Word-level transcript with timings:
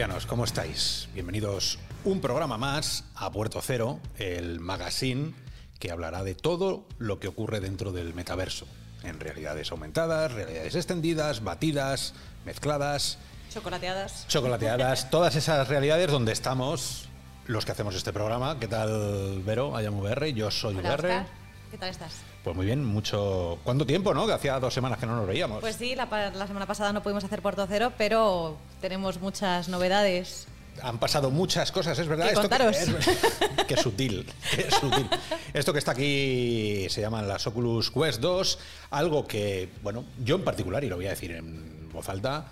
tertulianos, 0.00 0.24
¿cómo 0.24 0.44
estáis? 0.44 1.08
Bienvenidos 1.12 1.78
un 2.04 2.22
programa 2.22 2.56
más 2.56 3.04
a 3.16 3.30
Puerto 3.30 3.60
Cero, 3.60 4.00
el 4.16 4.58
magazine 4.58 5.34
que 5.78 5.90
hablará 5.90 6.24
de 6.24 6.34
todo 6.34 6.86
lo 6.96 7.20
que 7.20 7.28
ocurre 7.28 7.60
dentro 7.60 7.92
del 7.92 8.14
metaverso, 8.14 8.66
en 9.02 9.20
realidades 9.20 9.70
aumentadas, 9.72 10.32
realidades 10.32 10.74
extendidas, 10.74 11.44
batidas, 11.44 12.14
mezcladas, 12.46 13.18
Chocolateadas. 13.52 14.26
chocolateadas, 14.26 15.10
todas 15.10 15.36
esas 15.36 15.68
realidades 15.68 16.10
donde 16.10 16.32
estamos 16.32 17.10
los 17.44 17.66
que 17.66 17.72
hacemos 17.72 17.94
este 17.94 18.14
programa. 18.14 18.58
¿Qué 18.58 18.68
tal, 18.68 19.42
Vero? 19.44 19.78
I 19.78 19.84
am 19.84 19.98
VR, 19.98 20.32
yo 20.32 20.50
soy 20.50 20.76
Hola, 20.76 20.94
VR. 20.94 21.26
¿Qué 21.70 21.76
tal 21.76 21.90
estás? 21.90 22.14
Pues 22.42 22.56
muy 22.56 22.66
bien, 22.66 22.84
mucho... 22.84 23.58
¿Cuánto 23.64 23.84
tiempo, 23.84 24.14
no? 24.14 24.26
Que 24.26 24.32
hacía 24.32 24.58
dos 24.58 24.72
semanas 24.72 24.98
que 24.98 25.06
no 25.06 25.14
nos 25.14 25.26
veíamos. 25.26 25.60
Pues 25.60 25.76
sí, 25.76 25.94
la, 25.94 26.06
la 26.06 26.46
semana 26.46 26.66
pasada 26.66 26.92
no 26.92 27.02
pudimos 27.02 27.22
hacer 27.22 27.42
Puerto 27.42 27.66
Cero, 27.68 27.92
pero 27.98 28.56
tenemos 28.80 29.20
muchas 29.20 29.68
novedades. 29.68 30.46
Han 30.82 30.98
pasado 30.98 31.30
muchas 31.30 31.70
cosas, 31.70 31.98
es 31.98 32.08
verdad. 32.08 32.26
Que 32.26 32.32
Esto 32.32 32.42
contaros. 32.42 32.76
Que, 32.76 33.64
qué 33.68 33.76
sutil, 33.76 34.26
qué 34.54 34.70
sutil. 34.70 35.08
Esto 35.52 35.72
que 35.72 35.78
está 35.78 35.92
aquí 35.92 36.86
se 36.88 37.02
llaman 37.02 37.28
las 37.28 37.46
Oculus 37.46 37.90
Quest 37.90 38.20
2, 38.20 38.58
algo 38.90 39.26
que, 39.26 39.68
bueno, 39.82 40.04
yo 40.24 40.36
en 40.36 40.44
particular, 40.44 40.82
y 40.82 40.88
lo 40.88 40.96
voy 40.96 41.06
a 41.06 41.10
decir 41.10 41.32
en 41.32 41.90
voz 41.92 42.08
alta 42.08 42.46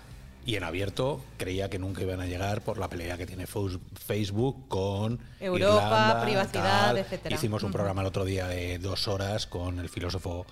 y 0.45 0.55
en 0.55 0.63
abierto, 0.63 1.21
creía 1.37 1.69
que 1.69 1.79
nunca 1.79 2.01
iban 2.01 2.21
a 2.21 2.25
llegar 2.25 2.61
por 2.61 2.77
la 2.77 2.89
pelea 2.89 3.17
que 3.17 3.25
tiene 3.25 3.45
Facebook 3.47 4.67
con 4.67 5.19
Europa, 5.39 5.75
Irlanda, 5.75 6.21
privacidad, 6.23 6.97
etcétera. 6.97 7.35
Hicimos 7.35 7.63
un 7.63 7.71
programa 7.71 8.01
el 8.01 8.07
otro 8.07 8.25
día 8.25 8.47
de 8.47 8.79
dos 8.79 9.07
horas 9.07 9.45
con 9.45 9.79
el 9.79 9.89
filósofo 9.89 10.45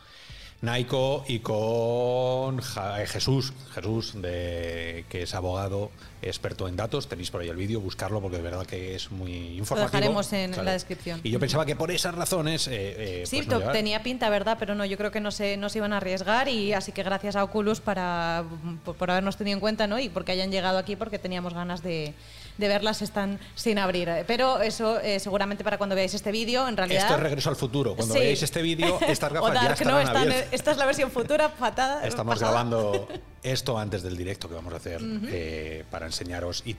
Naiko 0.61 1.23
y 1.27 1.39
con 1.39 2.59
eh, 2.59 3.05
Jesús, 3.05 3.53
Jesús 3.73 4.19
de, 4.19 5.05
que 5.07 5.23
es 5.23 5.35
abogado, 5.35 5.91
experto 6.21 6.67
en 6.67 6.75
datos. 6.75 7.07
Tenéis 7.07 7.29
por 7.31 7.41
ahí 7.41 7.49
el 7.49 7.55
vídeo, 7.55 7.79
buscarlo 7.79 8.21
porque 8.21 8.37
de 8.37 8.43
verdad 8.43 8.65
que 8.65 8.95
es 8.95 9.11
muy 9.11 9.57
informativo. 9.57 9.91
dejaremos 9.91 10.33
en 10.33 10.51
la 10.65 10.71
descripción. 10.71 11.19
Y 11.23 11.29
yo 11.31 11.39
pensaba 11.39 11.65
que 11.65 11.75
por 11.75 11.91
esas 11.91 12.15
razones. 12.15 12.67
eh, 12.67 13.21
eh, 13.21 13.23
Sí, 13.25 13.37
pues 13.37 13.47
no 13.49 13.59
llegar. 13.59 13.73
tenía 13.73 14.03
pinta, 14.03 14.29
¿verdad? 14.29 14.57
Pero 14.59 14.75
no, 14.75 14.85
yo 14.85 14.97
creo 14.97 15.11
que 15.11 15.19
no 15.21 15.31
se, 15.31 15.57
no 15.57 15.69
se 15.69 15.77
iban 15.79 15.93
a 15.93 15.97
arriesgar 15.97 16.47
y 16.47 16.73
así 16.73 16.91
que 16.91 17.03
gracias 17.03 17.35
a 17.35 17.43
Oculus 17.43 17.79
para, 17.81 18.43
por, 18.83 18.95
por 18.95 19.11
habernos 19.11 19.37
tenido 19.37 19.55
en 19.55 19.59
cuenta, 19.59 19.87
¿no? 19.87 19.99
Y 19.99 20.09
porque 20.09 20.31
hayan 20.31 20.51
llegado 20.51 20.77
aquí 20.77 20.95
porque 20.95 21.19
teníamos 21.19 21.53
ganas 21.53 21.83
de, 21.83 22.13
de 22.57 22.67
verlas, 22.67 23.01
están 23.01 23.39
sin 23.55 23.77
abrir. 23.77 24.09
Pero 24.25 24.61
eso 24.61 24.99
eh, 24.99 25.19
seguramente 25.19 25.63
para 25.63 25.77
cuando 25.77 25.95
veáis 25.95 26.13
este 26.13 26.31
vídeo, 26.31 26.67
en 26.67 26.77
realidad... 26.77 27.03
Esto 27.03 27.15
es 27.15 27.19
regreso 27.21 27.49
al 27.49 27.55
futuro. 27.55 27.95
Cuando 27.95 28.13
Sí. 28.15 28.19
veáis 28.21 28.41
este 28.41 28.61
vídeo, 28.61 28.97
estas 29.07 29.31
gafas 29.33 29.53
ya 29.53 29.61
Dark, 29.61 29.73
estarán 29.73 29.93
¿no? 29.93 29.99
Están- 30.01 30.17
abiertas. 30.23 30.47
esta 30.53 30.71
es 30.71 30.77
la 30.77 30.85
versión 30.85 31.11
futura, 31.11 31.49
patada. 31.59 32.07
Estamos 32.07 32.35
pasada. 32.35 32.51
grabando 32.51 33.07
esto 33.43 33.77
antes 33.77 34.01
del 34.03 34.17
directo 34.17 34.49
que 34.49 34.55
vamos 34.55 34.73
a 34.73 34.77
hacer 34.77 34.99
eh, 35.27 35.85
para 35.91 36.06
enseñaros 36.07 36.63
y 36.65 36.75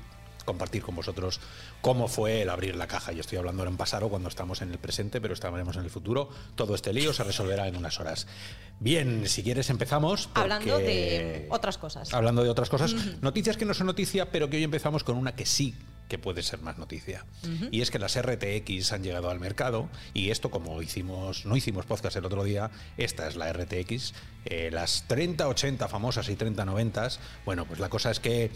compartir 0.49 0.83
con 0.83 0.97
vosotros 0.97 1.41
cómo 1.83 2.09
fue 2.09 2.41
el 2.41 2.49
abrir 2.49 2.75
la 2.75 2.87
caja. 2.87 3.13
Yo 3.13 3.21
estoy 3.21 3.37
hablando 3.37 3.63
ahora 3.63 3.71
en 3.71 3.77
pasado 3.77 4.09
cuando 4.09 4.31
estamos 4.31 4.63
en 4.63 4.71
el 4.71 4.79
presente, 4.79 5.21
pero 5.21 5.35
estaremos 5.35 5.77
en 5.77 5.85
el 5.85 5.91
futuro. 5.91 6.31
Todo 6.57 6.75
este 6.75 6.95
lío 6.95 7.13
se 7.13 7.23
resolverá 7.23 7.69
en 7.69 7.77
unas 7.77 8.01
horas. 8.01 8.27
Bien, 8.81 9.29
si 9.29 9.43
quieres 9.43 9.69
empezamos. 9.69 10.31
Hablando 10.35 10.79
de 10.79 11.47
otras 11.51 11.77
cosas. 11.77 12.15
Hablando 12.15 12.43
de 12.43 12.49
otras 12.49 12.71
cosas. 12.71 12.95
Noticias 13.21 13.59
que 13.59 13.67
no 13.67 13.75
son 13.75 13.89
noticia, 13.89 14.31
pero 14.31 14.49
que 14.49 14.57
hoy 14.57 14.65
empezamos 14.65 15.05
con 15.05 15.19
una 15.19 15.37
que 15.37 15.45
sí 15.45 15.75
que 16.09 16.19
puede 16.19 16.43
ser 16.43 16.61
más 16.61 16.79
noticia. 16.79 17.25
Y 17.71 17.83
es 17.83 17.91
que 17.91 17.99
las 17.99 18.21
RTX 18.21 18.93
han 18.93 19.03
llegado 19.03 19.31
al 19.31 19.39
mercado 19.39 19.89
y 20.15 20.31
esto 20.31 20.51
como 20.51 20.83
hicimos, 20.83 21.45
no 21.45 21.57
hicimos 21.57 21.87
podcast 21.87 22.17
el 22.17 22.25
otro 22.25 22.43
día, 22.45 22.71
esta 22.97 23.29
es 23.29 23.37
la 23.37 23.53
RTX, 23.53 24.15
eh, 24.47 24.71
las 24.73 25.05
3080 25.07 25.87
famosas 25.89 26.29
y 26.31 26.37
3090, 26.37 27.11
bueno, 27.45 27.67
pues 27.67 27.79
la 27.79 27.91
cosa 27.91 28.11
es 28.11 28.21
que 28.21 28.51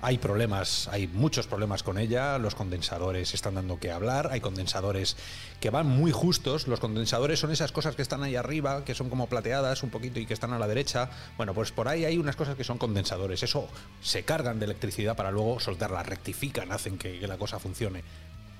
hay 0.00 0.18
problemas, 0.18 0.88
hay 0.88 1.08
muchos 1.08 1.46
problemas 1.46 1.82
con 1.82 1.98
ella, 1.98 2.38
los 2.38 2.54
condensadores 2.54 3.34
están 3.34 3.56
dando 3.56 3.80
que 3.80 3.90
hablar, 3.90 4.28
hay 4.30 4.40
condensadores 4.40 5.16
que 5.60 5.70
van 5.70 5.86
muy 5.86 6.12
justos, 6.12 6.68
los 6.68 6.78
condensadores 6.78 7.40
son 7.40 7.50
esas 7.50 7.72
cosas 7.72 7.96
que 7.96 8.02
están 8.02 8.22
ahí 8.22 8.36
arriba, 8.36 8.84
que 8.84 8.94
son 8.94 9.10
como 9.10 9.26
plateadas 9.26 9.82
un 9.82 9.90
poquito 9.90 10.20
y 10.20 10.26
que 10.26 10.34
están 10.34 10.52
a 10.52 10.58
la 10.58 10.68
derecha, 10.68 11.10
bueno, 11.36 11.52
pues 11.52 11.72
por 11.72 11.88
ahí 11.88 12.04
hay 12.04 12.16
unas 12.16 12.36
cosas 12.36 12.54
que 12.54 12.64
son 12.64 12.78
condensadores, 12.78 13.42
eso 13.42 13.68
se 14.00 14.22
cargan 14.22 14.60
de 14.60 14.66
electricidad 14.66 15.16
para 15.16 15.32
luego 15.32 15.58
soltarla, 15.58 16.02
rectifican, 16.04 16.70
hacen 16.70 16.96
que, 16.96 17.18
que 17.18 17.26
la 17.26 17.36
cosa 17.36 17.58
funcione. 17.58 18.04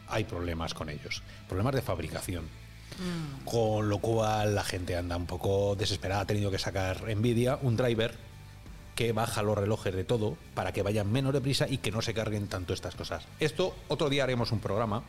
Hay 0.09 0.25
problemas 0.25 0.75
con 0.75 0.88
ellos, 0.88 1.22
problemas 1.47 1.75
de 1.75 1.82
fabricación. 1.82 2.44
Con 3.44 3.88
lo 3.88 3.98
cual 3.98 4.56
la 4.56 4.65
gente 4.65 4.97
anda 4.97 5.16
un 5.16 5.27
poco 5.27 5.77
desesperada, 5.77 6.22
ha 6.22 6.27
tenido 6.27 6.50
que 6.50 6.59
sacar 6.59 7.04
Nvidia 7.15 7.56
un 7.62 7.77
driver 7.77 8.28
que 8.98 9.12
baja 9.12 9.44
los 9.44 9.56
relojes 9.56 9.94
de 9.94 10.03
todo 10.03 10.36
para 10.54 10.72
que 10.72 10.82
vayan 10.82 11.09
menos 11.12 11.32
deprisa 11.32 11.69
y 11.69 11.78
que 11.78 11.92
no 11.92 12.03
se 12.03 12.14
carguen 12.14 12.48
tanto 12.48 12.75
estas 12.75 12.97
cosas. 12.97 13.22
Esto 13.38 13.72
otro 13.86 14.09
día 14.09 14.25
haremos 14.25 14.50
un 14.50 14.59
programa. 14.59 15.04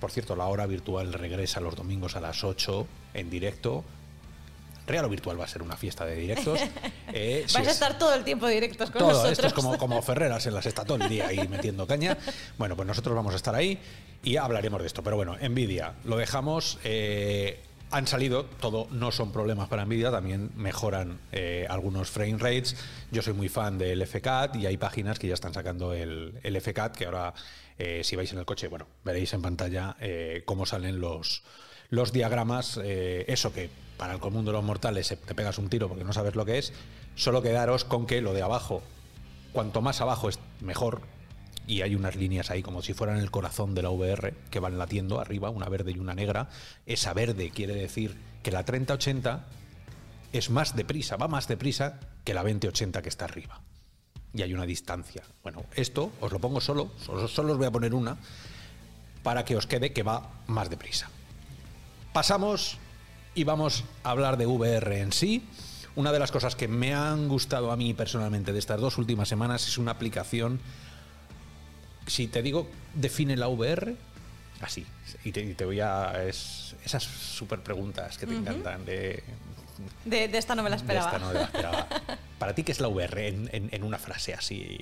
Por 0.00 0.10
cierto, 0.10 0.34
la 0.34 0.46
hora 0.46 0.64
virtual 0.64 1.12
regresa 1.12 1.60
los 1.60 1.76
domingos 1.76 2.16
a 2.16 2.22
las 2.22 2.42
8 2.42 2.86
en 3.12 3.28
directo. 3.28 3.84
Real 4.86 5.04
o 5.04 5.10
virtual 5.10 5.38
va 5.38 5.44
a 5.44 5.48
ser 5.48 5.60
una 5.60 5.76
fiesta 5.76 6.06
de 6.06 6.16
directos. 6.16 6.58
Eh, 7.14 7.44
si 7.46 7.52
Vais 7.56 7.66
a 7.68 7.70
es- 7.70 7.76
estar 7.76 7.98
todo 7.98 8.14
el 8.14 8.24
tiempo 8.24 8.46
directos 8.48 8.90
con 8.90 9.00
todo 9.00 9.08
nosotros. 9.10 9.32
esto 9.32 9.46
es 9.48 9.52
como, 9.52 9.76
como 9.84 10.00
Ferreras 10.00 10.46
en 10.46 10.54
las 10.54 10.64
está 10.64 10.82
todo 10.86 10.96
el 11.04 11.10
día 11.10 11.26
ahí 11.28 11.46
metiendo 11.48 11.86
caña. 11.86 12.16
Bueno, 12.56 12.74
pues 12.76 12.88
nosotros 12.88 13.14
vamos 13.14 13.34
a 13.34 13.36
estar 13.36 13.54
ahí 13.54 13.78
y 14.22 14.38
hablaremos 14.38 14.80
de 14.80 14.86
esto. 14.86 15.02
Pero 15.02 15.16
bueno, 15.16 15.36
Nvidia, 15.36 15.92
lo 16.04 16.16
dejamos. 16.16 16.78
eh, 16.84 17.60
han 17.92 18.06
salido, 18.06 18.46
todo 18.46 18.88
no 18.90 19.12
son 19.12 19.32
problemas 19.32 19.68
para 19.68 19.84
Nvidia, 19.84 20.10
también 20.10 20.50
mejoran 20.56 21.20
eh, 21.30 21.66
algunos 21.68 22.10
frame 22.10 22.38
rates. 22.38 22.74
Yo 23.10 23.20
soy 23.20 23.34
muy 23.34 23.50
fan 23.50 23.76
del 23.76 24.04
FCAT 24.06 24.56
y 24.56 24.66
hay 24.66 24.78
páginas 24.78 25.18
que 25.18 25.28
ya 25.28 25.34
están 25.34 25.52
sacando 25.52 25.92
el, 25.92 26.40
el 26.42 26.60
FCAT, 26.60 26.96
que 26.96 27.04
ahora, 27.04 27.34
eh, 27.78 28.00
si 28.02 28.16
vais 28.16 28.32
en 28.32 28.38
el 28.38 28.46
coche, 28.46 28.68
bueno, 28.68 28.86
veréis 29.04 29.34
en 29.34 29.42
pantalla 29.42 29.96
eh, 30.00 30.42
cómo 30.46 30.64
salen 30.64 31.00
los, 31.00 31.42
los 31.90 32.12
diagramas, 32.12 32.80
eso 32.82 33.52
que 33.52 33.68
para 33.98 34.14
el 34.14 34.20
común 34.20 34.46
de 34.46 34.52
los 34.52 34.64
mortales 34.64 35.08
te 35.08 35.34
pegas 35.34 35.58
un 35.58 35.68
tiro 35.68 35.88
porque 35.88 36.04
no 36.04 36.14
sabes 36.14 36.34
lo 36.34 36.46
que 36.46 36.56
es, 36.56 36.72
solo 37.14 37.42
quedaros 37.42 37.84
con 37.84 38.06
que 38.06 38.22
lo 38.22 38.32
de 38.32 38.40
abajo, 38.40 38.82
cuanto 39.52 39.82
más 39.82 40.00
abajo 40.00 40.30
es 40.30 40.38
mejor, 40.60 41.02
y 41.66 41.82
hay 41.82 41.94
unas 41.94 42.16
líneas 42.16 42.50
ahí 42.50 42.62
como 42.62 42.82
si 42.82 42.94
fueran 42.94 43.18
el 43.18 43.30
corazón 43.30 43.74
de 43.74 43.82
la 43.82 43.90
VR 43.90 44.34
que 44.50 44.60
van 44.60 44.78
latiendo 44.78 45.20
arriba, 45.20 45.50
una 45.50 45.68
verde 45.68 45.92
y 45.92 45.98
una 45.98 46.14
negra. 46.14 46.48
Esa 46.86 47.14
verde 47.14 47.50
quiere 47.50 47.74
decir 47.74 48.16
que 48.42 48.50
la 48.50 48.64
3080 48.64 49.46
es 50.32 50.50
más 50.50 50.74
deprisa, 50.74 51.16
va 51.16 51.28
más 51.28 51.48
deprisa 51.48 52.00
que 52.24 52.34
la 52.34 52.42
2080 52.42 53.02
que 53.02 53.08
está 53.08 53.26
arriba. 53.26 53.60
Y 54.34 54.42
hay 54.42 54.54
una 54.54 54.64
distancia. 54.64 55.22
Bueno, 55.42 55.64
esto 55.74 56.10
os 56.20 56.32
lo 56.32 56.38
pongo 56.38 56.60
solo, 56.60 56.92
solo, 57.04 57.28
solo 57.28 57.52
os 57.52 57.58
voy 57.58 57.66
a 57.66 57.70
poner 57.70 57.94
una 57.94 58.16
para 59.22 59.44
que 59.44 59.56
os 59.56 59.66
quede 59.66 59.92
que 59.92 60.02
va 60.02 60.30
más 60.46 60.70
deprisa. 60.70 61.10
Pasamos 62.12 62.78
y 63.34 63.44
vamos 63.44 63.84
a 64.02 64.10
hablar 64.10 64.36
de 64.36 64.46
VR 64.46 65.00
en 65.00 65.12
sí. 65.12 65.46
Una 65.94 66.12
de 66.12 66.18
las 66.18 66.32
cosas 66.32 66.56
que 66.56 66.68
me 66.68 66.94
han 66.94 67.28
gustado 67.28 67.70
a 67.70 67.76
mí 67.76 67.94
personalmente 67.94 68.52
de 68.52 68.58
estas 68.58 68.80
dos 68.80 68.98
últimas 68.98 69.28
semanas 69.28 69.66
es 69.68 69.78
una 69.78 69.92
aplicación. 69.92 70.60
Si 72.06 72.26
te 72.28 72.42
digo, 72.42 72.68
define 72.94 73.36
la 73.36 73.48
VR, 73.48 73.94
así. 74.60 74.86
Y 75.24 75.32
te, 75.32 75.40
y 75.42 75.54
te 75.54 75.64
voy 75.64 75.80
a. 75.80 76.24
es- 76.24 76.74
esas 76.84 77.04
super 77.04 77.60
preguntas 77.60 78.18
que 78.18 78.26
te 78.26 78.34
encantan 78.34 78.84
de. 78.84 79.22
De, 80.04 80.28
de 80.28 80.38
esta 80.38 80.54
no 80.54 80.62
me 80.62 80.70
la 80.70 80.76
de 80.76 80.82
esperaba. 80.82 81.06
esta 81.06 81.18
no 81.18 81.32
la 81.32 81.42
esperaba. 81.44 81.88
Para 82.38 82.54
ti, 82.54 82.62
¿qué 82.64 82.72
es 82.72 82.80
la 82.80 82.88
VR 82.88 83.28
en, 83.28 83.48
en- 83.52 83.68
en 83.72 83.84
una 83.84 83.98
frase 83.98 84.34
así? 84.34 84.80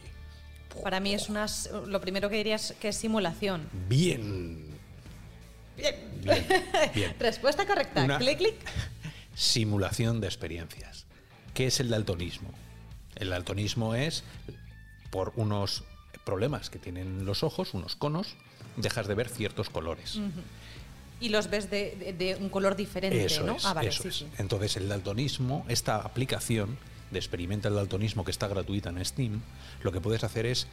Para 0.82 0.98
mí 1.00 1.12
es 1.14 1.28
una, 1.28 1.46
lo 1.86 2.00
primero 2.00 2.30
que 2.30 2.36
diría 2.36 2.54
es 2.56 2.74
que 2.80 2.88
es 2.88 2.96
simulación. 2.96 3.68
Bien. 3.88 4.64
Bien. 5.76 5.94
Bien. 6.22 6.46
Bien. 6.94 7.14
Respuesta 7.20 7.66
correcta. 7.66 8.02
Una- 8.04 8.18
Clic, 8.18 8.38
clic. 8.38 8.54
simulación 9.34 10.20
de 10.20 10.26
experiencias. 10.26 11.06
¿Qué 11.54 11.66
es 11.66 11.80
el 11.80 11.88
daltonismo? 11.90 12.50
El 13.16 13.30
daltonismo 13.30 13.94
es 13.94 14.22
por 15.10 15.32
unos 15.36 15.84
problemas 16.24 16.70
que 16.70 16.78
tienen 16.78 17.24
los 17.24 17.42
ojos, 17.42 17.74
unos 17.74 17.96
conos, 17.96 18.34
dejas 18.76 19.06
de 19.08 19.14
ver 19.14 19.28
ciertos 19.28 19.70
colores. 19.70 20.18
Y 21.20 21.28
los 21.28 21.50
ves 21.50 21.70
de, 21.70 21.96
de- 21.96 22.12
de 22.12 22.36
un 22.36 22.48
color 22.48 22.76
diferente, 22.76 23.24
Eso 23.26 23.44
¿no? 23.44 23.56
es, 23.56 23.64
ah, 23.66 23.74
vale, 23.74 23.88
eso 23.90 24.02
sí, 24.04 24.08
es. 24.08 24.14
sí. 24.16 24.26
Entonces 24.38 24.76
el 24.76 24.88
daltonismo, 24.88 25.64
esta 25.68 25.96
aplicación 25.96 26.78
de 27.10 27.18
experimenta 27.18 27.68
el 27.68 27.74
daltonismo 27.74 28.24
que 28.24 28.30
está 28.30 28.48
gratuita 28.48 28.88
en 28.90 29.04
Steam, 29.04 29.40
lo 29.82 29.92
que 29.92 30.00
puedes 30.00 30.24
hacer 30.24 30.46
es 30.46 30.66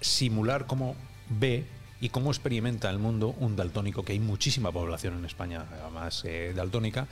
simular 0.00 0.66
cómo 0.66 0.96
ve 1.28 1.64
y 2.00 2.08
cómo 2.10 2.30
experimenta 2.30 2.88
el 2.90 2.98
mundo 2.98 3.34
un 3.38 3.56
daltónico, 3.56 4.04
que 4.04 4.12
hay 4.12 4.20
muchísima 4.20 4.70
población 4.72 5.18
en 5.18 5.24
España, 5.24 5.66
además 5.82 6.22
eh, 6.24 6.52
daltónica. 6.56 7.06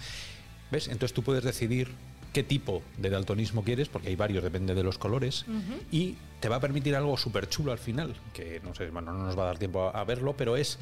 ¿Ves? 0.71 0.89
Entonces 0.89 1.13
tú 1.13 1.23
puedes 1.23 1.45
decidir 1.45 1.91
qué 2.37 2.43
tipo 2.43 2.83
de 2.99 3.09
daltonismo 3.09 3.65
quieres, 3.65 3.89
porque 3.89 4.09
hay 4.09 4.15
varios, 4.17 4.45
depende 4.45 4.75
de 4.75 4.83
los 4.83 4.99
colores, 4.99 5.47
y 5.91 6.17
te 6.39 6.51
va 6.51 6.57
a 6.57 6.61
permitir 6.61 6.95
algo 6.95 7.17
súper 7.17 7.49
chulo 7.49 7.73
al 7.73 7.79
final, 7.79 8.15
que 8.35 8.61
no 8.63 8.75
sé, 8.75 8.91
bueno, 8.91 9.11
no 9.15 9.25
nos 9.25 9.39
va 9.39 9.45
a 9.45 9.47
dar 9.47 9.59
tiempo 9.59 9.89
a, 9.89 9.99
a 9.99 10.05
verlo, 10.05 10.35
pero 10.37 10.55
es, 10.59 10.79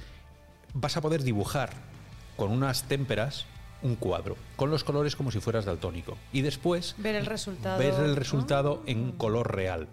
vas 0.73 0.97
a 0.97 1.01
poder 1.01 1.23
dibujar 1.23 1.71
con 2.37 2.51
unas 2.51 2.89
témperas 2.89 3.47
un 3.83 3.95
cuadro, 3.95 4.37
con 4.57 4.69
los 4.73 4.83
colores 4.83 5.15
como 5.15 5.31
si 5.31 5.39
fueras 5.39 5.65
daltónico, 5.65 6.19
y 6.33 6.41
después 6.41 6.97
Ver 6.99 7.15
el 7.15 7.27
resultado. 7.27 7.79
ver 7.79 7.95
el 8.01 8.09
¿no? 8.09 8.15
resultado 8.17 8.83
en 8.87 9.13
color 9.13 9.55
real. 9.55 9.87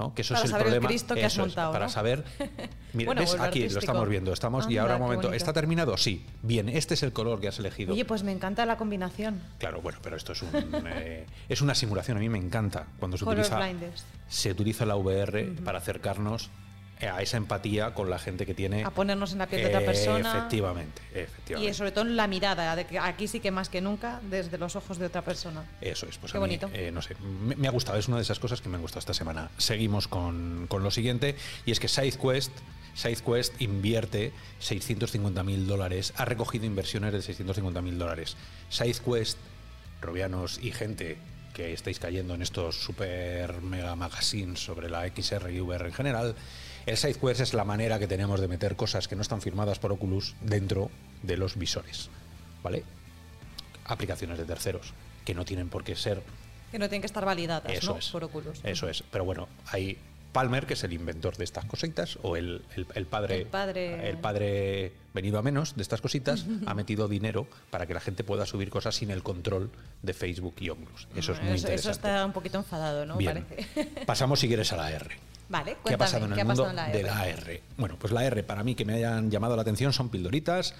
¿No? 0.00 0.14
Que 0.14 0.22
eso 0.22 0.34
Para 0.34 0.40
es 0.40 0.44
el 0.46 0.50
saber 0.50 0.66
el 0.66 0.72
problema. 0.72 0.88
Cristo 0.88 1.14
que 1.14 1.24
has 1.24 1.32
Eso 1.32 1.42
es, 1.42 1.48
montado, 1.48 1.72
para 1.72 1.84
¿no? 1.86 1.90
saber. 1.90 2.24
Mira, 2.94 3.08
Bueno, 3.08 3.20
¿ves? 3.20 3.30
vuelve 3.30 3.46
Aquí 3.46 3.68
lo 3.68 3.78
estamos 3.78 4.08
viendo. 4.08 4.32
Estamos, 4.32 4.68
y 4.68 4.78
ahora 4.78 4.96
un 4.96 5.02
momento. 5.02 5.32
¿Está 5.32 5.52
terminado? 5.52 5.96
Sí. 5.96 6.24
Bien, 6.42 6.68
este 6.68 6.94
es 6.94 7.02
el 7.02 7.12
color 7.12 7.40
que 7.40 7.48
has 7.48 7.58
elegido. 7.58 7.92
Oye, 7.92 8.04
pues 8.04 8.22
me 8.22 8.32
encanta 8.32 8.64
la 8.66 8.76
combinación. 8.76 9.40
Claro, 9.58 9.80
bueno, 9.82 9.98
pero 10.02 10.16
esto 10.16 10.32
es, 10.32 10.42
un, 10.42 10.50
eh, 10.86 11.26
es 11.48 11.60
una 11.60 11.74
simulación. 11.74 12.16
A 12.16 12.20
mí 12.20 12.28
me 12.28 12.38
encanta 12.38 12.86
cuando 12.98 13.16
se 13.16 13.24
utiliza, 13.24 13.60
se 14.28 14.50
utiliza 14.50 14.86
la 14.86 14.96
VR 14.96 15.52
para 15.64 15.78
acercarnos 15.78 16.50
a 17.08 17.22
esa 17.22 17.36
empatía 17.36 17.94
con 17.94 18.10
la 18.10 18.18
gente 18.18 18.46
que 18.46 18.54
tiene. 18.54 18.84
A 18.84 18.90
ponernos 18.90 19.32
en 19.32 19.38
la 19.38 19.46
piel 19.46 19.62
de 19.62 19.68
otra 19.68 19.80
persona. 19.80 20.36
Efectivamente, 20.38 21.02
efectivamente. 21.14 21.70
Y 21.70 21.74
sobre 21.74 21.92
todo 21.92 22.04
en 22.04 22.16
la 22.16 22.26
mirada, 22.26 22.76
de 22.76 22.86
que 22.86 22.98
aquí 22.98 23.28
sí 23.28 23.40
que 23.40 23.50
más 23.50 23.68
que 23.68 23.80
nunca, 23.80 24.20
desde 24.28 24.58
los 24.58 24.76
ojos 24.76 24.98
de 24.98 25.06
otra 25.06 25.22
persona. 25.22 25.64
Eso 25.80 26.06
es, 26.06 26.18
pues 26.18 26.32
Qué 26.32 26.38
a 26.38 26.40
mí, 26.40 26.46
bonito. 26.46 26.70
eh, 26.72 26.90
no 26.92 27.02
sé, 27.02 27.14
me, 27.20 27.56
me 27.56 27.68
ha 27.68 27.70
gustado, 27.70 27.98
es 27.98 28.08
una 28.08 28.16
de 28.18 28.22
esas 28.22 28.38
cosas 28.38 28.60
que 28.60 28.68
me 28.68 28.76
han 28.76 28.82
gustado 28.82 29.00
esta 29.00 29.14
semana. 29.14 29.50
Seguimos 29.58 30.08
con, 30.08 30.66
con 30.68 30.82
lo 30.82 30.90
siguiente, 30.90 31.36
y 31.66 31.70
es 31.72 31.80
que 31.80 31.88
SideQuest, 31.88 32.52
SideQuest 32.94 33.60
invierte 33.62 34.32
650 34.58 35.42
mil 35.42 35.66
dólares, 35.66 36.12
ha 36.16 36.24
recogido 36.24 36.66
inversiones 36.66 37.12
de 37.12 37.22
650 37.22 37.80
mil 37.82 37.98
dólares. 37.98 38.36
SideQuest, 38.68 39.38
robianos 40.00 40.58
y 40.62 40.70
gente 40.72 41.18
que 41.54 41.72
estáis 41.72 41.98
cayendo 41.98 42.34
en 42.34 42.42
estos 42.42 42.76
super 42.80 43.60
mega 43.60 43.96
magazines 43.96 44.60
sobre 44.64 44.88
la 44.88 45.06
XR 45.08 45.50
y 45.52 45.60
VR 45.60 45.86
en 45.86 45.92
general, 45.92 46.34
el 46.86 46.96
SideQuest 46.96 47.40
es 47.40 47.54
la 47.54 47.64
manera 47.64 47.98
que 47.98 48.06
tenemos 48.06 48.40
de 48.40 48.48
meter 48.48 48.76
cosas 48.76 49.08
que 49.08 49.16
no 49.16 49.22
están 49.22 49.40
firmadas 49.40 49.78
por 49.78 49.92
Oculus 49.92 50.34
dentro 50.40 50.90
de 51.22 51.36
los 51.36 51.56
visores, 51.56 52.08
¿vale? 52.62 52.84
Aplicaciones 53.84 54.38
de 54.38 54.44
terceros 54.44 54.92
que 55.24 55.34
no 55.34 55.44
tienen 55.44 55.68
por 55.68 55.84
qué 55.84 55.96
ser 55.96 56.22
Que 56.70 56.78
no 56.78 56.88
tienen 56.88 57.02
que 57.02 57.06
estar 57.06 57.24
validadas, 57.24 57.72
eso 57.72 57.92
¿no? 57.92 57.98
es. 57.98 58.08
Por 58.08 58.24
Oculus. 58.24 58.60
Eso 58.64 58.88
es. 58.88 59.02
Pero 59.10 59.24
bueno, 59.24 59.48
hay 59.66 59.98
Palmer, 60.32 60.64
que 60.64 60.74
es 60.74 60.84
el 60.84 60.92
inventor 60.92 61.36
de 61.36 61.42
estas 61.42 61.64
cositas, 61.64 62.16
o 62.22 62.36
el, 62.36 62.62
el- 62.76 62.86
el 62.94 63.06
padre, 63.06 63.38
El 63.40 63.46
padre- 63.48 64.08
el 64.08 64.18
padre 64.18 64.92
venido 65.12 65.40
a 65.40 65.42
menos 65.42 65.74
de 65.74 65.82
estas 65.82 66.00
cositas, 66.00 66.46
ha 66.66 66.74
metido 66.74 67.08
dinero 67.08 67.48
para 67.70 67.86
que 67.86 67.94
la 67.94 68.00
gente 68.00 68.22
pueda 68.22 68.46
subir 68.46 68.70
cosas 68.70 68.94
sin 68.94 69.10
el 69.10 69.24
control 69.24 69.72
de 70.02 70.14
Facebook 70.14 70.54
y 70.60 70.70
Oculus. 70.70 71.08
Eso 71.16 71.32
es 71.32 71.38
muy 71.42 71.48
eso, 71.48 71.66
eso 71.66 71.68
interesante. 71.72 71.90
está 72.08 72.24
un 72.24 72.32
poquito 72.32 72.58
enfadado, 72.58 73.04
¿no? 73.06 73.16
Bien. 73.16 73.44
Parece. 73.44 74.04
Pasamos 74.06 74.38
si 74.38 74.46
quieres 74.46 74.72
a 74.72 74.76
la 74.76 74.92
R. 74.92 75.16
vale, 75.50 75.76
¿Qué 75.84 75.94
ha 75.94 75.98
pasado 75.98 76.24
en 76.24 76.32
el 76.32 76.36
¿qué 76.36 76.40
ha 76.40 76.44
mundo 76.44 76.70
en 76.70 76.76
la 76.76 76.88
de 76.88 77.02
la 77.02 77.28
R? 77.28 77.62
Bueno, 77.76 77.96
pues 77.98 78.12
la 78.12 78.24
R 78.24 78.42
para 78.42 78.64
mí 78.64 78.74
que 78.74 78.86
me 78.86 78.94
hayan 78.94 79.30
llamado 79.30 79.56
la 79.56 79.62
atención 79.62 79.92
son 79.92 80.08
pildoritas. 80.08 80.74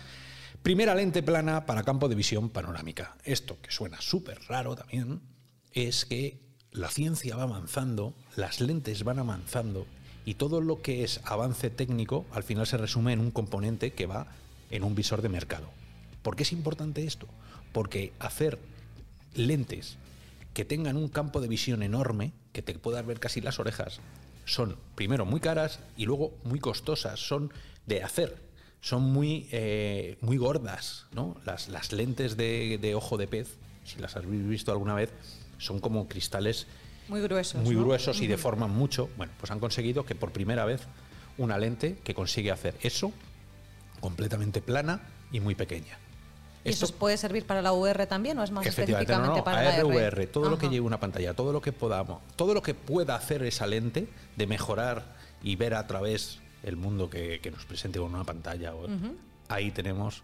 Primera 0.63 0.95
lente 0.95 1.23
plana 1.23 1.67
para 1.67 1.83
campo 1.83 2.09
de 2.09 2.15
visión 2.15 2.49
panorámica. 2.49 3.17
Esto 3.25 3.59
que 3.61 3.71
suena 3.71 4.01
súper 4.01 4.41
raro 4.49 4.77
también 4.77 5.21
es 5.73 6.07
que 6.07 6.41
la 6.73 6.89
ciencia 6.89 7.37
va 7.37 7.43
avanzando, 7.43 8.15
las 8.37 8.61
lentes 8.61 9.05
van 9.05 9.19
avanzando 9.19 9.87
y 10.25 10.35
todo 10.35 10.61
lo 10.61 10.83
que 10.83 11.03
es 11.03 11.21
avance 11.25 11.71
técnico 11.71 12.27
al 12.33 12.43
final 12.43 12.67
se 12.67 12.77
resume 12.77 13.13
en 13.13 13.21
un 13.21 13.31
componente 13.31 13.93
que 13.93 14.07
va 14.07 14.29
en 14.71 14.85
un 14.85 14.95
visor 14.95 15.23
de 15.23 15.29
mercado. 15.29 15.71
¿Por 16.23 16.37
qué 16.37 16.43
es 16.45 16.53
importante 16.53 17.05
esto? 17.05 17.27
Porque 17.73 18.13
hacer 18.19 18.59
lentes 19.35 19.97
que 20.55 20.65
tengan 20.65 20.97
un 20.97 21.09
campo 21.09 21.41
de 21.41 21.49
visión 21.49 21.83
enorme, 21.83 22.33
que 22.53 22.63
te 22.63 22.75
puedas 22.75 23.07
ver 23.07 23.21
casi 23.21 23.41
las 23.41 23.59
orejas, 23.59 24.01
son 24.53 24.77
primero 24.95 25.25
muy 25.25 25.41
caras 25.41 25.81
y 25.97 26.07
luego 26.07 26.35
muy 26.45 26.59
costosas, 26.61 27.21
son 27.21 27.53
de 27.87 28.03
hacer, 28.03 28.37
son 28.81 29.03
muy, 29.03 29.49
eh, 29.53 30.19
muy 30.21 30.37
gordas. 30.37 31.07
¿no? 31.13 31.37
Las, 31.45 31.69
las 31.69 31.93
lentes 31.93 32.37
de, 32.37 32.79
de 32.81 32.95
ojo 32.95 33.17
de 33.17 33.27
pez, 33.29 33.57
si 33.85 33.99
las 34.01 34.17
habéis 34.17 34.47
visto 34.47 34.73
alguna 34.73 34.95
vez, 34.95 35.11
son 35.59 35.81
como 35.81 36.09
cristales 36.09 36.67
Muy 37.09 37.21
gruesos. 37.21 37.63
muy 37.63 37.75
¿no? 37.75 37.85
gruesos 37.85 38.21
y 38.21 38.27
deforman 38.27 38.71
mucho. 38.71 39.09
Bueno, 39.17 39.33
pues 39.39 39.51
han 39.51 39.61
conseguido 39.61 40.05
que 40.05 40.15
por 40.15 40.33
primera 40.33 40.65
vez 40.65 40.83
una 41.39 41.59
lente 41.59 41.99
que 42.05 42.15
consigue 42.15 42.51
hacer 42.51 42.75
eso 42.83 43.13
completamente 44.01 44.61
plana 44.63 45.01
y 45.33 45.41
muy 45.41 45.55
pequeña. 45.55 45.99
¿Y 46.65 46.69
eso 46.71 46.87
puede 46.95 47.17
servir 47.17 47.47
para 47.47 47.63
la 47.63 47.73
VR 47.73 48.07
también 48.07 48.39
o 48.39 48.45
es 48.45 48.51
más 48.51 48.67
Efectivamente, 48.67 49.13
no, 49.13 49.19
específicamente 49.35 49.39
no, 49.41 49.45
para 49.45 49.63
la 49.63 49.77
R? 49.77 49.81
ARVR, 50.11 50.27
todo 50.27 50.51
lo 50.51 50.59
que 50.59 50.69
lleve 50.69 50.81
una 50.87 51.01
pantalla, 51.01 51.33
todo 51.35 51.53
lo 51.53 51.61
que 51.63 51.73
podamos, 51.73 52.21
todo 52.37 52.53
lo 52.55 52.63
que 52.63 52.75
pueda 52.75 53.15
hacer 53.15 53.43
esa 53.45 53.67
lente 53.67 54.09
de 54.37 54.47
mejorar 54.47 55.17
y 55.43 55.57
ver 55.57 55.75
a 55.75 55.87
través 55.87 56.39
el 56.63 56.77
mundo 56.77 57.09
que, 57.09 57.41
que 57.41 57.51
nos 57.51 57.65
presente 57.65 57.99
con 57.99 58.15
una 58.15 58.25
pantalla, 58.25 58.73
ahí 59.49 59.71
tenemos 59.71 60.23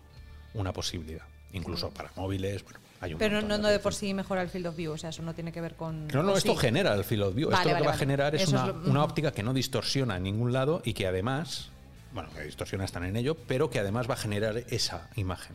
una 0.52 0.72
posibilidad. 0.72 1.24
Incluso 1.52 1.88
para 1.90 2.10
móviles, 2.16 2.62
bueno, 2.64 2.80
hay 3.00 3.12
un 3.14 3.18
Pero 3.18 3.40
no, 3.40 3.56
no 3.56 3.68
de 3.68 3.78
por 3.78 3.94
sí 3.94 4.12
mejora 4.12 4.42
el 4.42 4.50
field 4.50 4.66
of 4.66 4.76
view, 4.76 4.92
o 4.92 4.98
sea, 4.98 5.08
eso 5.10 5.22
no 5.22 5.32
tiene 5.34 5.52
que 5.52 5.60
ver 5.62 5.74
con... 5.74 6.06
No, 6.08 6.22
no, 6.22 6.36
esto 6.36 6.52
sí. 6.52 6.58
genera 6.58 6.92
el 6.92 7.04
field 7.04 7.22
of 7.22 7.34
view. 7.34 7.48
Vale, 7.48 7.56
esto 7.62 7.68
lo 7.68 7.72
vale, 7.74 7.82
que 7.84 7.88
va 7.88 7.94
a 7.94 7.98
generar 7.98 8.34
es 8.34 8.48
una, 8.48 8.66
lo- 8.66 8.90
una 8.90 9.04
óptica 9.04 9.32
que 9.32 9.42
no 9.42 9.54
distorsiona 9.54 10.16
en 10.18 10.24
ningún 10.24 10.52
lado 10.52 10.82
y 10.84 10.92
que 10.92 11.06
además, 11.06 11.70
bueno, 12.16 12.30
que 12.34 12.44
distorsiona 12.44 12.86
están 12.86 13.04
en 13.04 13.14
ello, 13.14 13.34
pero 13.34 13.68
que 13.68 13.78
además 13.78 14.08
va 14.08 14.14
a 14.14 14.16
generar 14.16 14.56
esa 14.70 15.10
imagen. 15.16 15.54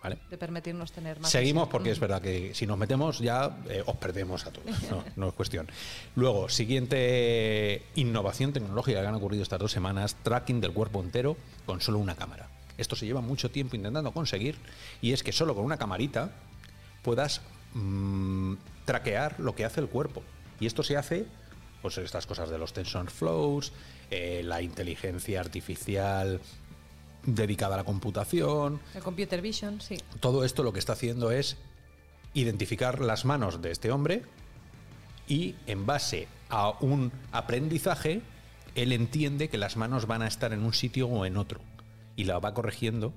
¿Vale? 0.00 0.18
De 0.30 0.38
permitirnos 0.38 0.92
tener 0.92 1.18
más... 1.18 1.28
Seguimos 1.28 1.64
visión. 1.64 1.72
porque 1.72 1.90
es 1.90 1.98
verdad 1.98 2.22
que 2.22 2.54
si 2.54 2.68
nos 2.68 2.78
metemos 2.78 3.18
ya 3.18 3.58
eh, 3.68 3.82
os 3.84 3.96
perdemos 3.96 4.46
a 4.46 4.52
todos. 4.52 4.82
No, 4.88 5.02
no 5.16 5.28
es 5.28 5.34
cuestión. 5.34 5.68
Luego, 6.14 6.48
siguiente 6.48 7.82
innovación 7.96 8.52
tecnológica 8.52 9.00
que 9.00 9.08
han 9.08 9.16
ocurrido 9.16 9.42
estas 9.42 9.58
dos 9.58 9.72
semanas, 9.72 10.14
tracking 10.22 10.60
del 10.60 10.72
cuerpo 10.72 11.02
entero 11.02 11.36
con 11.66 11.80
solo 11.80 11.98
una 11.98 12.14
cámara. 12.14 12.48
Esto 12.78 12.94
se 12.94 13.04
lleva 13.04 13.20
mucho 13.20 13.50
tiempo 13.50 13.74
intentando 13.74 14.12
conseguir 14.12 14.54
y 15.02 15.12
es 15.12 15.24
que 15.24 15.32
solo 15.32 15.56
con 15.56 15.64
una 15.64 15.78
camarita 15.78 16.30
puedas 17.02 17.40
mm, 17.74 18.54
traquear 18.84 19.40
lo 19.40 19.56
que 19.56 19.64
hace 19.64 19.80
el 19.80 19.88
cuerpo. 19.88 20.22
Y 20.60 20.66
esto 20.66 20.84
se 20.84 20.96
hace, 20.96 21.26
pues 21.82 21.98
estas 21.98 22.24
cosas 22.24 22.50
de 22.50 22.58
los 22.58 22.72
tensor 22.72 23.10
flows, 23.10 23.72
eh, 24.10 24.42
la 24.44 24.62
inteligencia 24.62 25.40
artificial 25.40 26.40
dedicada 27.24 27.74
a 27.74 27.78
la 27.78 27.84
computación, 27.84 28.80
El 28.94 29.02
computer 29.02 29.42
vision, 29.42 29.80
sí. 29.80 29.96
todo 30.20 30.44
esto 30.44 30.62
lo 30.62 30.72
que 30.72 30.78
está 30.78 30.92
haciendo 30.92 31.30
es 31.32 31.56
identificar 32.34 33.00
las 33.00 33.24
manos 33.24 33.60
de 33.62 33.72
este 33.72 33.90
hombre 33.90 34.22
y 35.26 35.56
en 35.66 35.86
base 35.86 36.28
a 36.50 36.70
un 36.80 37.10
aprendizaje, 37.32 38.22
él 38.76 38.92
entiende 38.92 39.48
que 39.48 39.58
las 39.58 39.76
manos 39.76 40.06
van 40.06 40.22
a 40.22 40.28
estar 40.28 40.52
en 40.52 40.62
un 40.62 40.72
sitio 40.72 41.08
o 41.08 41.26
en 41.26 41.36
otro 41.36 41.60
y 42.14 42.24
la 42.24 42.38
va 42.38 42.54
corrigiendo, 42.54 43.12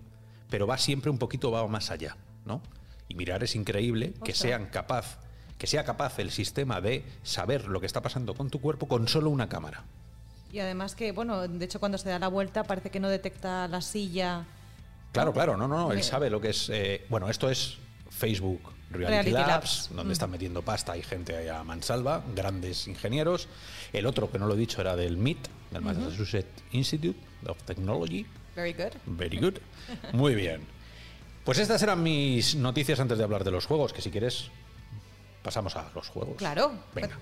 pero 0.49 0.65
va 0.65 0.77
siempre 0.77 1.11
un 1.11 1.19
poquito 1.19 1.51
va 1.51 1.67
más 1.67 1.91
allá, 1.91 2.17
¿no? 2.45 2.61
Y 3.07 3.15
mirar 3.15 3.43
es 3.43 3.55
increíble 3.55 4.13
que 4.23 4.31
Ostras. 4.31 4.37
sean 4.37 4.65
capaz, 4.67 5.19
que 5.57 5.67
sea 5.67 5.83
capaz 5.83 6.17
el 6.19 6.31
sistema 6.31 6.81
de 6.81 7.03
saber 7.23 7.67
lo 7.67 7.79
que 7.79 7.85
está 7.85 8.01
pasando 8.01 8.33
con 8.33 8.49
tu 8.49 8.59
cuerpo 8.59 8.87
con 8.87 9.07
solo 9.07 9.29
una 9.29 9.49
cámara. 9.49 9.83
Y 10.51 10.59
además 10.59 10.95
que, 10.95 11.11
bueno, 11.11 11.47
de 11.47 11.63
hecho 11.65 11.79
cuando 11.79 11.97
se 11.97 12.09
da 12.09 12.17
la 12.19 12.27
vuelta 12.27 12.63
parece 12.63 12.89
que 12.89 12.99
no 12.99 13.07
detecta 13.09 13.67
la 13.67 13.81
silla. 13.81 14.45
Claro, 15.11 15.33
claro, 15.33 15.57
no, 15.57 15.67
no, 15.67 15.77
no, 15.77 15.91
él 15.91 15.97
Mira. 15.97 16.07
sabe 16.07 16.29
lo 16.29 16.39
que 16.41 16.49
es. 16.49 16.69
eh, 16.69 17.05
bueno, 17.09 17.29
esto 17.29 17.49
es 17.49 17.77
Facebook 18.09 18.61
Reality, 18.91 19.29
Reality 19.29 19.31
Labs, 19.31 19.47
Labs. 19.47 19.89
donde 19.95 20.13
están 20.13 20.31
metiendo 20.31 20.61
pasta 20.63 20.97
y 20.97 21.03
gente 21.03 21.35
ahí 21.35 21.47
a 21.47 21.63
mansalva, 21.63 22.23
grandes 22.35 22.87
ingenieros. 22.87 23.47
El 23.93 24.05
otro, 24.07 24.31
que 24.31 24.39
no 24.39 24.47
lo 24.47 24.55
he 24.55 24.57
dicho, 24.57 24.81
era 24.81 24.95
del 24.95 25.17
MIT, 25.17 25.47
del 25.71 25.81
Massachusetts 25.83 26.63
Institute 26.71 27.19
of 27.47 27.61
Technology. 27.63 28.25
Very 28.55 28.73
good. 28.73 28.93
Very 29.05 29.37
good. 29.39 29.55
Muy 30.13 30.33
bien. 30.35 30.65
Pues 31.45 31.59
estas 31.59 31.81
eran 31.83 32.01
mis 32.03 32.55
noticias 32.55 32.99
antes 32.99 33.17
de 33.17 33.23
hablar 33.23 33.43
de 33.43 33.51
los 33.51 33.65
juegos, 33.67 33.93
que 33.93 34.01
si 34.01 34.09
quieres 34.11 34.49
pasamos 35.43 35.75
a 35.75 35.89
los 35.95 36.09
juegos. 36.09 36.35
Claro. 36.37 36.71
Venga. 36.93 37.17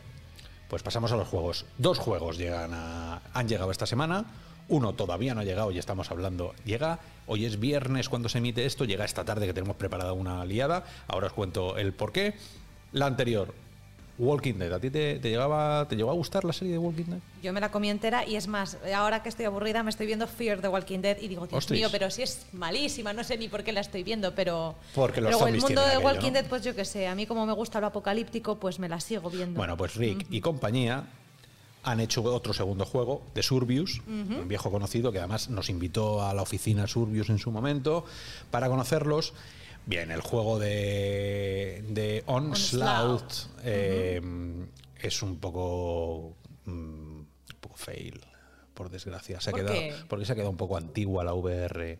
Pues 0.67 0.83
pasamos 0.83 1.11
a 1.11 1.15
los 1.17 1.27
juegos. 1.27 1.65
Dos 1.77 1.97
juegos 1.97 2.37
llegan 2.37 2.71
a- 2.73 3.21
han 3.33 3.47
llegado 3.47 3.71
esta 3.71 3.85
semana. 3.85 4.25
Uno 4.69 4.93
todavía 4.93 5.33
no 5.33 5.39
ha 5.41 5.45
llegado 5.45 5.71
y 5.71 5.77
estamos 5.79 6.11
hablando. 6.11 6.53
Llega, 6.65 6.99
hoy 7.25 7.45
es 7.45 7.57
viernes 7.59 8.09
cuando 8.09 8.27
se 8.27 8.39
emite 8.39 8.65
esto, 8.65 8.83
llega 8.83 9.05
esta 9.05 9.23
tarde 9.23 9.47
que 9.47 9.53
tenemos 9.53 9.77
preparada 9.77 10.11
una 10.11 10.43
liada. 10.43 10.83
Ahora 11.07 11.27
os 11.27 11.33
cuento 11.33 11.77
el 11.77 11.93
por 11.93 12.11
qué. 12.11 12.35
La 12.91 13.05
anterior, 13.05 13.53
Walking 14.19 14.55
Dead. 14.55 14.71
¿A 14.71 14.79
ti 14.79 14.89
te, 14.89 15.19
te 15.19 15.29
llegaba, 15.29 15.87
te 15.87 15.95
llegó 15.95 16.09
a 16.09 16.13
gustar 16.13 16.43
la 16.43 16.53
serie 16.53 16.73
de 16.73 16.79
Walking 16.79 17.05
Dead? 17.05 17.19
Yo 17.43 17.53
me 17.53 17.61
la 17.61 17.71
comí 17.71 17.89
entera 17.89 18.25
y 18.25 18.35
es 18.35 18.47
más, 18.47 18.77
ahora 18.95 19.21
que 19.21 19.29
estoy 19.29 19.45
aburrida 19.45 19.83
me 19.83 19.89
estoy 19.89 20.07
viendo 20.07 20.27
Fear 20.27 20.61
the 20.61 20.67
Walking 20.67 20.99
Dead 20.99 21.17
y 21.21 21.27
digo, 21.27 21.45
Dios 21.47 21.69
mío, 21.69 21.89
pero 21.91 22.09
si 22.09 22.23
es 22.23 22.47
malísima, 22.53 23.13
no 23.13 23.23
sé 23.23 23.37
ni 23.37 23.47
por 23.47 23.63
qué 23.63 23.71
la 23.71 23.81
estoy 23.81 24.03
viendo, 24.03 24.33
pero... 24.33 24.75
Porque 24.95 25.21
los 25.21 25.31
Luego 25.31 25.47
el 25.47 25.61
mundo 25.61 25.81
de 25.81 25.87
aquello, 25.87 26.05
Walking 26.05 26.27
¿no? 26.27 26.33
Dead, 26.33 26.45
pues 26.47 26.63
yo 26.63 26.75
qué 26.75 26.85
sé, 26.85 27.07
a 27.07 27.15
mí 27.15 27.25
como 27.25 27.45
me 27.45 27.53
gusta 27.53 27.79
lo 27.79 27.87
apocalíptico, 27.87 28.55
pues 28.57 28.79
me 28.79 28.89
la 28.89 28.99
sigo 28.99 29.29
viendo. 29.29 29.57
Bueno, 29.57 29.77
pues 29.77 29.95
Rick 29.95 30.25
y 30.29 30.41
compañía 30.41 31.05
han 31.83 31.99
hecho 32.01 32.21
otro 32.23 32.53
segundo 32.53 32.85
juego 32.85 33.21
de 33.33 33.43
Surbius, 33.43 34.01
un 34.07 34.47
viejo 34.47 34.69
conocido 34.71 35.11
que 35.11 35.19
además 35.19 35.49
nos 35.49 35.69
invitó 35.69 36.21
a 36.21 36.33
la 36.33 36.41
oficina 36.41 36.85
Surbius 36.85 37.29
en 37.29 37.39
su 37.39 37.51
momento 37.51 38.03
para 38.51 38.67
conocerlos. 38.67 39.33
Bien, 39.87 40.11
el 40.11 40.19
juego 40.21 40.59
de, 40.59 41.81
de 41.87 42.23
Onslaught, 42.25 43.21
Onslaught. 43.21 43.33
eh, 43.63 44.21
es 45.01 45.21
un 45.21 45.39
poco, 45.39 46.35
mm, 46.65 46.71
un 47.19 47.27
poco 47.61 47.77
fail, 47.77 48.19
por 48.73 48.89
desgracia. 48.89 49.39
Se 49.39 49.49
ha 49.49 49.53
¿Por 49.53 49.61
quedado, 49.61 49.73
qué? 49.75 49.95
porque 50.09 50.25
se 50.25 50.33
ha 50.33 50.35
quedado 50.35 50.51
un 50.51 50.57
poco 50.57 50.75
antigua 50.75 51.23
la 51.23 51.33
VR. 51.33 51.99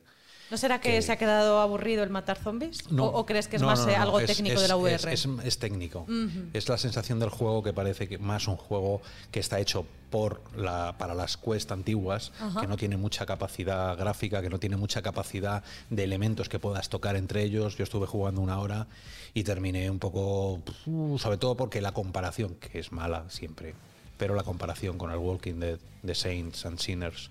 ¿No 0.50 0.58
será 0.58 0.80
que, 0.80 1.02
se 1.02 1.12
ha 1.12 1.18
quedado 1.18 1.60
aburrido 1.60 2.04
el 2.04 2.10
matar 2.10 2.38
zombies? 2.38 2.90
No, 2.92 3.06
¿O, 3.06 3.26
crees 3.26 3.48
que 3.48 3.58
es 3.58 3.62
no, 3.62 3.68
más 3.68 3.82
no, 3.86 3.90
eh, 3.90 3.96
algo 3.96 4.20
técnico 4.22 4.56
es- 4.56 4.62
de 4.62 4.68
la 4.70 4.78
VR? 4.78 4.96
Es, 5.14 5.26
es- 5.26 5.28
es 5.44 5.58
técnico. 5.60 6.06
Es 6.54 6.70
la 6.70 6.78
sensación 6.78 7.20
del 7.20 7.30
juego 7.30 7.64
que 7.64 7.74
parece 7.74 8.08
que 8.08 8.18
más 8.18 8.48
un 8.48 8.56
juego 8.56 9.02
que 9.32 9.40
está 9.42 9.60
hecho 9.60 9.86
por 10.10 10.42
la, 10.56 10.96
para 10.98 11.14
las 11.14 11.36
Quest 11.36 11.70
antiguas, 11.74 12.32
que 12.62 12.66
no 12.68 12.78
tiene 12.78 12.96
mucha 12.96 13.26
capacidad 13.26 13.98
gráfica, 13.98 14.42
que 14.42 14.50
no 14.50 14.58
tiene 14.58 14.78
mucha 14.78 15.02
capacidad 15.02 15.64
de 15.90 16.04
elementos 16.06 16.48
que 16.48 16.60
puedas 16.60 16.88
tocar 16.88 17.18
entre 17.18 17.44
ellos. 17.44 17.76
Yo 17.78 17.84
estuve 17.84 18.08
jugando 18.08 18.40
una 18.40 18.60
hora 18.60 18.88
y 19.34 19.44
terminé 19.44 19.90
un 19.92 20.00
poco, 20.00 20.62
uh, 20.86 21.18
sobre 21.20 21.38
todo 21.38 21.56
porque 21.58 21.82
la 21.82 21.92
comparación, 21.92 22.56
que 22.56 22.80
es 22.80 22.94
mala 22.94 23.26
siempre, 23.30 23.76
pero 24.18 24.34
la 24.34 24.44
comparación 24.44 24.98
con 24.98 25.12
el 25.12 25.18
Walking 25.18 25.60
Dead 25.60 25.80
de 26.04 26.16
Saints 26.16 26.66
and 26.66 26.80
Sinners 26.80 27.30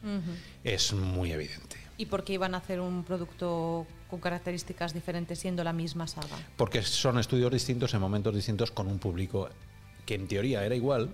es 0.65 0.93
muy 0.93 1.33
evidente. 1.33 1.79
¿Y 1.99 2.07
por 2.07 2.25
qué 2.25 2.35
iban 2.35 2.55
a 2.55 2.59
hacer 2.59 2.81
un 2.81 3.05
producto 3.05 3.87
con 4.11 4.21
características 4.21 4.93
diferentes 4.93 5.39
siendo 5.39 5.65
la 5.65 5.73
misma 5.73 6.07
saga? 6.07 6.37
Porque 6.57 6.83
son 6.83 7.19
estudios 7.19 7.51
distintos 7.51 7.95
en 7.95 8.01
momentos 8.01 8.35
distintos 8.35 8.71
con 8.71 8.87
un 8.87 8.99
público 8.99 9.49
que 10.05 10.15
en 10.15 10.29
teoría 10.29 10.65
era 10.65 10.75
igual, 10.75 11.11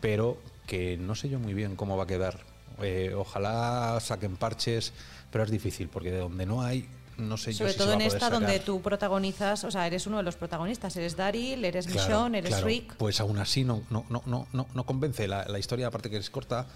pero 0.00 0.38
que 0.66 0.96
no 0.96 1.14
sé 1.14 1.28
yo 1.28 1.38
muy 1.38 1.52
bien 1.52 1.76
cómo 1.76 1.96
va 1.96 2.04
a 2.04 2.06
quedar. 2.06 2.38
Eh, 2.80 3.12
ojalá 3.16 3.98
saquen 4.00 4.36
parches, 4.36 4.92
pero 5.30 5.44
es 5.44 5.50
difícil 5.50 5.88
porque 5.88 6.10
de 6.10 6.18
donde 6.18 6.46
no 6.46 6.62
hay, 6.62 6.88
no 7.18 7.36
sé 7.36 7.52
yo 7.52 7.58
Sobre 7.58 7.72
si 7.72 7.78
todo 7.78 7.88
se 7.90 7.96
va 7.96 8.00
en 8.02 8.06
esta 8.08 8.30
donde 8.30 8.52
sacar. 8.54 8.64
tú 8.64 8.80
protagonizas, 8.82 9.62
o 9.64 9.70
sea, 9.70 9.86
eres 9.86 10.06
uno 10.06 10.16
de 10.16 10.22
los 10.22 10.36
protagonistas, 10.36 10.96
eres 10.96 11.16
Daryl, 11.16 11.64
eres 11.64 11.86
Claro, 11.86 12.08
Michonne, 12.08 12.38
eres 12.38 12.50
claro. 12.50 12.66
Rick. 12.66 12.94
Pues 12.96 13.20
aún 13.20 13.38
así 13.38 13.62
no, 13.62 13.82
no, 13.90 14.04
no, 14.10 14.22
no, 14.26 14.66
no, 14.72 14.86
convence 14.86 15.28
la, 15.28 15.44
la 15.46 15.58
historia, 15.58 15.88
aparte 15.88 16.10
que 16.10 16.16
es 16.16 16.30
corta. 16.30 16.66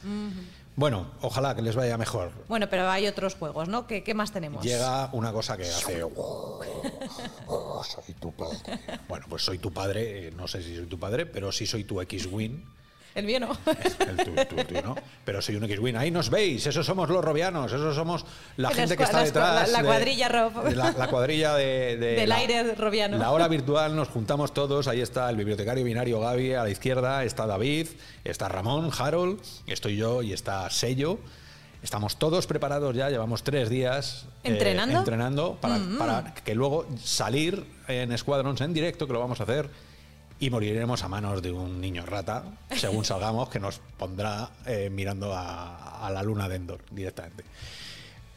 Bueno, 0.78 1.10
ojalá 1.22 1.56
que 1.56 1.62
les 1.62 1.74
vaya 1.74 1.98
mejor. 1.98 2.30
Bueno, 2.46 2.68
pero 2.70 2.88
hay 2.88 3.08
otros 3.08 3.34
juegos, 3.34 3.68
¿no? 3.68 3.88
¿Qué, 3.88 4.04
qué 4.04 4.14
más 4.14 4.30
tenemos? 4.30 4.62
Llega 4.64 5.08
una 5.12 5.32
cosa 5.32 5.56
que 5.56 5.64
hace. 5.64 6.04
"Oh, 6.04 7.82
soy 7.82 8.14
tu 8.14 8.30
padre. 8.32 8.58
Bueno, 9.08 9.26
pues 9.28 9.42
soy 9.44 9.58
tu 9.58 9.72
padre, 9.72 10.28
eh, 10.28 10.30
no 10.30 10.46
sé 10.46 10.62
si 10.62 10.76
soy 10.76 10.86
tu 10.86 10.96
padre, 10.96 11.26
pero 11.26 11.50
sí 11.50 11.66
soy 11.66 11.82
tu 11.82 12.00
X-Wing. 12.00 12.64
El 13.14 13.24
mío 13.26 13.40
no. 13.40 13.56
El 13.66 14.16
tu- 14.16 14.54
tu- 14.56 14.64
tu, 14.64 14.74
¿no? 14.82 14.94
Pero 15.24 15.42
soy 15.42 15.56
un 15.56 15.64
X-Wing. 15.64 15.96
Ahí 15.96 16.10
nos 16.10 16.30
veis, 16.30 16.64
esos 16.66 16.86
somos 16.86 17.08
los 17.08 17.24
robianos, 17.24 17.72
esos 17.72 17.94
somos 17.96 18.24
la 18.56 18.70
gente 18.70 18.96
que 18.96 19.02
está 19.02 19.24
detrás. 19.24 19.68
la- 19.68 19.78
la 19.78 19.82
de- 19.82 19.88
cuadrilla 19.88 20.28
Rob. 20.28 20.62
de 20.64 20.76
La, 20.76 20.92
la 20.92 21.08
cuadrilla 21.08 21.54
de, 21.56 21.96
de 21.96 22.14
Del 22.16 22.28
la- 22.28 22.36
aire 22.36 22.74
robiano. 22.74 23.18
La 23.18 23.30
hora 23.32 23.48
virtual, 23.48 23.96
nos 23.96 24.08
juntamos 24.08 24.54
todos. 24.54 24.86
Ahí 24.88 25.00
está 25.00 25.28
el 25.30 25.36
bibliotecario 25.36 25.84
binario 25.84 26.20
Gaby 26.20 26.54
a 26.54 26.62
la 26.62 26.70
izquierda, 26.70 27.24
está 27.24 27.46
David, 27.46 27.88
está 28.24 28.48
Ramón, 28.48 28.90
Harold, 28.96 29.40
estoy 29.66 29.96
yo 29.96 30.22
y 30.22 30.32
está 30.32 30.68
Sello. 30.70 31.18
Estamos 31.82 32.16
todos 32.18 32.46
preparados 32.48 32.94
ya, 32.96 33.08
llevamos 33.08 33.44
tres 33.44 33.68
días 33.70 34.26
eh, 34.42 34.48
¿Entrenando? 34.50 34.96
Mm. 34.96 34.98
entrenando 34.98 35.58
para, 35.60 35.78
para 35.96 36.34
que 36.34 36.54
luego 36.56 36.86
salir 37.02 37.64
en 37.86 38.16
Squadrons 38.18 38.60
en 38.62 38.74
directo, 38.74 39.06
que 39.06 39.12
lo 39.12 39.20
vamos 39.20 39.38
a 39.38 39.44
hacer, 39.44 39.70
y 40.40 40.50
moriremos 40.50 41.02
a 41.02 41.08
manos 41.08 41.42
de 41.42 41.52
un 41.52 41.80
niño 41.80 42.06
rata, 42.06 42.44
según 42.76 43.04
salgamos, 43.04 43.48
que 43.48 43.58
nos 43.60 43.80
pondrá 43.96 44.50
eh, 44.66 44.88
mirando 44.90 45.34
a, 45.34 46.06
a 46.06 46.10
la 46.10 46.22
luna 46.22 46.48
de 46.48 46.56
Endor 46.56 46.80
directamente. 46.90 47.44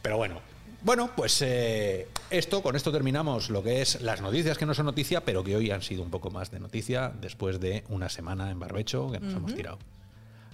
Pero 0.02 0.18
bueno, 0.18 0.42
bueno, 0.84 1.12
pues 1.16 1.40
eh, 1.44 2.08
esto, 2.32 2.64
con 2.64 2.76
esto 2.76 2.92
terminamos 2.92 3.52
lo 3.52 3.62
que 3.62 3.84
es 3.84 4.02
las 4.02 4.20
noticias 4.20 4.58
que 4.58 4.66
no 4.66 4.74
son 4.74 4.88
noticia, 4.88 5.24
pero 5.24 5.44
que 5.44 5.56
hoy 5.56 5.70
han 5.70 5.84
sido 5.84 6.02
un 6.02 6.10
poco 6.10 6.32
más 6.32 6.50
de 6.50 6.60
noticia 6.60 7.14
después 7.22 7.60
de 7.60 7.84
una 7.90 8.10
semana 8.10 8.50
en 8.50 8.60
barbecho 8.60 9.12
que 9.12 9.20
nos 9.20 9.36
hemos 9.36 9.54
tirado. 9.54 9.78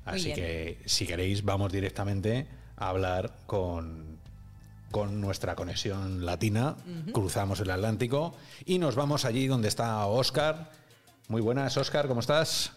Así 0.03 0.33
que 0.33 0.79
si 0.85 1.05
queréis 1.05 1.45
vamos 1.45 1.71
directamente 1.71 2.45
a 2.75 2.89
hablar 2.89 3.37
con, 3.45 4.17
con 4.91 5.21
nuestra 5.21 5.55
conexión 5.55 6.25
latina, 6.25 6.75
cruzamos 7.13 7.61
el 7.61 7.71
Atlántico 7.71 8.35
y 8.65 8.79
nos 8.79 8.95
vamos 8.95 9.23
allí 9.23 9.47
donde 9.47 9.69
está 9.69 10.05
Oscar. 10.07 10.71
Muy 11.27 11.41
buenas, 11.41 11.75
Oscar, 11.77 12.07
¿cómo 12.07 12.21
estás? 12.21 12.71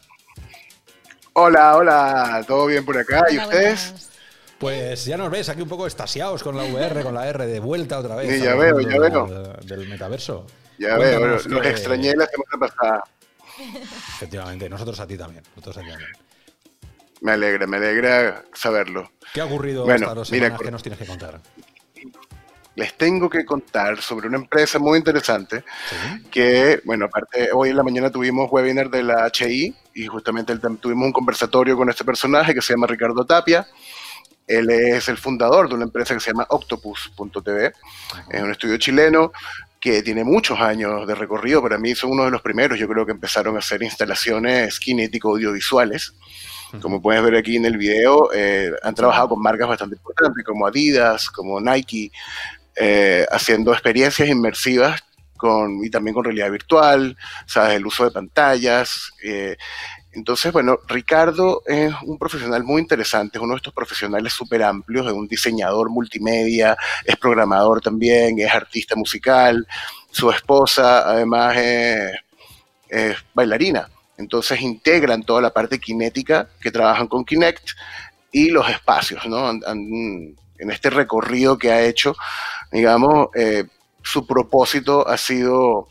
Hola, 1.34 1.76
hola, 1.76 2.44
¿todo 2.46 2.66
bien 2.66 2.84
por 2.84 2.98
acá? 2.98 3.24
¿Y 3.30 3.38
ustedes? 3.38 3.86
buenas. 3.90 4.10
Pues 4.58 5.04
ya 5.06 5.16
nos 5.16 5.30
ves 5.30 5.48
aquí 5.48 5.62
un 5.62 5.68
poco 5.68 5.86
estasiados 5.86 6.42
con 6.42 6.56
la 6.56 6.64
VR, 6.64 7.02
con 7.02 7.14
la 7.14 7.26
R 7.28 7.46
de 7.46 7.60
vuelta 7.60 7.98
otra 7.98 8.16
vez. 8.16 8.28
Sí, 8.30 8.42
ya 8.44 8.54
veo, 8.54 8.78
ya 8.80 8.88
del- 8.98 9.00
veo. 9.10 9.26
Del 9.64 9.88
metaverso. 9.88 10.46
Ya 10.78 10.96
veo, 10.98 11.26
los 11.26 11.46
qué- 11.46 11.68
extrañé 11.70 12.14
la 12.14 12.26
semana 12.26 12.58
pasada. 12.68 13.04
Efectivamente, 14.16 14.68
nosotros 14.68 14.98
a 15.00 15.06
ti 15.06 15.16
también. 15.16 15.42
Nosotros 15.56 15.78
a 15.78 15.80
ti 15.80 15.88
también. 15.88 16.10
Me 17.22 17.32
alegra, 17.32 17.66
me 17.66 17.76
alegra 17.78 18.44
saberlo. 18.52 19.12
¿Qué 19.32 19.40
ha 19.40 19.44
ocurrido 19.46 19.84
Bueno, 19.84 20.00
estas 20.00 20.14
dos 20.14 20.30
mira, 20.32 20.46
semanas? 20.46 20.58
cor- 20.58 20.66
¿Qué 20.66 20.70
nos 20.72 20.82
tienes 20.82 20.98
que 20.98 21.06
contar? 21.06 21.40
Les 22.80 22.96
tengo 22.96 23.28
que 23.28 23.44
contar 23.44 24.00
sobre 24.00 24.26
una 24.28 24.38
empresa 24.38 24.78
muy 24.78 24.96
interesante 24.98 25.64
Sí. 25.90 26.22
que, 26.30 26.80
bueno, 26.84 27.04
aparte, 27.06 27.50
hoy 27.52 27.68
en 27.70 27.76
la 27.76 27.82
mañana 27.82 28.10
tuvimos 28.10 28.48
webinar 28.50 28.88
de 28.88 29.02
la 29.02 29.30
HI 29.30 29.74
y 29.94 30.06
justamente 30.06 30.52
el- 30.54 30.60
tuvimos 30.78 31.04
un 31.06 31.12
conversatorio 31.12 31.76
con 31.76 31.90
este 31.90 32.04
personaje 32.04 32.54
que 32.54 32.62
se 32.62 32.72
llama 32.72 32.86
Ricardo 32.86 33.24
Tapia. 33.26 33.66
Él 34.46 34.70
es 34.70 35.08
el 35.08 35.18
fundador 35.18 35.68
de 35.68 35.74
una 35.74 35.84
empresa 35.84 36.14
que 36.14 36.20
se 36.20 36.30
llama 36.30 36.46
Octopus.tv. 36.48 37.72
Es 38.30 38.42
un 38.42 38.50
estudio 38.50 38.78
chileno 38.78 39.30
que 39.78 40.02
tiene 40.02 40.24
muchos 40.24 40.58
años 40.60 41.06
de 41.06 41.14
recorrido. 41.14 41.62
Para 41.62 41.78
mí 41.78 41.94
son 41.94 42.10
uno 42.12 42.24
de 42.24 42.30
los 42.30 42.42
primeros. 42.42 42.78
Yo 42.78 42.88
creo 42.88 43.04
que 43.06 43.12
empezaron 43.12 43.56
a 43.56 43.60
hacer 43.60 43.82
instalaciones 43.82 44.80
kinético-audiovisuales. 44.80 46.14
Como 46.80 47.02
puedes 47.02 47.22
ver 47.22 47.34
aquí 47.36 47.56
en 47.56 47.64
el 47.66 47.76
video, 47.76 48.30
eh, 48.32 48.70
han 48.82 48.94
trabajado 48.94 49.30
con 49.30 49.42
marcas 49.42 49.68
bastante 49.68 49.96
importantes 49.96 50.44
como 50.44 50.66
Adidas, 50.68 51.28
como 51.28 51.60
Nike, 51.60 52.12
eh, 52.76 53.26
haciendo 53.30 53.72
experiencias 53.72 54.28
inmersivas 54.28 55.02
con, 55.36 55.84
y 55.84 55.90
también 55.90 56.14
con 56.14 56.24
realidad 56.24 56.50
virtual, 56.50 57.16
¿sabes? 57.46 57.76
el 57.76 57.86
uso 57.86 58.04
de 58.04 58.10
pantallas. 58.10 59.12
eh, 59.22 59.56
entonces, 60.12 60.52
bueno, 60.52 60.78
Ricardo 60.88 61.62
es 61.66 61.92
un 62.04 62.18
profesional 62.18 62.64
muy 62.64 62.82
interesante, 62.82 63.38
es 63.38 63.42
uno 63.42 63.52
de 63.54 63.58
estos 63.58 63.72
profesionales 63.72 64.32
súper 64.32 64.62
amplios, 64.64 65.06
es 65.06 65.12
un 65.12 65.28
diseñador 65.28 65.88
multimedia, 65.88 66.76
es 67.04 67.16
programador 67.16 67.80
también, 67.80 68.38
es 68.40 68.52
artista 68.52 68.96
musical, 68.96 69.66
su 70.10 70.28
esposa 70.30 71.08
además 71.08 71.56
es, 71.56 72.12
es 72.88 73.16
bailarina. 73.32 73.88
Entonces 74.16 74.60
integran 74.60 75.22
toda 75.22 75.40
la 75.40 75.52
parte 75.52 75.78
cinética 75.82 76.48
que 76.60 76.72
trabajan 76.72 77.06
con 77.06 77.24
Kinect 77.24 77.70
y 78.32 78.50
los 78.50 78.68
espacios, 78.68 79.24
¿no? 79.26 79.50
En 79.50 80.70
este 80.70 80.90
recorrido 80.90 81.56
que 81.56 81.72
ha 81.72 81.82
hecho, 81.82 82.14
digamos, 82.72 83.28
eh, 83.34 83.64
su 84.02 84.26
propósito 84.26 85.06
ha 85.06 85.16
sido 85.16 85.88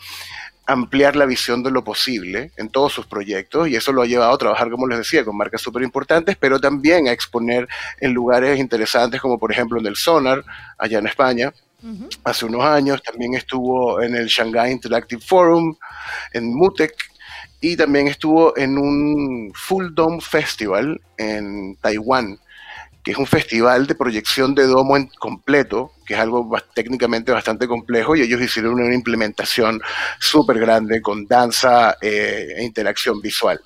ampliar 0.66 1.16
la 1.16 1.26
visión 1.26 1.64
de 1.64 1.72
lo 1.72 1.84
posible 1.84 2.52
en 2.56 2.70
todos 2.70 2.94
sus 2.94 3.08
proyectos 3.08 3.68
y 3.68 3.76
eso 3.76 3.92
lo 3.92 4.04
ha 4.04 4.06
llevado 4.06 4.34
a 4.34 4.38
trabajar, 4.38 4.70
como 4.70 4.88
les 4.88 5.00
decía, 5.00 5.26
con 5.26 5.36
marcas 5.36 5.62
súper 5.62 5.82
importantes, 5.82 6.38
pero 6.40 6.60
también 6.60 7.08
a 7.08 7.12
exponer 7.12 7.68
en 8.00 8.14
lugares 8.14 8.60
interesantes 8.60 9.20
como 9.20 9.40
por 9.40 9.52
ejemplo 9.52 9.80
en 9.80 9.88
el 9.88 9.96
Sonar, 9.96 10.44
allá 10.78 11.00
en 11.00 11.08
España, 11.08 11.52
hace 12.24 12.46
unos 12.46 12.64
años, 12.64 13.02
también 13.02 13.34
estuvo 13.34 14.02
en 14.02 14.16
el 14.16 14.28
Shanghai 14.28 14.72
Interactive 14.72 15.22
Forum, 15.22 15.76
en 16.34 16.54
MUTEC, 16.54 16.94
y 17.62 17.76
también 17.76 18.08
estuvo 18.08 18.56
en 18.58 18.78
un 18.78 19.52
Full 19.54 19.94
Dome 19.94 20.22
Festival 20.22 21.02
en 21.18 21.76
Taiwán, 21.78 22.40
que 23.04 23.12
es 23.12 23.18
un 23.18 23.28
festival 23.28 23.88
de 23.88 23.96
proyección 23.96 24.54
de 24.56 24.68
domo 24.68 24.98
en 24.98 25.08
completo, 25.20 25.92
que 26.06 26.16
es 26.16 26.20
algo 26.20 26.50
técnicamente 26.74 27.32
bastante 27.32 27.68
complejo, 27.68 28.16
y 28.16 28.22
ellos 28.22 28.42
hicieron 28.42 28.74
una 28.74 28.94
implementación 28.94 29.82
súper 30.20 30.60
grande 30.60 31.02
con 31.02 31.26
danza 31.26 31.98
eh, 32.02 32.56
e 32.58 32.64
interacción 32.64 33.22
visual. 33.22 33.60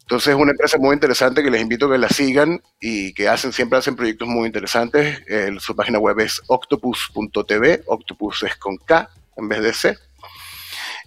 Entonces 0.00 0.28
es 0.28 0.40
una 0.40 0.52
empresa 0.52 0.78
muy 0.78 0.94
interesante 0.94 1.42
que 1.42 1.50
les 1.50 1.60
invito 1.60 1.86
a 1.86 1.92
que 1.92 1.98
la 1.98 2.08
sigan 2.08 2.62
y 2.80 3.12
que 3.12 3.28
hacen 3.28 3.52
siempre 3.52 3.78
hacen 3.78 3.96
proyectos 3.96 4.28
muy 4.28 4.46
interesantes. 4.46 5.20
Su 5.58 5.74
página 5.74 5.98
web 5.98 6.20
es 6.20 6.40
octopus.tv, 6.46 7.82
octopus 7.86 8.44
es 8.44 8.56
con 8.56 8.76
K 8.76 9.10
en 9.36 9.48
vez 9.48 9.62
de 9.62 9.72
C. 9.72 9.98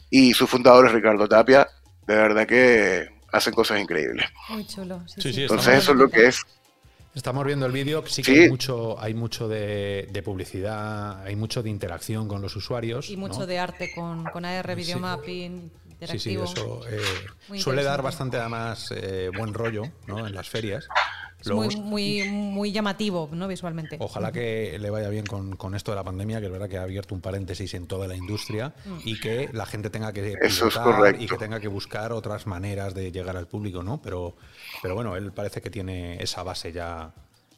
Y 0.10 0.34
su 0.34 0.48
fundador 0.48 0.88
es 0.88 0.92
Ricardo 0.92 1.28
Tapia. 1.28 1.68
De 2.06 2.16
verdad 2.16 2.46
que 2.46 3.08
hacen 3.32 3.54
cosas 3.54 3.80
increíbles. 3.80 4.26
Muy 4.50 4.66
chulo. 4.68 5.02
Sí, 5.08 5.22
Sí, 5.22 5.30
sí. 5.30 5.34
sí, 5.34 5.42
Entonces 5.44 5.78
eso 5.78 5.92
es 5.94 5.98
lo 5.98 6.10
que 6.10 6.26
es. 6.28 6.42
Estamos 7.16 7.44
viendo 7.46 7.66
el 7.66 7.72
vídeo, 7.72 8.04
sí 8.06 8.22
que 8.22 8.34
Sí. 8.34 8.40
hay 8.42 8.50
mucho, 8.50 9.00
hay 9.02 9.14
mucho 9.14 9.48
de, 9.48 10.08
de 10.12 10.22
publicidad, 10.24 11.24
hay 11.26 11.36
mucho 11.36 11.64
de 11.64 11.70
interacción 11.70 12.28
con 12.28 12.42
los 12.42 12.56
usuarios. 12.56 13.10
Y 13.10 13.18
mucho 13.18 13.40
¿no? 13.40 13.46
de 13.48 13.58
arte 13.60 13.92
con, 13.94 14.26
con 14.26 14.46
AR, 14.46 14.68
Sí. 14.70 14.76
videomapping, 14.76 15.72
Sí, 16.08 16.20
sí, 16.20 16.32
interactivo. 16.32 16.44
eso 16.46 16.82
eh, 16.90 17.60
suele 17.60 17.84
dar 17.84 18.02
bastante 18.02 18.38
además 18.38 18.94
eh, 18.96 19.30
buen 19.36 19.54
rollo 19.54 19.84
¿no? 20.08 20.26
en 20.28 20.34
las 20.36 20.48
ferias. 20.50 20.88
Es 21.42 21.48
muy, 21.52 21.76
muy, 21.78 22.24
muy 22.30 22.72
llamativo, 22.72 23.30
¿no? 23.32 23.48
Visualmente. 23.48 23.96
Ojalá 24.00 24.32
que 24.32 24.78
le 24.80 24.90
vaya 24.90 25.10
bien 25.10 25.26
con, 25.26 25.56
con 25.56 25.74
esto 25.76 25.92
de 25.92 25.96
la 25.96 26.04
pandemia, 26.04 26.40
que 26.40 26.48
es 26.48 26.52
verdad 26.52 26.68
que 26.68 26.78
ha 26.78 26.84
abierto 26.84 27.16
un 27.16 27.22
paréntesis 27.22 27.74
en 27.74 27.88
toda 27.88 28.08
la 28.08 28.16
industria 28.16 28.74
Mm. 28.86 28.98
y 29.06 29.20
que 29.20 29.50
la 29.54 29.66
gente 29.66 29.90
tenga 29.90 30.12
que 30.12 30.34
Eso 30.42 30.68
es 30.68 30.76
correcto. 30.78 31.24
y 31.24 31.28
que 31.28 31.38
tenga 31.38 31.60
que 31.60 31.68
buscar 31.68 32.12
otras 32.12 32.46
maneras 32.48 32.94
de 32.94 33.12
llegar 33.12 33.38
al 33.38 33.48
público, 33.48 33.84
¿no? 33.84 34.02
Pero, 34.02 34.36
pero 34.82 34.96
bueno, 34.96 35.16
él 35.16 35.32
parece 35.32 35.62
que 35.62 35.70
tiene 35.70 36.22
esa 36.22 36.44
base 36.44 36.72
ya 36.72 37.12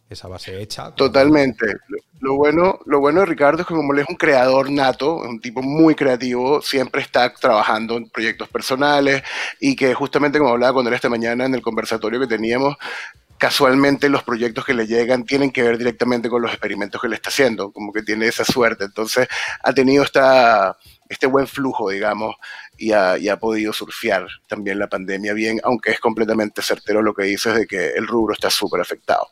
esa 0.09 0.27
base 0.27 0.61
hecha. 0.61 0.91
Totalmente. 0.91 1.65
Lo 2.19 2.35
bueno, 2.35 2.79
lo 2.85 2.99
bueno 2.99 3.21
de 3.21 3.25
Ricardo 3.27 3.61
es 3.61 3.67
que 3.67 3.73
como 3.73 3.93
él 3.93 3.99
es 3.99 4.09
un 4.09 4.17
creador 4.17 4.69
nato, 4.69 5.23
es 5.23 5.29
un 5.29 5.39
tipo 5.39 5.61
muy 5.61 5.95
creativo, 5.95 6.61
siempre 6.61 7.01
está 7.01 7.33
trabajando 7.33 7.95
en 7.95 8.09
proyectos 8.09 8.49
personales 8.49 9.23
y 9.59 9.75
que 9.75 9.93
justamente 9.93 10.37
como 10.37 10.51
hablaba 10.51 10.73
con 10.73 10.85
él 10.87 10.93
esta 10.93 11.07
mañana 11.09 11.45
en 11.45 11.55
el 11.55 11.61
conversatorio 11.61 12.19
que 12.19 12.27
teníamos, 12.27 12.75
casualmente 13.41 14.07
los 14.07 14.21
proyectos 14.21 14.63
que 14.63 14.75
le 14.75 14.85
llegan 14.85 15.25
tienen 15.25 15.49
que 15.49 15.63
ver 15.63 15.79
directamente 15.79 16.29
con 16.29 16.43
los 16.43 16.51
experimentos 16.51 17.01
que 17.01 17.07
le 17.07 17.15
está 17.15 17.29
haciendo, 17.29 17.71
como 17.71 17.91
que 17.91 18.03
tiene 18.03 18.27
esa 18.27 18.45
suerte. 18.45 18.83
Entonces 18.83 19.27
ha 19.63 19.73
tenido 19.73 20.03
esta, 20.03 20.77
este 21.09 21.25
buen 21.25 21.47
flujo, 21.47 21.89
digamos, 21.89 22.35
y 22.77 22.91
ha, 22.91 23.37
podido 23.39 23.73
surfear 23.73 24.27
también 24.47 24.77
la 24.77 24.87
pandemia 24.87 25.33
bien, 25.33 25.59
aunque 25.63 25.89
es 25.89 25.99
completamente 25.99 26.61
certero 26.61 27.01
lo 27.01 27.15
que 27.15 27.23
dices 27.23 27.55
de 27.55 27.65
que 27.65 27.93
el 27.93 28.05
rubro 28.05 28.35
está 28.35 28.51
súper 28.51 28.79
afectado. 28.79 29.27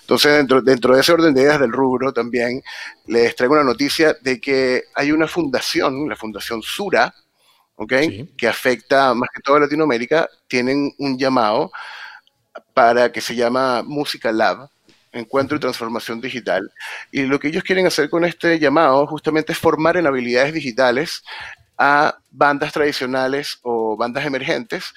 Entonces, 0.00 0.38
dentro, 0.38 0.62
dentro 0.62 0.94
de 0.94 1.02
ese 1.02 1.12
orden 1.12 1.34
de 1.34 1.42
ideas 1.42 1.60
del 1.60 1.72
rubro 1.72 2.14
también 2.14 2.62
les 3.08 3.36
traigo 3.36 3.52
una 3.52 3.62
noticia 3.62 4.16
de 4.22 4.40
que 4.40 4.84
hay 4.94 5.12
una 5.12 5.28
fundación, 5.28 6.08
la 6.08 6.16
Fundación 6.16 6.62
Sura, 6.62 7.14
¿okay? 7.76 8.32
que 8.38 8.48
afecta 8.48 9.12
más 9.12 9.28
que 9.34 9.42
toda 9.42 9.60
Latinoamérica, 9.60 10.30
tienen 10.48 10.94
un 10.96 11.18
llamado 11.18 11.70
para 12.74 13.12
que 13.12 13.20
se 13.20 13.36
llama 13.36 13.82
Música 13.82 14.32
Lab, 14.32 14.68
Encuentro 15.12 15.56
y 15.56 15.60
Transformación 15.60 16.20
Digital. 16.20 16.70
Y 17.12 17.22
lo 17.22 17.38
que 17.38 17.48
ellos 17.48 17.62
quieren 17.62 17.86
hacer 17.86 18.10
con 18.10 18.24
este 18.24 18.58
llamado 18.58 19.06
justamente 19.06 19.52
es 19.52 19.58
formar 19.58 19.96
en 19.96 20.06
habilidades 20.06 20.52
digitales 20.52 21.22
a 21.78 22.16
bandas 22.30 22.72
tradicionales 22.72 23.58
o 23.62 23.96
bandas 23.96 24.26
emergentes 24.26 24.92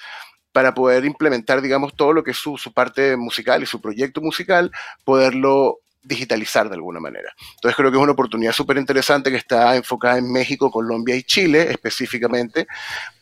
para 0.52 0.74
poder 0.74 1.04
implementar, 1.04 1.60
digamos, 1.62 1.94
todo 1.94 2.12
lo 2.12 2.24
que 2.24 2.32
es 2.32 2.36
su, 2.36 2.58
parte 2.74 3.16
musical 3.16 3.62
y 3.62 3.66
su 3.66 3.80
proyecto 3.80 4.20
musical, 4.20 4.72
poderlo 5.04 5.78
digitalizar 6.02 6.68
de 6.68 6.74
alguna 6.74 7.00
manera. 7.00 7.32
Entonces 7.54 7.76
creo 7.76 7.90
que 7.90 7.96
es 7.96 8.02
una 8.02 8.12
oportunidad 8.12 8.52
súper 8.52 8.78
interesante 8.78 9.30
que 9.30 9.36
está 9.36 9.76
enfocada 9.76 10.18
en 10.18 10.32
México, 10.32 10.70
Colombia 10.70 11.14
y 11.14 11.22
Chile 11.22 11.70
específicamente, 11.70 12.66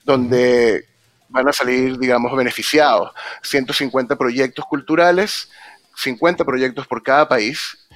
donde 0.04 0.86
van 1.28 1.48
a 1.48 1.52
salir, 1.52 1.98
digamos, 1.98 2.34
beneficiados 2.36 3.12
150 3.42 4.16
proyectos 4.16 4.64
culturales, 4.66 5.50
50 5.96 6.44
proyectos 6.44 6.86
por 6.86 7.02
cada 7.02 7.28
país, 7.28 7.86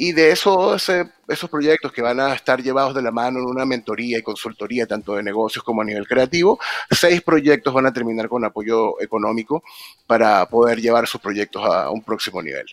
y 0.00 0.12
de 0.12 0.30
esos, 0.30 0.88
esos 1.26 1.50
proyectos 1.50 1.92
que 1.92 2.00
van 2.00 2.20
a 2.20 2.32
estar 2.32 2.62
llevados 2.62 2.94
de 2.94 3.02
la 3.02 3.10
mano 3.10 3.40
en 3.40 3.46
una 3.46 3.64
mentoría 3.64 4.18
y 4.18 4.22
consultoría, 4.22 4.86
tanto 4.86 5.16
de 5.16 5.24
negocios 5.24 5.64
como 5.64 5.82
a 5.82 5.84
nivel 5.84 6.06
creativo, 6.06 6.58
seis 6.88 7.20
proyectos 7.20 7.74
van 7.74 7.86
a 7.86 7.92
terminar 7.92 8.28
con 8.28 8.44
apoyo 8.44 9.00
económico 9.00 9.64
para 10.06 10.46
poder 10.48 10.80
llevar 10.80 11.08
sus 11.08 11.20
proyectos 11.20 11.64
a 11.64 11.90
un 11.90 12.02
próximo 12.02 12.40
nivel. 12.40 12.66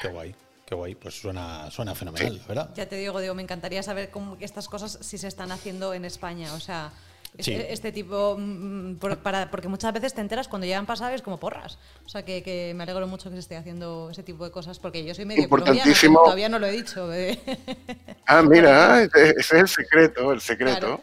Qué 0.00 0.08
guay. 0.08 0.34
Qué 0.64 0.74
guay, 0.74 0.94
pues 0.94 1.20
suena, 1.20 1.70
suena 1.70 1.94
fenomenal, 1.94 2.40
¿verdad? 2.48 2.70
Ya 2.74 2.88
te 2.88 2.96
digo, 2.96 3.20
digo, 3.20 3.34
me 3.34 3.42
encantaría 3.42 3.82
saber 3.82 4.10
cómo 4.10 4.38
estas 4.40 4.68
cosas 4.68 4.98
si 5.02 5.18
se 5.18 5.28
están 5.28 5.52
haciendo 5.52 5.92
en 5.92 6.06
España. 6.06 6.54
O 6.54 6.60
sea, 6.60 6.92
este, 7.38 7.72
este, 7.72 7.92
tipo, 7.92 8.36
mm, 8.38 8.96
para, 9.22 9.50
porque 9.50 9.68
muchas 9.68 9.92
veces 9.92 10.14
te 10.14 10.20
enteras 10.20 10.48
cuando 10.48 10.66
llegan 10.66 10.86
pasadas 10.86 11.22
como 11.22 11.38
porras. 11.38 11.78
O 12.04 12.08
sea, 12.08 12.24
que, 12.24 12.72
me 12.74 12.82
alegro 12.82 13.06
mucho 13.06 13.30
que 13.30 13.36
se 13.36 13.40
esté 13.40 13.56
haciendo 13.56 14.10
ese 14.10 14.22
tipo 14.22 14.44
de 14.44 14.50
cosas, 14.50 14.78
porque 14.78 15.04
yo 15.04 15.14
soy 15.14 15.24
medio 15.24 15.42
Importantísimo. 15.42 16.22
todavía 16.22 16.48
no 16.48 16.58
lo 16.58 16.66
he 16.66 16.72
dicho. 16.72 17.12
Eh. 17.12 17.38
Ah, 18.26 18.42
mira, 18.42 19.02
ese 19.02 19.34
es 19.38 19.52
el 19.52 19.68
secreto, 19.68 20.32
el 20.32 20.40
secreto. 20.40 21.02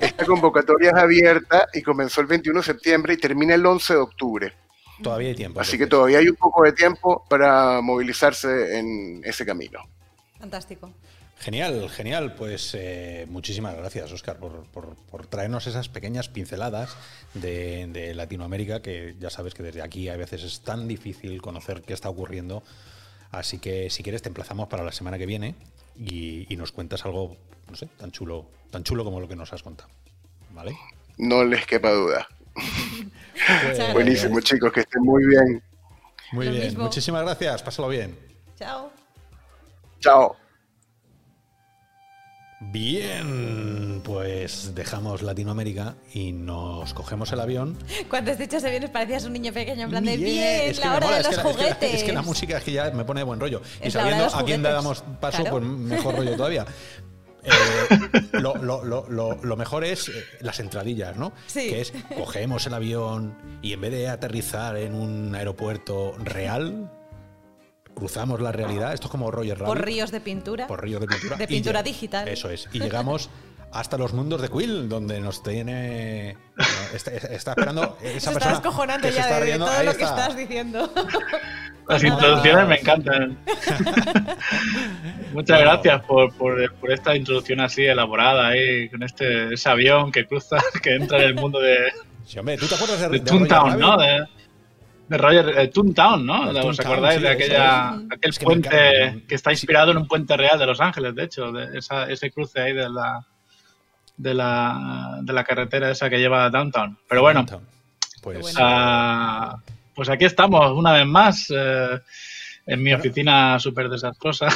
Esta 0.00 0.24
convocatoria 0.24 0.90
es 0.90 0.96
abierta 0.96 1.66
y 1.72 1.82
comenzó 1.82 2.20
el 2.20 2.26
21 2.28 2.60
de 2.60 2.64
septiembre 2.64 3.14
y 3.14 3.16
termina 3.16 3.54
el 3.54 3.66
11 3.66 3.94
de 3.94 4.00
octubre. 4.00 4.52
Todavía 5.02 5.30
hay 5.30 5.34
tiempo. 5.34 5.60
Así 5.60 5.76
que 5.76 5.86
todavía 5.86 6.18
hay 6.18 6.28
un 6.28 6.36
poco 6.36 6.62
de 6.64 6.72
tiempo 6.72 7.24
para 7.28 7.80
movilizarse 7.80 8.78
en 8.78 9.20
ese 9.24 9.44
camino. 9.44 9.80
Fantástico. 10.38 10.92
Genial, 11.44 11.90
genial. 11.90 12.34
Pues 12.34 12.74
eh, 12.74 13.26
muchísimas 13.28 13.76
gracias, 13.76 14.10
Oscar, 14.10 14.38
por, 14.38 15.26
traernos 15.26 15.66
esas 15.66 15.90
pequeñas 15.90 16.30
pinceladas 16.30 16.96
de, 17.34 18.12
Latinoamérica, 18.14 18.80
que 18.80 19.14
ya 19.20 19.28
sabes 19.28 19.52
que 19.52 19.62
desde 19.62 19.82
aquí 19.82 20.08
a 20.08 20.16
veces 20.16 20.42
es 20.42 20.60
tan 20.60 20.88
difícil 20.88 21.42
conocer 21.42 21.82
qué 21.82 21.92
está 21.92 22.08
ocurriendo. 22.08 22.62
Así 23.30 23.58
que 23.58 23.90
si 23.90 24.02
quieres 24.02 24.22
te 24.22 24.30
emplazamos 24.30 24.68
para 24.68 24.84
la 24.84 24.92
semana 24.92 25.18
que 25.18 25.26
viene 25.26 25.54
y, 25.98 26.46
nos 26.56 26.72
cuentas 26.72 27.04
algo, 27.04 27.36
no 27.68 27.76
sé, 27.76 27.88
tan 27.98 28.10
chulo, 28.10 28.46
tan 28.70 28.82
chulo 28.82 29.04
como 29.04 29.20
lo 29.20 29.28
que 29.28 29.36
nos 29.36 29.52
has 29.52 29.62
contado. 29.62 29.90
¿Vale? 30.52 30.74
No 31.18 31.44
les 31.44 31.66
quepa 31.66 31.90
duda. 31.90 32.26
Pues, 32.54 33.92
Buenísimo, 33.92 34.40
chicos, 34.40 34.72
que 34.72 34.80
estén 34.80 35.02
muy 35.02 35.26
bien. 35.26 35.62
Muy 36.32 36.48
bien, 36.48 36.74
muchísimas 36.78 37.22
gracias, 37.22 37.62
pásalo 37.62 37.88
bien. 37.88 38.16
Chao. 38.56 38.90
Chao. 40.00 40.43
Bien, 42.72 44.00
pues 44.04 44.74
dejamos 44.74 45.22
Latinoamérica 45.22 45.94
y 46.12 46.32
nos 46.32 46.92
cogemos 46.94 47.32
el 47.32 47.40
avión. 47.40 47.78
Cuando 48.08 48.32
has 48.32 48.38
dicho 48.38 48.56
ese 48.56 48.70
bien, 48.70 48.90
parecías 48.92 49.24
un 49.24 49.32
niño 49.32 49.52
pequeño 49.52 49.84
en 49.84 49.90
plan 49.90 50.04
de 50.04 50.16
bien, 50.16 50.74
la 50.80 50.96
hora 50.96 51.18
de 51.18 51.22
los 51.22 51.38
juguetes. 51.38 51.94
Es 51.94 52.04
que, 52.04 52.12
la, 52.12 52.22
música 52.22 52.58
es 52.58 52.64
que 52.64 52.72
ya 52.72 52.90
me 52.90 53.04
pone 53.04 53.20
de 53.20 53.24
buen 53.24 53.38
rollo. 53.38 53.62
y 53.82 53.90
sabiendo 53.90 54.26
a 54.26 54.44
quién 54.44 54.62
damos 54.62 55.04
paso, 55.20 55.44
pues 55.44 55.62
mejor 55.62 56.16
rollo 56.16 56.36
todavía. 56.36 56.66
Eh, 57.46 58.40
lo, 58.40 59.56
mejor 59.58 59.84
es 59.84 60.08
eh, 60.08 60.12
las 60.40 60.60
entradillas, 60.60 61.16
¿no? 61.16 61.34
Sí. 61.46 61.68
Que 61.68 61.82
es 61.82 61.92
cogemos 62.16 62.66
el 62.66 62.72
avión 62.72 63.36
y 63.60 63.74
en 63.74 63.82
vez 63.82 63.92
de 63.92 64.08
aterrizar 64.08 64.78
en 64.78 64.94
un 64.94 65.34
aeropuerto 65.34 66.16
real, 66.18 66.90
cruzamos 67.94 68.40
la 68.40 68.52
realidad, 68.52 68.92
esto 68.92 69.06
es 69.06 69.10
como 69.10 69.30
Roger 69.30 69.58
Rabbit. 69.58 69.74
Por 69.74 69.84
ríos 69.84 70.10
de 70.10 70.20
pintura. 70.20 70.66
Por 70.66 70.82
ríos 70.82 71.00
de 71.00 71.06
pintura. 71.06 71.36
De 71.44 71.46
pintura 71.46 71.82
digital. 71.82 72.28
Eso 72.28 72.50
es. 72.50 72.68
Y 72.72 72.80
llegamos 72.80 73.30
hasta 73.74 73.98
los 73.98 74.12
mundos 74.12 74.40
de 74.40 74.48
Quill, 74.48 74.88
donde 74.88 75.20
nos 75.20 75.42
tiene. 75.42 76.36
está, 76.92 77.10
esperando 77.12 77.98
esa 78.02 78.30
se 78.30 78.34
persona. 78.34 78.38
Está 78.38 78.48
descojonando 78.50 79.08
ya 79.08 79.40
de, 79.40 79.58
todo 79.58 79.82
lo 79.82 79.96
que 79.96 80.04
estás 80.04 80.36
diciendo. 80.36 80.92
Las 81.88 82.02
introducciones 82.02 82.68
me 82.68 82.78
encantan. 82.78 83.38
Muchas 85.34 85.60
gracias 85.60 86.02
por, 86.06 86.32
por, 86.34 86.72
por, 86.76 86.92
esta 86.92 87.14
introducción 87.14 87.60
así 87.60 87.84
elaborada, 87.84 88.46
ahí, 88.46 88.88
con 88.88 89.02
este 89.02 89.52
ese 89.52 89.68
avión 89.68 90.10
que 90.10 90.24
cruza, 90.24 90.56
que 90.82 90.94
entra 90.94 91.18
en 91.18 91.24
el 91.24 91.34
mundo 91.34 91.60
de. 91.60 91.92
Sí, 92.24 92.38
hombre, 92.38 92.56
¿tú 92.56 92.66
te 92.66 92.76
acuerdas 92.76 93.00
de, 93.00 93.08
de, 93.08 93.18
de 93.18 93.20
Toontown, 93.20 93.78
¿no? 93.78 93.98
De, 93.98 94.24
de 95.08 95.18
Roger, 95.18 95.58
eh, 95.58 95.68
Toontown, 95.68 96.24
¿no? 96.24 96.50
¿Os 96.66 96.80
acordáis 96.80 97.20
de 97.20 97.28
aquella, 97.28 97.94
aquel 98.10 98.32
puente 98.42 99.24
que, 99.28 99.34
está 99.34 99.50
inspirado 99.52 99.92
en 99.92 99.98
un 99.98 100.08
puente 100.08 100.36
real 100.36 100.58
de 100.58 100.66
Los 100.66 100.80
Ángeles, 100.80 101.14
de 101.14 101.24
hecho, 101.24 101.52
de 101.52 101.78
ese 101.78 102.30
cruce 102.30 102.60
ahí 102.60 102.72
de 102.72 102.88
la, 102.88 103.26
de 104.16 104.34
la, 104.34 105.18
de 105.22 105.32
la 105.32 105.44
carretera 105.44 105.90
esa 105.90 106.08
que 106.08 106.18
lleva 106.18 106.46
a 106.46 106.50
Downtown. 106.50 106.98
Pero 107.08 107.22
bueno, 107.22 107.44
pues, 108.22 108.56
uh, 108.56 109.56
pues 109.94 110.08
aquí 110.08 110.24
estamos 110.24 110.72
una 110.72 110.92
vez 110.92 111.06
más. 111.06 111.52
Eh, 111.54 112.00
en 112.66 112.82
mi 112.82 112.94
oficina 112.94 113.58
súper 113.58 113.88
desastrosa. 113.88 114.48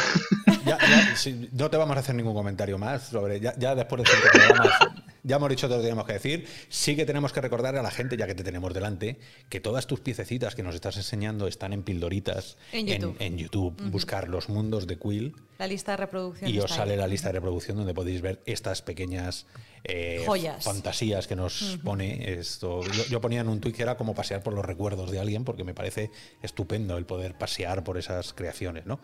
Ya, 0.65 0.79
ya, 0.79 1.15
no 1.53 1.71
te 1.71 1.77
vamos 1.77 1.97
a 1.97 2.01
hacer 2.01 2.15
ningún 2.15 2.35
comentario 2.35 2.79
más 2.79 3.09
sobre. 3.09 3.41
Ya, 3.41 3.55
ya 3.59 3.75
después 3.75 4.03
de 4.03 4.11
cinco 4.11 4.29
programas 4.33 4.73
ya 5.23 5.37
hemos 5.37 5.49
dicho 5.49 5.67
todo 5.67 5.79
lo 5.79 5.83
que 5.83 5.89
tenemos 5.89 6.07
que 6.07 6.13
decir. 6.15 6.47
Sí 6.69 6.97
que 6.97 7.07
tenemos 7.07 7.33
que 7.33 7.41
recordar 7.41 7.77
a 7.77 7.83
la 7.83 7.91
gente, 7.91 8.17
ya 8.17 8.27
que 8.27 8.35
te 8.35 8.45
tenemos 8.45 8.73
delante, 8.75 9.19
que 9.49 9.61
todas 9.61 9.87
tus 9.87 10.01
piececitas 10.01 10.55
que 10.55 10.63
nos 10.63 10.75
estás 10.75 10.97
enseñando 10.97 11.47
están 11.47 11.73
en 11.73 11.83
pildoritas 11.83 12.57
en 12.73 13.39
YouTube. 13.39 13.81
Buscar 13.91 14.29
los 14.29 14.49
mundos 14.49 14.87
de 14.87 14.99
Quill. 14.99 15.35
La 15.59 15.67
lista 15.67 15.93
de 15.93 15.97
reproducción. 15.97 16.51
Y 16.51 16.59
os 16.61 16.71
sale 16.71 16.97
la 16.97 17.09
lista 17.09 17.29
de 17.29 17.35
reproducción 17.35 17.77
donde 17.77 17.93
podéis 17.93 18.21
ver 18.21 18.41
estas 18.47 18.81
pequeñas 18.83 19.47
eh, 19.85 20.23
Joyas. 20.25 20.63
fantasías 20.63 21.27
que 21.27 21.35
nos 21.35 21.79
pone 21.83 22.33
esto. 22.39 22.83
Yo, 23.11 23.21
ponía 23.21 23.41
en 23.41 23.49
un 23.49 23.61
tweet 23.61 23.75
que 23.75 23.83
era 23.83 23.97
como 23.97 24.15
pasear 24.15 24.43
por 24.43 24.55
los 24.55 24.65
recuerdos 24.65 25.11
de 25.11 25.19
alguien, 25.19 25.45
porque 25.45 25.65
me 25.65 25.75
parece 25.75 26.11
estupendo 26.43 26.97
el 26.97 27.07
poder 27.07 27.37
pasear 27.37 27.83
por 27.83 27.99
esas 27.99 28.33
creaciones. 28.35 28.87
¿no? 28.87 29.01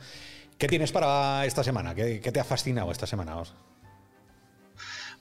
¿Qué 0.58 0.68
tienes 0.68 0.92
para 0.92 1.44
esta 1.44 1.64
semana? 1.64 1.94
¿Qué, 1.94 2.20
qué 2.20 2.30
te 2.30 2.38
ha 2.38 2.44
fascinado 2.44 2.92
esta 2.92 3.06
semana? 3.06 3.34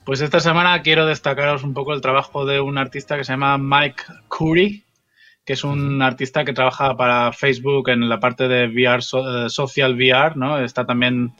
Pues 0.04 0.20
esta 0.20 0.38
semana 0.38 0.82
quiero 0.82 1.06
destacaros 1.06 1.64
un 1.64 1.72
poco 1.72 1.94
el 1.94 2.02
trabajo 2.02 2.44
de 2.44 2.60
un 2.60 2.76
artista 2.76 3.16
que 3.16 3.24
se 3.24 3.32
llama 3.32 3.56
Mike 3.56 4.02
Curry, 4.28 4.84
que 5.46 5.54
es 5.54 5.64
un 5.64 6.02
artista 6.02 6.44
que 6.44 6.52
trabaja 6.52 6.94
para 6.94 7.32
Facebook 7.32 7.88
en 7.88 8.06
la 8.06 8.20
parte 8.20 8.46
de 8.46 8.66
VR, 8.66 8.98
eh, 8.98 9.48
social 9.48 9.94
VR, 9.94 10.36
¿no? 10.36 10.58
Está 10.62 10.84
también 10.84 11.32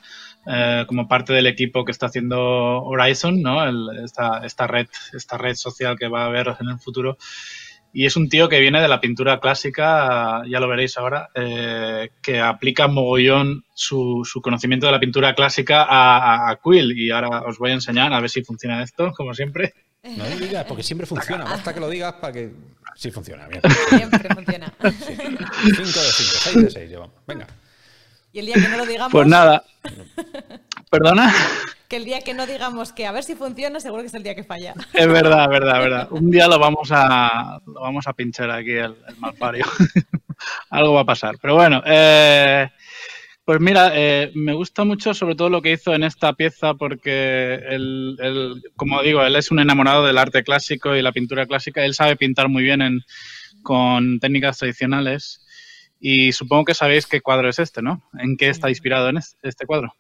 eh, 0.47 0.85
como 0.87 1.07
parte 1.07 1.35
del 1.35 1.47
equipo 1.47 1.85
que 1.85 1.93
está 1.93 2.07
haciendo 2.07 2.83
Horizon, 2.85 3.43
¿no? 3.43 3.67
esta, 4.03 4.45
esta, 4.47 4.67
red, 4.67 4.87
esta 5.13 5.37
red 5.37 5.57
social 5.57 5.99
que 5.99 6.09
va 6.09 6.23
a 6.23 6.27
haber 6.27 6.57
en 6.59 6.71
el 6.71 6.79
futuro. 6.79 7.19
Y 7.97 8.07
es 8.07 8.17
un 8.17 8.29
tío 8.29 8.49
que 8.49 8.59
viene 8.59 8.83
de 8.83 8.89
la 8.89 9.01
pintura 9.01 9.39
clásica, 9.39 10.43
ya 10.49 10.59
lo 10.59 10.67
veréis 10.67 10.99
ahora, 10.99 11.31
eh, 11.33 12.11
que 12.21 12.41
aplica 12.41 12.89
mogollón 12.89 13.65
su, 13.73 14.23
su, 14.25 14.43
conocimiento 14.43 14.87
de 14.87 14.93
la 14.93 14.99
pintura 14.99 15.33
clásica 15.37 15.87
a, 15.89 16.59
Quill. 16.61 16.99
Y 16.99 17.13
ahora 17.13 17.43
os 17.43 17.57
voy 17.57 17.71
a 17.71 17.75
enseñar 17.75 18.13
a 18.13 18.19
ver 18.19 18.31
si 18.31 18.43
funciona 18.43 18.83
esto, 18.83 19.13
como 19.13 19.33
siempre. 19.33 19.75
No 20.03 20.29
lo 20.29 20.37
digas, 20.37 20.65
porque 20.67 20.83
siempre 20.83 21.07
funciona. 21.07 21.45
Basta 21.45 21.73
que 21.73 21.79
lo 21.79 21.89
digas 21.89 22.15
para 22.15 22.33
que. 22.33 22.53
Sí, 22.97 23.13
funciona, 23.13 23.47
bien. 23.47 23.63
Siempre 23.89 24.35
funciona. 24.35 24.73
5 24.81 24.91
de 24.91 25.81
5, 25.81 25.91
6 25.93 26.55
de 26.65 26.71
6 26.71 26.91
llevamos. 26.91 27.15
Venga. 27.29 27.47
Y 28.33 28.41
el 28.41 28.47
día 28.47 28.57
que 28.57 28.69
no 28.71 28.77
lo 28.79 28.87
digamos. 28.87 29.13
Pues 29.13 29.27
nada. 29.29 29.63
¿Perdona? 30.91 31.33
Que 31.95 31.99
el 31.99 32.07
día 32.07 32.23
que 32.23 32.35
no 32.35 32.45
digamos 32.45 32.93
que 32.93 33.07
a 33.07 33.13
ver 33.13 33.23
si 33.23 33.37
funciona, 33.37 33.79
seguro 33.79 34.03
que 34.03 34.09
es 34.09 34.15
el 34.15 34.25
día 34.25 34.35
que 34.35 34.43
falla. 34.43 34.75
Es 34.93 35.07
verdad, 35.07 35.49
verdad, 35.49 35.79
verdad. 35.79 36.09
Un 36.11 36.29
día 36.29 36.49
lo 36.49 36.59
vamos 36.59 36.89
a, 36.91 37.61
lo 37.65 37.83
vamos 37.83 38.09
a 38.09 38.13
pinchar 38.13 38.51
aquí 38.51 38.73
el, 38.73 38.97
el 39.07 39.17
malpario. 39.19 39.65
Algo 40.71 40.95
va 40.95 41.03
a 41.03 41.05
pasar. 41.05 41.37
Pero 41.41 41.55
bueno, 41.55 41.85
eh, 41.87 42.69
pues 43.45 43.61
mira, 43.61 43.93
eh, 43.95 44.33
me 44.35 44.55
gusta 44.55 44.83
mucho 44.83 45.15
sobre 45.15 45.37
todo 45.37 45.51
lo 45.51 45.63
que 45.63 45.71
hizo 45.71 45.95
en 45.95 46.03
esta 46.03 46.33
pieza 46.33 46.75
porque, 46.75 47.61
él, 47.69 48.17
él, 48.19 48.61
como 48.75 49.01
digo, 49.01 49.23
él 49.23 49.37
es 49.37 49.53
un 49.53 49.61
enamorado 49.61 50.05
del 50.05 50.19
arte 50.19 50.43
clásico 50.43 50.97
y 50.97 51.03
la 51.03 51.13
pintura 51.13 51.47
clásica. 51.47 51.85
Él 51.85 51.95
sabe 51.95 52.17
pintar 52.17 52.49
muy 52.49 52.65
bien 52.65 52.83
en, 52.83 53.03
con 53.63 54.19
técnicas 54.19 54.59
tradicionales 54.59 55.47
y 56.01 56.33
supongo 56.33 56.65
que 56.65 56.75
sabéis 56.75 57.07
qué 57.07 57.21
cuadro 57.21 57.49
es 57.49 57.61
este, 57.61 57.83
¿no? 57.83 58.03
¿En 58.19 58.37
qué 58.37 58.49
está 58.49 58.69
inspirado 58.69 59.11
en 59.11 59.19
este, 59.19 59.49
este 59.49 59.65
cuadro? 59.65 59.95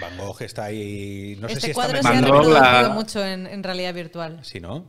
Van 0.00 0.16
Gogh 0.18 0.42
está 0.42 0.64
ahí... 0.64 1.36
No 1.40 1.46
este 1.48 1.60
sé 1.60 1.66
si 1.68 1.72
cuadro 1.72 1.96
está 1.98 2.10
se 2.12 2.18
ha 2.18 2.20
Van 2.20 2.30
Gogh, 2.30 2.36
reproducido 2.44 2.82
la- 2.82 2.88
mucho 2.90 3.24
en, 3.24 3.46
en 3.46 3.62
realidad 3.62 3.94
virtual. 3.94 4.38
Sí, 4.42 4.60
¿no? 4.60 4.84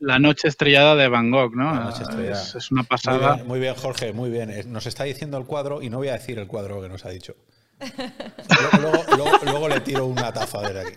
La 0.00 0.18
noche 0.18 0.46
estrellada 0.48 0.94
de 0.94 1.08
Van 1.08 1.30
Gogh, 1.30 1.54
¿no? 1.56 1.74
La 1.74 1.80
noche 1.84 2.02
estrellada. 2.04 2.40
Es, 2.42 2.54
es 2.54 2.70
una 2.70 2.82
Muy 2.82 2.88
pasada. 2.88 3.34
bien, 3.34 3.46
muy 3.48 3.58
bien, 3.60 3.74
Jorge, 3.74 4.12
muy 4.12 4.30
bien. 4.30 4.52
Nos 4.72 4.86
está 4.86 5.04
diciendo 5.04 5.36
el 5.38 5.44
cuadro 5.44 5.82
y 5.82 5.90
no 5.90 5.96
voy 5.98 6.08
a 6.08 6.12
decir 6.12 6.38
el 6.38 6.46
cuadro 6.46 6.80
que 6.80 6.88
nos 6.88 7.04
ha 7.04 7.10
dicho. 7.10 7.34
Luego, 7.80 8.78
luego- 8.80 9.16
luego- 9.16 9.38
luego 9.44 9.68
le 9.68 9.80
tiro 9.80 10.06
una 10.06 10.32
taza 10.32 10.60
desde 10.62 10.80
aquí. 10.80 10.94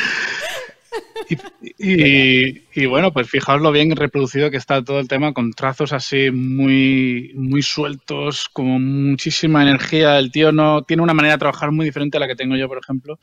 Y, 1.78 2.64
y 2.74 2.86
bueno, 2.86 3.14
pues 3.14 3.30
fijaos 3.30 3.62
lo 3.62 3.72
bien 3.72 3.96
reproducido 3.96 4.52
que 4.52 4.58
está 4.58 4.84
todo 4.84 5.00
el 5.00 5.08
tema 5.08 5.34
con 5.34 5.52
trazos 5.52 5.94
así 5.94 6.30
muy, 6.32 7.32
muy 7.36 7.62
sueltos, 7.62 8.50
con 8.50 9.10
muchísima 9.12 9.62
energía. 9.62 10.20
El 10.20 10.32
tío 10.32 10.52
no 10.52 10.84
tiene 10.84 11.04
una 11.04 11.14
manera 11.14 11.36
de 11.36 11.40
trabajar 11.40 11.72
muy 11.72 11.86
diferente 11.86 12.18
a 12.18 12.20
la 12.20 12.28
que 12.28 12.36
tengo 12.36 12.56
yo, 12.56 12.68
por 12.68 12.80
ejemplo. 12.80 13.20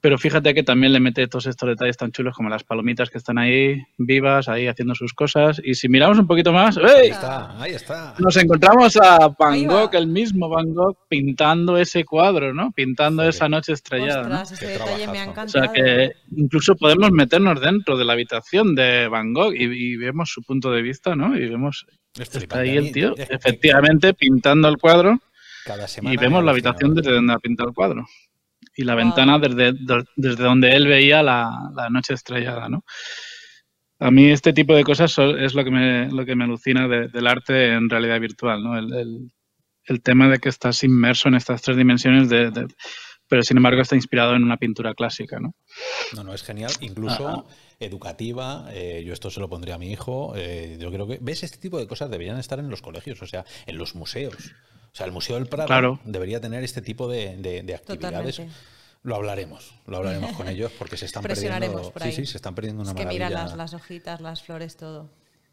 Pero 0.00 0.16
fíjate 0.16 0.54
que 0.54 0.62
también 0.62 0.92
le 0.92 1.00
mete 1.00 1.26
todos 1.26 1.46
estos 1.46 1.68
detalles 1.68 1.96
tan 1.96 2.12
chulos 2.12 2.36
como 2.36 2.48
las 2.48 2.62
palomitas 2.62 3.10
que 3.10 3.18
están 3.18 3.36
ahí 3.36 3.82
vivas, 3.96 4.48
ahí 4.48 4.68
haciendo 4.68 4.94
sus 4.94 5.12
cosas. 5.12 5.60
Y 5.64 5.74
si 5.74 5.88
miramos 5.88 6.18
un 6.18 6.26
poquito 6.26 6.52
más, 6.52 6.78
Ahí 6.78 7.08
está, 7.08 7.60
ahí 7.60 7.72
está. 7.72 8.14
Nos 8.18 8.36
encontramos 8.36 8.96
a 8.96 9.28
Van. 9.36 9.66
Gogh, 9.66 9.94
el 9.94 10.06
mismo 10.06 10.48
Van 10.48 10.72
Gogh, 10.72 10.96
pintando 11.08 11.76
ese 11.76 12.04
cuadro, 12.04 12.54
¿no? 12.54 12.70
Pintando 12.72 13.24
esa 13.24 13.48
noche 13.48 13.72
estrellada. 13.72 14.28
¿no? 14.28 14.42
Ostras, 14.42 14.52
ese 14.52 14.66
detalle 14.66 15.08
me 15.08 15.18
ha 15.18 15.24
encantado. 15.24 15.46
O 15.46 15.48
sea 15.48 15.72
que 15.72 16.12
incluso 16.36 16.76
podemos 16.76 17.10
meternos 17.10 17.60
dentro 17.60 17.96
de 17.96 18.04
la 18.04 18.12
habitación 18.12 18.76
de 18.76 19.08
Van 19.08 19.32
Gogh 19.32 19.54
y, 19.54 19.64
y 19.64 19.96
vemos 19.96 20.30
su 20.30 20.42
punto 20.42 20.70
de 20.70 20.82
vista, 20.82 21.16
¿no? 21.16 21.36
Y 21.36 21.48
vemos 21.48 21.86
Es 22.18 22.34
está 22.34 22.60
ahí 22.60 22.76
el 22.76 22.84
mí, 22.84 22.92
tío, 22.92 23.16
eh, 23.16 23.26
efectivamente 23.30 24.14
pintando 24.14 24.68
el 24.68 24.78
cuadro 24.78 25.18
Cada 25.64 25.88
semana 25.88 26.14
y 26.14 26.16
vemos 26.16 26.44
la 26.44 26.52
habitación 26.52 26.94
desde 26.94 27.12
donde 27.12 27.32
ha 27.32 27.38
pintado 27.38 27.68
el 27.70 27.74
cuadro 27.74 28.06
y 28.78 28.84
la 28.84 28.94
Wow. 28.94 29.04
ventana 29.04 29.38
desde, 29.40 29.72
de- 29.72 30.04
desde 30.16 30.42
donde 30.44 30.70
él 30.70 30.86
veía 30.86 31.22
la, 31.22 31.50
la 31.74 31.90
noche 31.90 32.14
estrellada, 32.14 32.68
¿no? 32.68 32.84
A 34.00 34.10
mí 34.12 34.30
este 34.30 34.52
tipo 34.52 34.74
de 34.76 34.84
cosas 34.84 35.12
es 35.18 35.54
lo 35.54 35.64
que 35.64 35.70
me, 35.72 36.08
lo 36.10 36.24
que 36.24 36.36
me 36.36 36.44
alucina 36.44 36.86
de- 36.86 37.08
del 37.08 37.26
arte 37.26 37.72
en 37.72 37.90
realidad 37.90 38.20
virtual, 38.20 38.62
¿no? 38.62 38.78
El, 38.78 38.92
el- 38.94 39.32
el 39.86 40.02
tema 40.02 40.28
de 40.28 40.38
que 40.38 40.48
estás 40.50 40.84
inmerso 40.84 41.28
en 41.28 41.34
estas 41.34 41.62
tres 41.62 41.76
dimensiones, 41.76 42.28
de, 42.28 42.50
de- 42.50 42.68
pero 43.26 43.42
sin 43.42 43.56
embargo 43.56 43.82
está 43.82 43.96
inspirado 43.96 44.34
en 44.36 44.44
una 44.44 44.56
pintura 44.58 44.94
clásica, 44.94 45.40
¿no? 45.40 45.54
No, 46.14 46.22
no, 46.24 46.32
es 46.34 46.42
genial. 46.44 46.70
Incluso 46.80 47.28
Ajá. 47.28 47.44
educativa. 47.80 48.66
eh, 48.70 49.02
yo 49.04 49.12
esto 49.12 49.30
se 49.30 49.40
lo 49.40 49.48
pondría 49.48 49.74
a 49.74 49.78
mi 49.78 49.90
hijo. 49.90 50.34
eh, 50.36 50.76
yo 50.80 50.90
creo 50.92 51.06
que. 51.08 51.18
¿Ves? 51.20 51.42
Este 51.42 51.58
tipo 51.58 51.78
de 51.78 51.86
cosas 51.88 52.10
deberían 52.10 52.38
estar 52.38 52.58
en 52.60 52.70
los 52.70 52.80
colegios, 52.82 53.20
o 53.22 53.26
sea, 53.26 53.44
en 53.66 53.76
los 53.76 53.94
museos. 53.96 54.52
O 54.92 54.96
sea, 54.98 55.06
el 55.06 55.12
Museo 55.12 55.36
del 55.36 55.46
Prado 55.46 55.66
Claro. 55.66 56.00
debería 56.04 56.40
tener 56.40 56.64
este 56.64 56.82
tipo 56.82 57.08
de, 57.08 57.36
de- 57.36 57.62
de 57.62 57.74
actividades. 57.74 58.36
Totalmente. 58.36 58.48
Lo 59.04 59.14
hablaremos, 59.14 59.74
lo 59.86 59.98
hablaremos 59.98 60.32
con 60.32 60.48
ellos 60.48 60.72
porque 60.76 60.96
se 60.96 61.06
están 61.06 61.22
perdiendo. 61.22 61.84
Sí, 61.84 61.90
ahí. 62.00 62.12
sí, 62.12 62.26
se 62.26 62.36
están 62.36 62.54
perdiendo 62.54 62.82
una 62.82 62.90
Es 62.90 62.96
que 62.96 63.04
maravilla. 63.04 63.28
mira 63.28 63.40
las, 63.42 63.56
las 63.56 63.72
hojitas, 63.74 64.20
las 64.20 64.42
flores, 64.42 64.76
todo. 64.76 65.08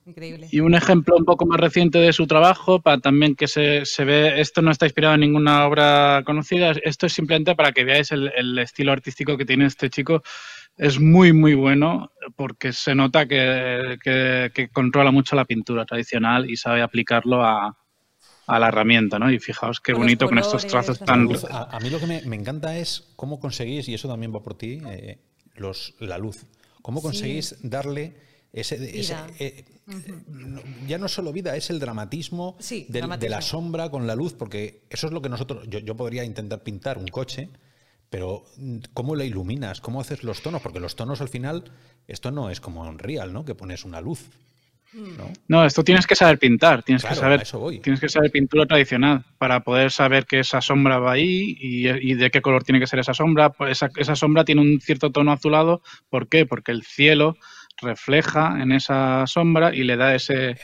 Increíble. 0.07 0.47
Y 0.51 0.59
un 0.59 0.75
ejemplo 0.75 1.15
un 1.15 1.25
poco 1.25 1.45
más 1.47 1.59
reciente 1.59 1.97
de 1.99 2.13
su 2.13 2.27
trabajo, 2.27 2.79
para 2.81 2.99
también 2.99 3.35
que 3.35 3.47
se, 3.47 3.85
se 3.85 4.03
ve, 4.05 4.39
esto 4.39 4.61
no 4.61 4.69
está 4.71 4.85
inspirado 4.85 5.15
en 5.15 5.21
ninguna 5.21 5.65
obra 5.65 6.21
conocida, 6.25 6.73
esto 6.83 7.07
es 7.07 7.13
simplemente 7.13 7.55
para 7.55 7.71
que 7.71 7.83
veáis 7.83 8.11
el, 8.11 8.31
el 8.35 8.57
estilo 8.59 8.91
artístico 8.91 9.35
que 9.37 9.45
tiene 9.45 9.65
este 9.65 9.89
chico. 9.89 10.21
Es 10.77 10.99
muy, 10.99 11.31
muy 11.33 11.53
bueno 11.55 12.11
porque 12.35 12.71
se 12.73 12.93
nota 12.93 13.27
que, 13.27 13.97
que- 14.03 14.51
que 14.53 14.69
controla 14.69 15.09
mucho 15.11 15.35
la 15.35 15.45
pintura 15.45 15.85
tradicional 15.85 16.49
y 16.49 16.55
sabe 16.57 16.81
aplicarlo 16.83 17.43
a, 17.43 17.75
a 18.47 18.59
la 18.59 18.67
herramienta, 18.67 19.17
¿no? 19.19 19.31
Y 19.31 19.39
fijaos 19.39 19.79
qué 19.81 19.93
Con 19.93 20.01
bonito 20.03 20.27
con 20.27 20.37
estos 20.37 20.65
trazos 20.67 20.99
La 20.99 21.05
tan... 21.05 21.23
luz, 21.23 21.43
a, 21.45 21.75
a 21.75 21.79
mí 21.79 21.89
lo 21.89 21.99
que 21.99 22.07
me, 22.07 22.21
me 22.21 22.35
encanta 22.35 22.77
es 22.77 23.07
cómo 23.15 23.39
conseguís, 23.39 23.87
y 23.89 23.93
eso 23.93 24.07
también 24.07 24.33
va 24.33 24.41
por 24.41 24.55
ti, 24.57 24.79
eh, 24.87 25.17
los, 25.55 25.93
la 25.99 26.17
luz. 26.17 26.45
¿Cómo 26.81 27.01
conseguís 27.01 27.55
darle 27.63 28.13
ese... 28.53 28.75
ese- 28.99 29.15
eh, 29.39 29.65
no- 30.27 30.61
ya 30.87 30.97
no 30.97 31.07
solo 31.07 31.31
vida, 31.33 31.55
es 31.55 31.69
el 31.69 31.79
dramatismo, 31.79 32.55
Sí, 32.59 32.81
del- 32.87 32.93
de 32.93 32.99
la 33.01 33.07
dramatismo. 33.07 33.41
sombra 33.41 33.89
con 33.89 34.05
la 34.07 34.15
luz, 34.15 34.33
porque 34.33 34.83
eso 34.89 35.07
es 35.07 35.13
lo 35.13 35.21
que 35.21 35.29
nosotros... 35.29 35.67
Yo, 35.67 35.79
yo 35.79 35.95
podría 35.95 36.23
intentar 36.23 36.61
pintar 36.63 36.97
un 36.99 37.07
coche, 37.07 37.49
pero 38.11 38.45
mm, 38.57 38.77
¿cómo 38.93 39.15
lo 39.15 39.23
iluminas? 39.23 39.81
¿Cómo 39.81 39.99
haces 40.01 40.23
los 40.23 40.41
tonos? 40.43 40.61
Porque 40.61 40.79
los 40.79 40.95
tonos 40.95 41.21
al 41.21 41.29
final, 41.29 41.63
esto 42.07 42.29
no 42.29 42.51
es 42.51 42.61
como 42.61 42.87
en 42.87 42.99
Real, 42.99 43.33
¿no? 43.33 43.43
Que 43.45 43.55
pones 43.55 43.83
una 43.83 43.99
luz. 44.01 44.29
¿No? 44.95 45.31
No, 45.47 45.65
esto 45.65 45.83
tienes 45.83 46.07
que 46.07 46.15
saber 46.15 46.39
pintar, 46.39 46.83
tienes 46.83 47.01
Claro, 47.03 47.15
que 47.15 47.19
saber, 47.21 47.39
a 47.39 47.43
eso 47.43 47.59
voy. 47.59 47.79
tienes 47.79 47.99
que 47.99 48.09
saber 48.09 48.31
pintura 48.31 48.65
tradicional 48.65 49.23
para 49.37 49.59
poder 49.61 49.91
saber 49.91 50.25
que 50.25 50.39
esa 50.39 50.61
sombra 50.61 50.99
va 50.99 51.13
ahí 51.13 51.55
y, 51.59 51.87
y 51.89 52.13
de 52.13 52.31
qué 52.31 52.41
color 52.41 52.63
tiene 52.63 52.79
que 52.79 52.87
ser 52.87 52.99
esa 52.99 53.13
sombra. 53.13 53.49
Pues 53.51 53.71
esa, 53.71 53.89
esa 53.97 54.15
sombra 54.15 54.45
tiene 54.45 54.61
un 54.61 54.79
cierto 54.79 55.11
tono 55.11 55.31
azulado, 55.31 55.81
¿por 56.09 56.27
qué? 56.29 56.45
Porque 56.45 56.71
el 56.71 56.83
cielo 56.83 57.35
refleja 57.81 58.57
en 58.61 58.71
esa 58.71 59.27
sombra 59.27 59.75
y 59.75 59.83
le 59.83 59.97
da 59.97 60.15
ese 60.15 60.55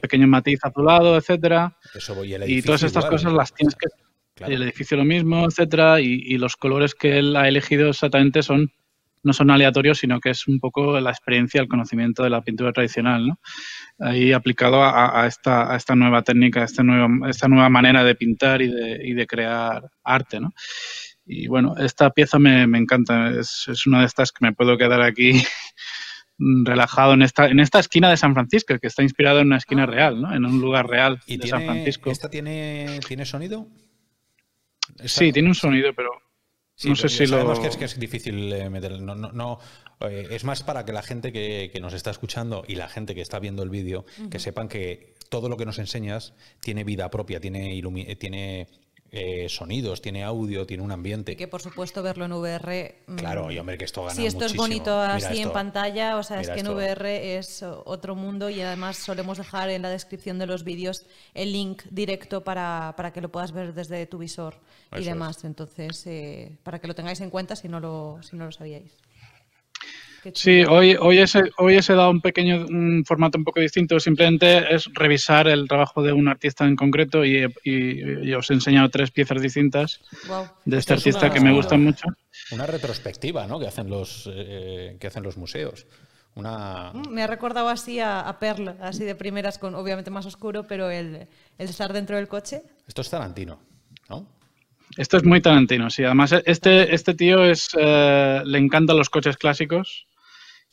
pequeño 0.00 0.26
matiz 0.26 0.58
azulado, 0.62 1.16
etcétera. 1.16 1.76
Eso 1.94 2.14
voy. 2.16 2.32
Y 2.32 2.34
edificio 2.34 2.64
todas 2.64 2.82
estas 2.82 3.04
igual, 3.04 3.12
cosas 3.12 3.32
las 3.32 3.54
tienes 3.54 3.74
que 3.74 3.86
Claro. 4.34 4.52
el 4.54 4.62
edificio 4.62 4.96
lo 4.96 5.04
mismo, 5.04 5.46
etcétera, 5.46 6.00
y, 6.00 6.22
y 6.24 6.38
los 6.38 6.54
colores 6.56 6.94
que 6.94 7.18
él 7.18 7.34
ha 7.34 7.48
elegido 7.48 7.88
exactamente 7.88 8.44
son 8.44 8.70
no 9.22 9.32
son 9.32 9.50
aleatorios, 9.50 9.98
sino 9.98 10.20
que 10.20 10.30
es 10.30 10.46
un 10.48 10.58
poco 10.60 10.98
la 11.00 11.10
experiencia, 11.10 11.60
el 11.60 11.68
conocimiento 11.68 12.22
de 12.22 12.30
la 12.30 12.42
pintura 12.42 12.72
tradicional, 12.72 13.26
¿no? 13.26 13.40
Ahí 13.98 14.32
aplicado 14.32 14.82
a, 14.82 15.22
a 15.22 15.26
esta, 15.26 15.72
a 15.72 15.76
esta 15.76 15.94
nueva 15.96 16.22
técnica, 16.22 16.60
a 16.62 16.64
esta 16.64 16.82
nueva, 16.82 17.28
esta 17.28 17.48
nueva 17.48 17.68
manera 17.68 18.04
de 18.04 18.14
pintar 18.14 18.62
y 18.62 18.68
de, 18.68 19.00
y 19.04 19.14
de 19.14 19.26
crear 19.26 19.82
arte, 20.04 20.40
¿no? 20.40 20.52
Y 21.26 21.46
bueno, 21.48 21.74
esta 21.76 22.10
pieza 22.10 22.38
me, 22.38 22.66
me 22.66 22.78
encanta, 22.78 23.30
es, 23.30 23.66
es 23.68 23.86
una 23.86 24.00
de 24.00 24.06
estas 24.06 24.32
que 24.32 24.44
me 24.46 24.52
puedo 24.54 24.78
quedar 24.78 25.02
aquí 25.02 25.32
relajado 26.38 27.14
en 27.14 27.22
esta, 27.22 27.48
en 27.48 27.58
esta 27.60 27.80
esquina 27.80 28.08
de 28.10 28.16
San 28.16 28.32
Francisco, 28.34 28.78
que 28.78 28.86
está 28.86 29.02
inspirado 29.02 29.40
en 29.40 29.48
una 29.48 29.56
esquina 29.56 29.82
Ah. 29.82 29.86
real, 29.86 30.22
¿no? 30.22 30.32
En 30.34 30.44
un 30.44 30.60
lugar 30.60 30.86
real 30.86 31.20
¿Y 31.26 31.36
de 31.36 31.48
San 31.48 31.64
Francisco. 31.64 32.10
esta 32.10 32.30
tiene, 32.30 33.00
tiene 33.06 33.24
sonido? 33.26 33.66
Esta- 34.96 35.08
Sí, 35.20 35.32
tiene 35.32 35.48
un 35.48 35.54
sonido, 35.54 35.92
pero 35.94 36.10
Sí, 36.78 36.90
no 36.90 36.94
sé 36.94 37.08
si 37.08 37.26
sabemos 37.26 37.58
lo... 37.58 37.62
que 37.62 37.68
es, 37.70 37.76
que 37.76 37.84
es 37.86 37.98
difícil 37.98 38.52
eh, 38.52 38.70
meter. 38.70 39.00
No, 39.00 39.16
no, 39.16 39.32
no, 39.32 39.58
eh, 39.98 40.28
es 40.30 40.44
más 40.44 40.62
para 40.62 40.84
que 40.84 40.92
la 40.92 41.02
gente 41.02 41.32
que, 41.32 41.70
que 41.72 41.80
nos 41.80 41.92
está 41.92 42.12
escuchando 42.12 42.62
y 42.68 42.76
la 42.76 42.88
gente 42.88 43.16
que 43.16 43.20
está 43.20 43.40
viendo 43.40 43.64
el 43.64 43.68
vídeo 43.68 44.04
que 44.30 44.38
sepan 44.38 44.68
que 44.68 45.14
todo 45.28 45.48
lo 45.48 45.56
que 45.56 45.66
nos 45.66 45.80
enseñas 45.80 46.34
tiene 46.60 46.84
vida 46.84 47.10
propia, 47.10 47.40
tiene, 47.40 47.76
eh, 47.76 48.16
tiene 48.16 48.68
eh, 49.10 49.48
sonidos, 49.48 50.02
tiene 50.02 50.22
audio, 50.24 50.66
tiene 50.66 50.82
un 50.82 50.92
ambiente. 50.92 51.36
Que 51.36 51.48
por 51.48 51.62
supuesto 51.62 52.02
verlo 52.02 52.26
en 52.26 52.32
VR. 52.32 53.02
mm, 53.06 53.16
Claro, 53.16 53.50
y 53.50 53.58
hombre, 53.58 53.78
que 53.78 53.84
esto 53.86 54.02
gana 54.02 54.14
Si 54.14 54.26
esto 54.26 54.40
muchísimo. 54.40 54.64
es 54.64 54.68
bonito 54.68 54.90
Mira 54.90 55.14
así 55.14 55.26
en 55.36 55.40
esto. 55.42 55.52
pantalla, 55.52 56.16
o 56.18 56.22
sea, 56.22 56.40
es 56.40 56.50
que 56.50 56.60
en. 56.60 56.68
VR 56.68 57.36
es 57.38 57.62
otro 57.62 58.14
mundo 58.14 58.50
y 58.50 58.60
además 58.60 58.98
solemos 58.98 59.38
dejar 59.38 59.70
en 59.70 59.82
la 59.82 59.88
descripción 59.90 60.38
de 60.38 60.46
los 60.46 60.62
vídeos 60.64 61.06
el 61.34 61.52
link 61.52 61.82
directo 61.90 62.44
para, 62.44 62.94
para 62.96 63.12
que 63.12 63.20
lo 63.20 63.30
puedas 63.30 63.52
ver 63.52 63.72
desde 63.74 64.06
tu 64.06 64.18
visor 64.18 64.56
y 64.96 65.04
demás. 65.04 65.44
Entonces, 65.44 66.06
eh, 66.06 66.58
para 66.62 66.78
que 66.78 66.86
lo 66.88 66.94
tengáis 66.94 67.20
en 67.20 67.30
cuenta 67.30 67.56
si 67.56 67.68
no 67.68 67.80
lo, 67.80 68.18
si 68.22 68.36
no 68.36 68.44
lo 68.46 68.52
sabíais. 68.52 68.92
Sí, 70.34 70.62
hoy, 70.64 70.96
hoy, 71.00 71.18
ese, 71.18 71.42
hoy 71.58 71.76
ese 71.76 71.94
dado 71.94 72.10
un 72.10 72.20
pequeño 72.20 72.66
un 72.66 73.04
formato 73.06 73.38
un 73.38 73.44
poco 73.44 73.60
distinto. 73.60 73.98
Simplemente 74.00 74.74
es 74.74 74.86
revisar 74.94 75.48
el 75.48 75.68
trabajo 75.68 76.02
de 76.02 76.12
un 76.12 76.28
artista 76.28 76.64
en 76.66 76.76
concreto 76.76 77.24
y, 77.24 77.44
y- 77.64 78.28
y 78.28 78.34
os 78.34 78.50
he 78.50 78.54
enseñado 78.54 78.88
tres 78.90 79.10
piezas 79.10 79.40
distintas 79.42 80.00
de 80.64 80.78
este 80.78 80.94
es 80.94 81.00
artista 81.00 81.26
una- 81.26 81.34
que 81.34 81.40
me 81.40 81.52
gustan 81.52 81.82
mucho. 81.84 82.06
Una 82.52 82.66
retrospectiva, 82.66 83.46
¿no? 83.46 83.58
Que 83.58 83.66
hacen 83.66 83.88
los, 83.90 84.28
eh, 84.32 84.96
que 85.00 85.06
hacen 85.06 85.22
los 85.22 85.36
museos. 85.36 85.86
Una. 86.34 86.92
Mm, 86.94 87.08
Me 87.10 87.22
ha 87.22 87.26
recordado 87.26 87.68
así 87.68 87.98
a, 88.00 88.20
a 88.20 88.38
Pearl, 88.38 88.76
así 88.80 89.04
de 89.04 89.14
primeras, 89.14 89.58
con 89.58 89.74
obviamente 89.74 90.10
más 90.10 90.24
oscuro, 90.26 90.66
pero 90.66 90.90
el, 90.90 91.26
el 91.58 91.68
estar 91.68 91.92
dentro 91.92 92.16
del 92.16 92.28
coche. 92.28 92.62
Esto 92.86 93.00
es 93.02 93.10
Tarantino, 93.10 93.58
¿no? 94.08 94.26
Esto 94.96 95.16
es 95.18 95.24
muy 95.24 95.40
Tarantino, 95.42 95.90
sí. 95.90 96.02
Además, 96.04 96.32
este, 96.46 96.94
este 96.94 97.14
tío 97.14 97.44
es, 97.44 97.68
eh, 97.78 98.40
le 98.44 98.58
encantan 98.58 98.96
los 98.96 99.10
coches 99.10 99.36
clásicos 99.36 100.06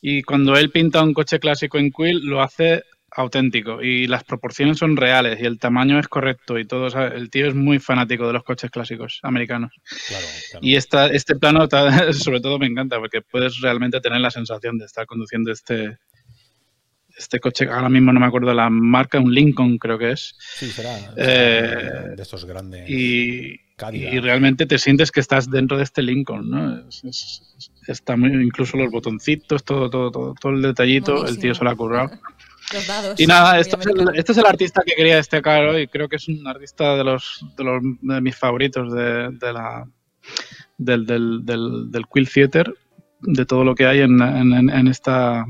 y 0.08 0.22
cuando 0.22 0.56
él 0.56 0.70
pinta 0.70 1.02
un 1.02 1.15
coche 1.15 1.39
clásico 1.39 1.80
en 1.80 1.89
Quill 1.91 2.28
lo 2.28 2.44
hace 2.44 2.84
auténtico 3.10 3.82
y 3.82 4.06
las 4.06 4.24
proporciones 4.24 4.78
son 4.78 4.96
reales 4.96 5.39
y 5.41 5.46
el 5.46 5.58
tamaño 5.58 5.98
es 5.98 6.08
correcto 6.08 6.60
y 6.60 6.65
todo. 6.68 6.89
el 7.08 7.32
tío 7.32 7.48
es 7.48 7.56
muy 7.56 7.80
fanático 7.80 8.28
de 8.28 8.34
los 8.34 8.44
coches 8.44 8.70
clásicos 8.70 9.20
americanos. 9.24 9.72
Y 10.62 10.76
esta, 10.76 11.08
este 11.08 11.36
plano, 11.36 11.68
sobre 12.13 12.39
todo, 12.39 12.60
me 12.60 12.68
encanta 12.68 13.00
porque 13.00 13.24
puedes 13.24 13.60
realmente 13.62 14.00
tener 14.00 14.22
la 14.22 14.30
sensación 14.30 14.78
de 14.78 14.86
estar 14.86 15.08
conduciendo 15.08 15.52
este, 15.52 15.98
este 17.18 17.39
coche, 17.39 17.68
ahora 17.68 17.89
mismo 17.89 18.13
no 18.13 18.20
me 18.20 18.28
acuerdo 18.28 18.54
la 18.54 18.70
marca, 18.70 19.20
un 19.20 19.34
Lincoln 19.34 19.80
creo 19.80 19.98
que 19.98 20.12
es. 20.12 20.36
Sí, 20.38 20.70
será. 20.70 21.00
Eh, 21.18 22.13
de 22.15 22.22
estos 22.22 22.46
grandes. 22.46 22.88
Y, 22.88 23.60
y, 23.92 24.20
realmente 24.20 24.66
te 24.66 24.78
sientes 24.78 25.12
que 25.12 25.20
estás 25.20 25.50
dentro 25.50 25.78
de 25.78 25.84
este 25.84 26.02
Lincoln, 26.02 26.50
¿no? 26.50 26.84
está 27.88 28.16
muy, 28.16 28.32
incluso 28.32 28.78
los 28.78 28.90
botoncitos, 28.90 29.64
todo, 29.64 29.90
todo, 29.90 30.12
todo, 30.12 30.34
todo 30.40 30.52
el 30.54 30.62
detallito, 30.62 31.26
el 31.26 31.38
tío 31.38 31.54
se 31.54 31.64
lo 31.64 31.70
ha 31.70 31.76
currado. 31.76 32.12
Los 32.74 32.88
dados. 32.88 33.20
Y 33.20 33.28
nada, 33.28 33.60
este 33.60 33.76
es, 33.80 33.86
el, 33.86 34.10
este 34.16 34.32
es, 34.32 34.38
el, 34.40 34.46
artista 34.48 34.82
que 34.84 34.96
quería 34.96 35.18
destacar 35.18 35.68
hoy. 35.68 35.86
Creo 35.86 36.10
que 36.10 36.16
es 36.16 36.28
un 36.28 36.48
artista 36.48 36.96
de 36.96 37.04
los 37.04 37.46
de, 37.56 37.64
los, 37.64 37.84
de 38.02 38.22
mis 38.22 38.36
favoritos 38.36 38.92
de, 38.92 39.30
de 39.40 39.54
la 39.54 39.88
del, 40.76 41.06
del, 41.06 41.46
del, 41.46 41.92
del 41.92 42.06
Quill 42.12 42.28
Theater, 42.28 42.74
de 43.22 43.46
todo 43.46 43.64
lo 43.64 43.76
que 43.76 43.86
hay 43.86 44.00
en, 44.00 44.20
en, 44.20 44.68
en 44.72 44.88
esta 44.88 45.46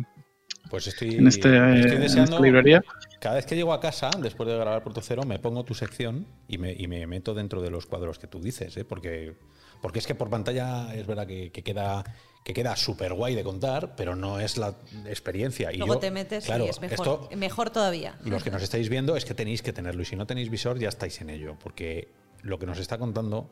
pues 0.69 0.87
estoy, 0.87 1.15
en, 1.15 1.27
este, 1.27 1.79
estoy 1.79 1.97
deseando, 1.99 2.41
librería. 2.41 2.83
Cada 3.25 3.37
vez 3.37 3.47
que 3.47 3.55
llego 3.55 3.73
a 3.73 3.79
casa, 3.79 4.11
después 4.21 4.47
de 4.47 4.55
grabar 4.55 4.83
Punto 4.83 5.01
Cero, 5.01 5.23
me 5.25 5.39
pongo 5.39 5.65
tu 5.65 5.73
sección 5.73 6.27
y 6.47 6.59
me, 6.59 6.73
y 6.73 6.85
me 6.85 7.07
meto 7.07 7.33
dentro 7.33 7.59
de 7.59 7.71
los 7.71 7.87
cuadros 7.87 8.19
que 8.19 8.27
tú 8.27 8.39
dices, 8.39 8.77
¿eh? 8.77 8.85
porque, 8.85 9.35
porque 9.81 9.97
es 9.97 10.05
que 10.05 10.13
por 10.13 10.29
pantalla 10.29 10.93
es 10.93 11.07
verdad 11.07 11.25
que, 11.25 11.51
que 11.51 11.63
queda 11.63 12.03
que 12.43 12.53
queda 12.53 12.75
súper 12.75 13.15
guay 13.15 13.33
de 13.33 13.43
contar, 13.43 13.95
pero 13.95 14.15
no 14.15 14.39
es 14.39 14.57
la 14.57 14.75
experiencia. 15.07 15.73
Y 15.73 15.77
Luego 15.77 15.97
te 15.97 16.11
metes 16.11 16.47
y 16.47 16.51
es 16.51 16.79
mejor, 16.79 17.35
mejor 17.35 17.71
todavía. 17.71 18.15
Los 18.23 18.43
que 18.43 18.51
nos 18.51 18.61
estáis 18.61 18.89
viendo 18.89 19.15
es 19.17 19.25
que 19.25 19.33
tenéis 19.33 19.63
que 19.63 19.73
tenerlo 19.73 20.03
y 20.03 20.05
si 20.05 20.15
no 20.15 20.27
tenéis 20.27 20.51
visor 20.51 20.77
ya 20.77 20.89
estáis 20.89 21.19
en 21.21 21.31
ello, 21.31 21.57
porque 21.63 22.09
lo 22.43 22.59
que 22.59 22.67
nos 22.67 22.77
está 22.77 22.99
contando 22.99 23.49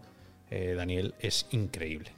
eh, 0.52 0.76
Daniel 0.78 1.16
es 1.20 1.48
increíble 1.50 2.12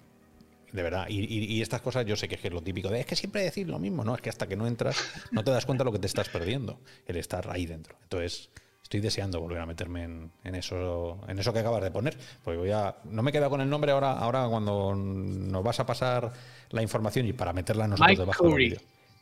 de 0.76 0.84
verdad. 0.84 1.08
Y, 1.10 1.62
estas 1.62 1.82
cosas 1.82 2.06
yo 2.06 2.16
sé 2.16 2.28
que 2.28 2.36
es 2.36 2.54
lo 2.54 2.62
típico 2.62 2.90
de 2.90 3.00
es 3.00 3.06
que 3.06 3.16
siempre 3.16 3.42
decir 3.42 3.68
lo 3.68 3.80
mismo, 3.80 4.04
¿no? 4.04 4.16
Es 4.16 4.22
que 4.22 4.30
hasta 4.30 4.48
que 4.48 4.56
no 4.56 4.68
entras 4.68 4.98
no 5.32 5.44
te 5.44 5.52
das 5.52 5.66
cuenta 5.66 5.84
de 5.84 5.86
lo 5.86 5.92
que 5.92 6.00
te 6.00 6.08
estás 6.08 6.30
perdiendo, 6.30 6.80
el 7.08 7.18
estar 7.18 7.50
ahí 7.50 7.66
dentro. 7.66 7.96
Entonces, 8.04 8.50
estoy 8.84 9.00
deseando 9.00 9.40
volver 9.40 9.60
a 9.60 9.66
meterme 9.66 10.04
en, 10.04 10.56
eso 10.56 11.20
en 11.28 11.40
eso 11.40 11.54
que 11.54 11.60
acabas 11.60 11.82
de 11.82 11.92
poner. 11.92 12.18
Porque 12.44 12.60
voy 12.60 12.72
a. 12.72 12.98
No 13.06 13.24
me 13.24 13.30
he 13.30 13.34
quedado 13.34 13.50
con 13.50 13.62
el 13.62 13.70
nombre 13.70 13.92
ahora, 13.92 14.14
ahora 14.14 14.48
cuando 14.48 14.94
nos 14.96 15.64
vas 15.64 15.80
a 15.80 15.86
pasar 15.86 16.32
la 16.70 16.82
información 16.82 17.26
y 17.26 17.34
para 17.34 17.54
meterla 17.54 17.88
nosotros 17.88 18.10
Mike 18.10 18.22
debajo 18.22 18.44
Curry. 18.44 18.70
del 18.70 18.80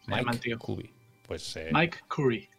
Mike 0.07 0.57
Curry. 0.57 0.89
Pues, 1.27 1.55
eh, 1.55 1.69
Mike 1.71 1.99
Curry. 2.07 2.49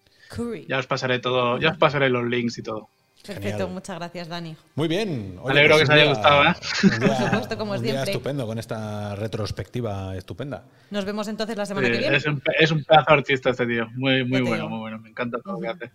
Ya 0.66 0.78
os 0.78 0.86
pasaré 0.86 1.18
todo, 1.20 1.60
ya 1.60 1.70
os 1.70 1.78
pasaré 1.78 2.08
los 2.08 2.24
links 2.24 2.58
y 2.58 2.62
todo. 2.62 2.88
Perfecto, 3.26 3.68
muchas 3.68 3.98
gracias, 3.98 4.28
Dani. 4.28 4.54
Muy 4.74 4.86
bien. 4.86 5.36
Me 5.42 5.50
alegro 5.50 5.76
pues 5.76 5.88
que 5.88 5.94
os 5.94 5.98
haya 5.98 6.08
gustado, 6.10 6.44
¿eh? 6.44 6.54
Por 7.00 7.16
supuesto, 7.16 7.58
como 7.58 7.72
un 7.72 7.78
siempre. 7.78 8.02
Día 8.02 8.12
estupendo 8.12 8.46
con 8.46 8.58
esta 8.58 9.14
retrospectiva 9.16 10.14
estupenda. 10.16 10.64
Nos 10.90 11.04
vemos 11.04 11.26
entonces 11.28 11.56
la 11.56 11.64
semana 11.64 11.90
que 11.90 11.98
viene. 11.98 12.16
Es 12.16 12.26
un, 12.26 12.42
es 12.58 12.70
un 12.70 12.84
pedazo 12.84 13.10
artista 13.12 13.50
este 13.50 13.66
tío. 13.66 13.86
Muy, 13.94 14.24
muy 14.24 14.42
bueno, 14.42 14.68
muy 14.68 14.78
bueno. 14.78 14.98
Me 14.98 15.08
encanta 15.08 15.38
todo 15.40 15.54
lo 15.54 15.60
que 15.60 15.68
hace. 15.68 15.90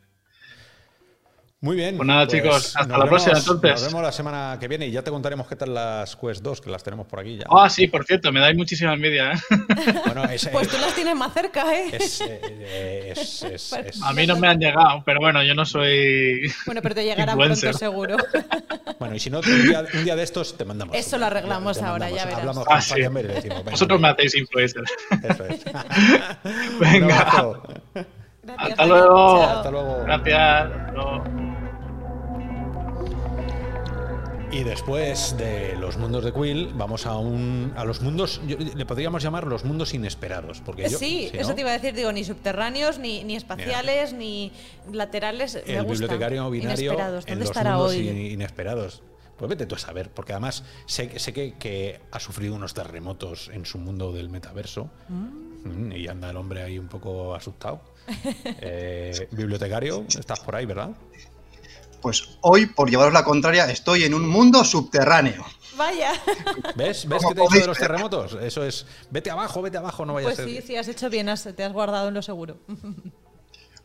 Muy 1.62 1.76
bien. 1.76 1.98
Pues 1.98 2.08
nada, 2.08 2.26
chicos, 2.26 2.74
hasta 2.74 2.98
la 2.98 3.06
próxima 3.06 3.38
entonces. 3.38 3.72
Nos 3.72 3.86
vemos 3.88 4.02
la 4.02 4.12
semana 4.14 4.58
que 4.62 4.70
viene 4.70 4.88
y 4.88 4.92
ya 4.92 5.04
te 5.04 5.12
contaremos 5.12 5.46
qué 5.46 5.58
tal 5.58 5.74
las 5.74 6.16
Quest 6.16 6.42
2, 6.42 6.62
que 6.62 6.70
las 6.70 6.84
tenemos 6.84 7.06
por 7.06 7.20
aquí 7.20 7.36
ya. 7.36 7.48
Ah, 7.50 7.70
sí, 7.70 7.88
por 7.88 8.06
cierto, 8.06 8.32
me 8.32 8.40
dais 8.40 8.56
muchísima 8.56 8.94
envidia, 8.94 9.34
¿eh? 9.34 9.38
Bueno, 10.06 10.24
pues 10.54 10.70
tú 10.70 10.78
las 10.80 10.96
tienes 10.96 11.18
más 11.18 11.34
cerca, 11.34 11.76
¿eh? 11.76 11.98
eh 12.22 13.14
es, 13.14 13.74
a 14.02 14.14
mí 14.14 14.26
no 14.26 14.38
me 14.38 14.48
han 14.48 14.58
llegado, 14.58 15.04
pero 15.06 15.20
bueno, 15.20 15.44
yo 15.44 15.54
no 15.54 15.66
soy. 15.66 16.50
Bueno, 16.66 16.82
pero 16.82 16.96
te 16.96 17.04
llegará 17.04 17.36
pronto 17.36 17.74
seguro. 17.74 18.16
Bueno, 18.98 19.16
y 19.16 19.20
si 19.20 19.30
no, 19.30 19.40
un 19.40 19.64
día, 19.68 19.86
un 19.94 20.04
día 20.06 20.16
de 20.16 20.24
estos 20.24 20.56
te 20.56 20.64
mandamos. 20.64 20.96
Eso 20.96 21.18
lo 21.18 21.26
arreglamos 21.26 21.82
ahora, 21.82 22.10
ya 22.10 22.24
verás. 22.24 22.40
Hablamos 22.40 22.66
ah, 22.70 22.80
sí. 22.80 23.00
y 23.00 23.10
le 23.10 23.24
decimos, 23.24 23.66
Vosotros 23.66 24.00
me 24.00 24.08
hacéis 24.08 24.36
influencer. 24.36 24.84
Eso 25.24 25.46
es. 25.46 25.66
Venga. 26.80 27.56
Hasta 28.58 28.86
luego. 28.86 29.44
Hasta 29.44 29.72
luego. 29.72 30.04
Gracias. 30.06 31.49
Y 34.52 34.64
después 34.64 35.38
de 35.38 35.76
los 35.78 35.98
mundos 35.98 36.24
de 36.24 36.34
Quill, 36.34 36.72
vamos 36.74 37.06
a 37.06 37.18
un 37.18 37.72
a 37.76 37.86
los 37.86 38.02
mundos, 38.02 38.42
le 38.48 38.86
podríamos 38.86 39.22
llamar 39.22 39.46
los 39.46 39.64
mundos 39.64 39.94
inesperados. 39.94 40.62
Porque 40.62 40.90
yo, 40.90 40.98
sí, 40.98 41.30
eso 41.34 41.54
te 41.54 41.62
iba 41.62 41.70
a 41.70 41.74
decir, 41.74 41.94
digo, 41.94 42.12
ni 42.12 42.24
subterráneos, 42.24 42.98
ni, 42.98 43.24
ni 43.24 43.36
espaciales, 43.36 44.14
ni 44.14 44.52
laterales. 44.92 45.56
El 45.66 45.86
bibliotecario 45.86 46.50
binario 46.50 46.98
en 47.28 47.40
los 47.40 47.56
mundos 47.56 47.96
inesperados. 47.96 49.04
Pues 49.38 49.48
vete 49.48 49.66
tú 49.66 49.76
a 49.76 49.78
saber, 49.78 50.10
porque 50.10 50.34
además 50.34 50.66
sé, 50.86 51.18
sé 51.18 51.32
que, 51.32 51.54
que, 51.54 52.02
ha 52.12 52.20
sufrido 52.20 52.56
unos 52.56 52.74
terremotos 52.74 53.50
en 53.54 53.66
su 53.66 53.78
mundo 53.78 54.12
del 54.12 54.30
metaverso 54.30 54.90
mm. 55.08 55.94
y 55.94 56.08
anda 56.10 56.32
el 56.32 56.36
hombre 56.36 56.62
ahí 56.62 56.78
un 56.78 56.90
poco 56.90 57.36
asustado. 57.36 57.82
eh, 58.44 59.30
bibliotecario, 59.32 60.06
estás 60.10 60.42
por 60.42 60.56
ahí, 60.56 60.66
¿verdad? 60.66 60.90
Pues 62.02 62.38
hoy, 62.42 62.68
por 62.68 62.90
llevaros 62.90 63.14
la 63.14 63.24
contraria, 63.24 63.70
estoy 63.70 64.04
en 64.04 64.14
un 64.14 64.28
mundo 64.28 64.64
subterráneo. 64.64 65.46
Vaya. 65.78 66.12
¿Ves? 66.76 67.08
¿Ves 67.08 67.24
que 67.26 67.36
te 67.36 67.42
he 67.42 67.44
dicho 67.44 67.60
de 67.62 67.68
los 67.68 67.78
terremotos? 67.78 68.38
Eso 68.42 68.64
es, 68.66 68.86
vete 69.10 69.32
abajo, 69.32 69.62
vete 69.62 69.78
abajo, 69.78 70.06
no 70.06 70.14
vayas 70.14 70.36
pues 70.36 70.40
a 70.40 70.44
Pues 70.44 70.56
sí, 70.58 70.68
sí, 70.68 70.76
has 70.76 70.88
hecho 70.88 71.10
bien, 71.10 71.30
te 71.56 71.64
has 71.64 71.74
guardado 71.74 72.10
en 72.10 72.14
lo 72.14 72.22
seguro. 72.22 72.58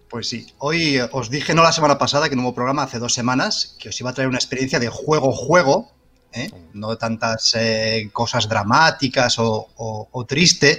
Pues 0.07 0.29
sí, 0.29 0.47
hoy 0.59 1.01
os 1.11 1.29
dije, 1.29 1.55
no 1.55 1.65
la 1.65 1.73
semana 1.73 1.99
pasada, 1.99 2.29
que 2.29 2.35
en 2.35 2.39
un 2.39 2.45
nuevo 2.45 2.55
programa, 2.55 2.85
hace 2.85 3.01
dos 3.01 3.15
semanas, 3.15 3.75
que 3.81 3.89
os 3.89 3.99
iba 3.99 4.11
a 4.11 4.15
traer 4.15 4.29
una 4.29 4.39
experiencia 4.39 4.79
de 4.79 4.89
juego-juego, 4.89 5.91
¿eh? 6.33 6.51
no 6.73 6.97
tantas 6.99 7.55
eh, 7.57 8.11
cosas 8.13 8.49
dramáticas 8.49 9.39
o, 9.39 9.69
o, 9.77 10.25
triste. 10.25 10.79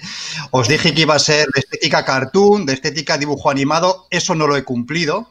Os 0.52 0.67
dije 0.67 0.93
que 0.93 1.02
iba 1.02 1.15
a 1.15 1.19
ser 1.19 1.48
de 1.48 1.60
estética 1.60 2.06
cartoon, 2.06 2.65
de 2.65 2.74
estética 2.74 3.17
dibujo 3.17 3.50
animado, 3.50 4.08
eso 4.10 4.36
no 4.36 4.48
lo 4.48 4.56
he 4.56 4.63
cumplido 4.63 5.30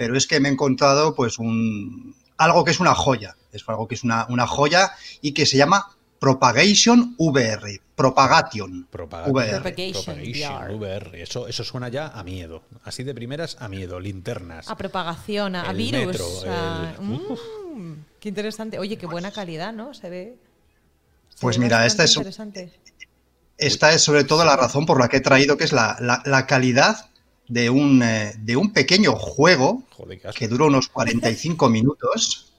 pero 0.00 0.16
es 0.16 0.26
que 0.26 0.40
me 0.40 0.48
he 0.48 0.52
encontrado 0.52 1.14
pues 1.14 1.38
un, 1.38 2.14
algo 2.38 2.64
que 2.64 2.70
es 2.70 2.80
una 2.80 2.94
joya, 2.94 3.36
es 3.52 3.62
algo 3.66 3.86
que 3.86 3.96
es 3.96 4.02
una, 4.02 4.24
una 4.30 4.46
joya 4.46 4.92
y 5.20 5.32
que 5.32 5.44
se 5.44 5.58
llama 5.58 5.94
Propagation 6.18 7.14
VR, 7.18 7.82
Propagation, 7.94 8.86
Propagation 8.90 9.34
VR. 9.34 9.60
Propagation 9.60 10.74
VR. 10.78 11.22
Eso, 11.22 11.46
eso 11.48 11.64
suena 11.64 11.90
ya 11.90 12.06
a 12.06 12.24
miedo. 12.24 12.62
Así 12.82 13.02
de 13.02 13.14
primeras 13.14 13.58
a 13.60 13.68
miedo, 13.68 14.00
linternas. 14.00 14.70
A 14.70 14.76
propagación, 14.78 15.54
a, 15.54 15.70
virus. 15.74 16.46
Mm, 16.98 17.92
qué 18.20 18.30
interesante. 18.30 18.78
Oye, 18.78 18.96
qué 18.96 19.04
buena 19.04 19.30
calidad, 19.32 19.74
¿no? 19.74 19.92
Se 19.92 20.08
ve. 20.08 20.38
pues 21.42 21.58
mira, 21.58 21.84
esta 21.84 22.04
es, 22.04 22.18
esta 23.58 23.92
es 23.92 24.00
sobre 24.00 24.24
todo 24.24 24.46
la 24.46 24.56
razón 24.56 24.86
por 24.86 24.98
la 24.98 25.08
que 25.08 25.18
he 25.18 25.20
traído, 25.20 25.58
que 25.58 25.64
es 25.64 25.74
la, 25.74 25.98
la, 26.00 26.22
la 26.24 26.46
calidad 26.46 27.09
de 27.50 27.68
un, 27.68 28.00
eh, 28.02 28.32
de 28.38 28.56
un 28.56 28.72
pequeño 28.72 29.16
juego 29.16 29.82
que 30.36 30.46
dura 30.46 30.66
unos 30.66 30.88
45 30.88 31.68
minutos 31.68 32.52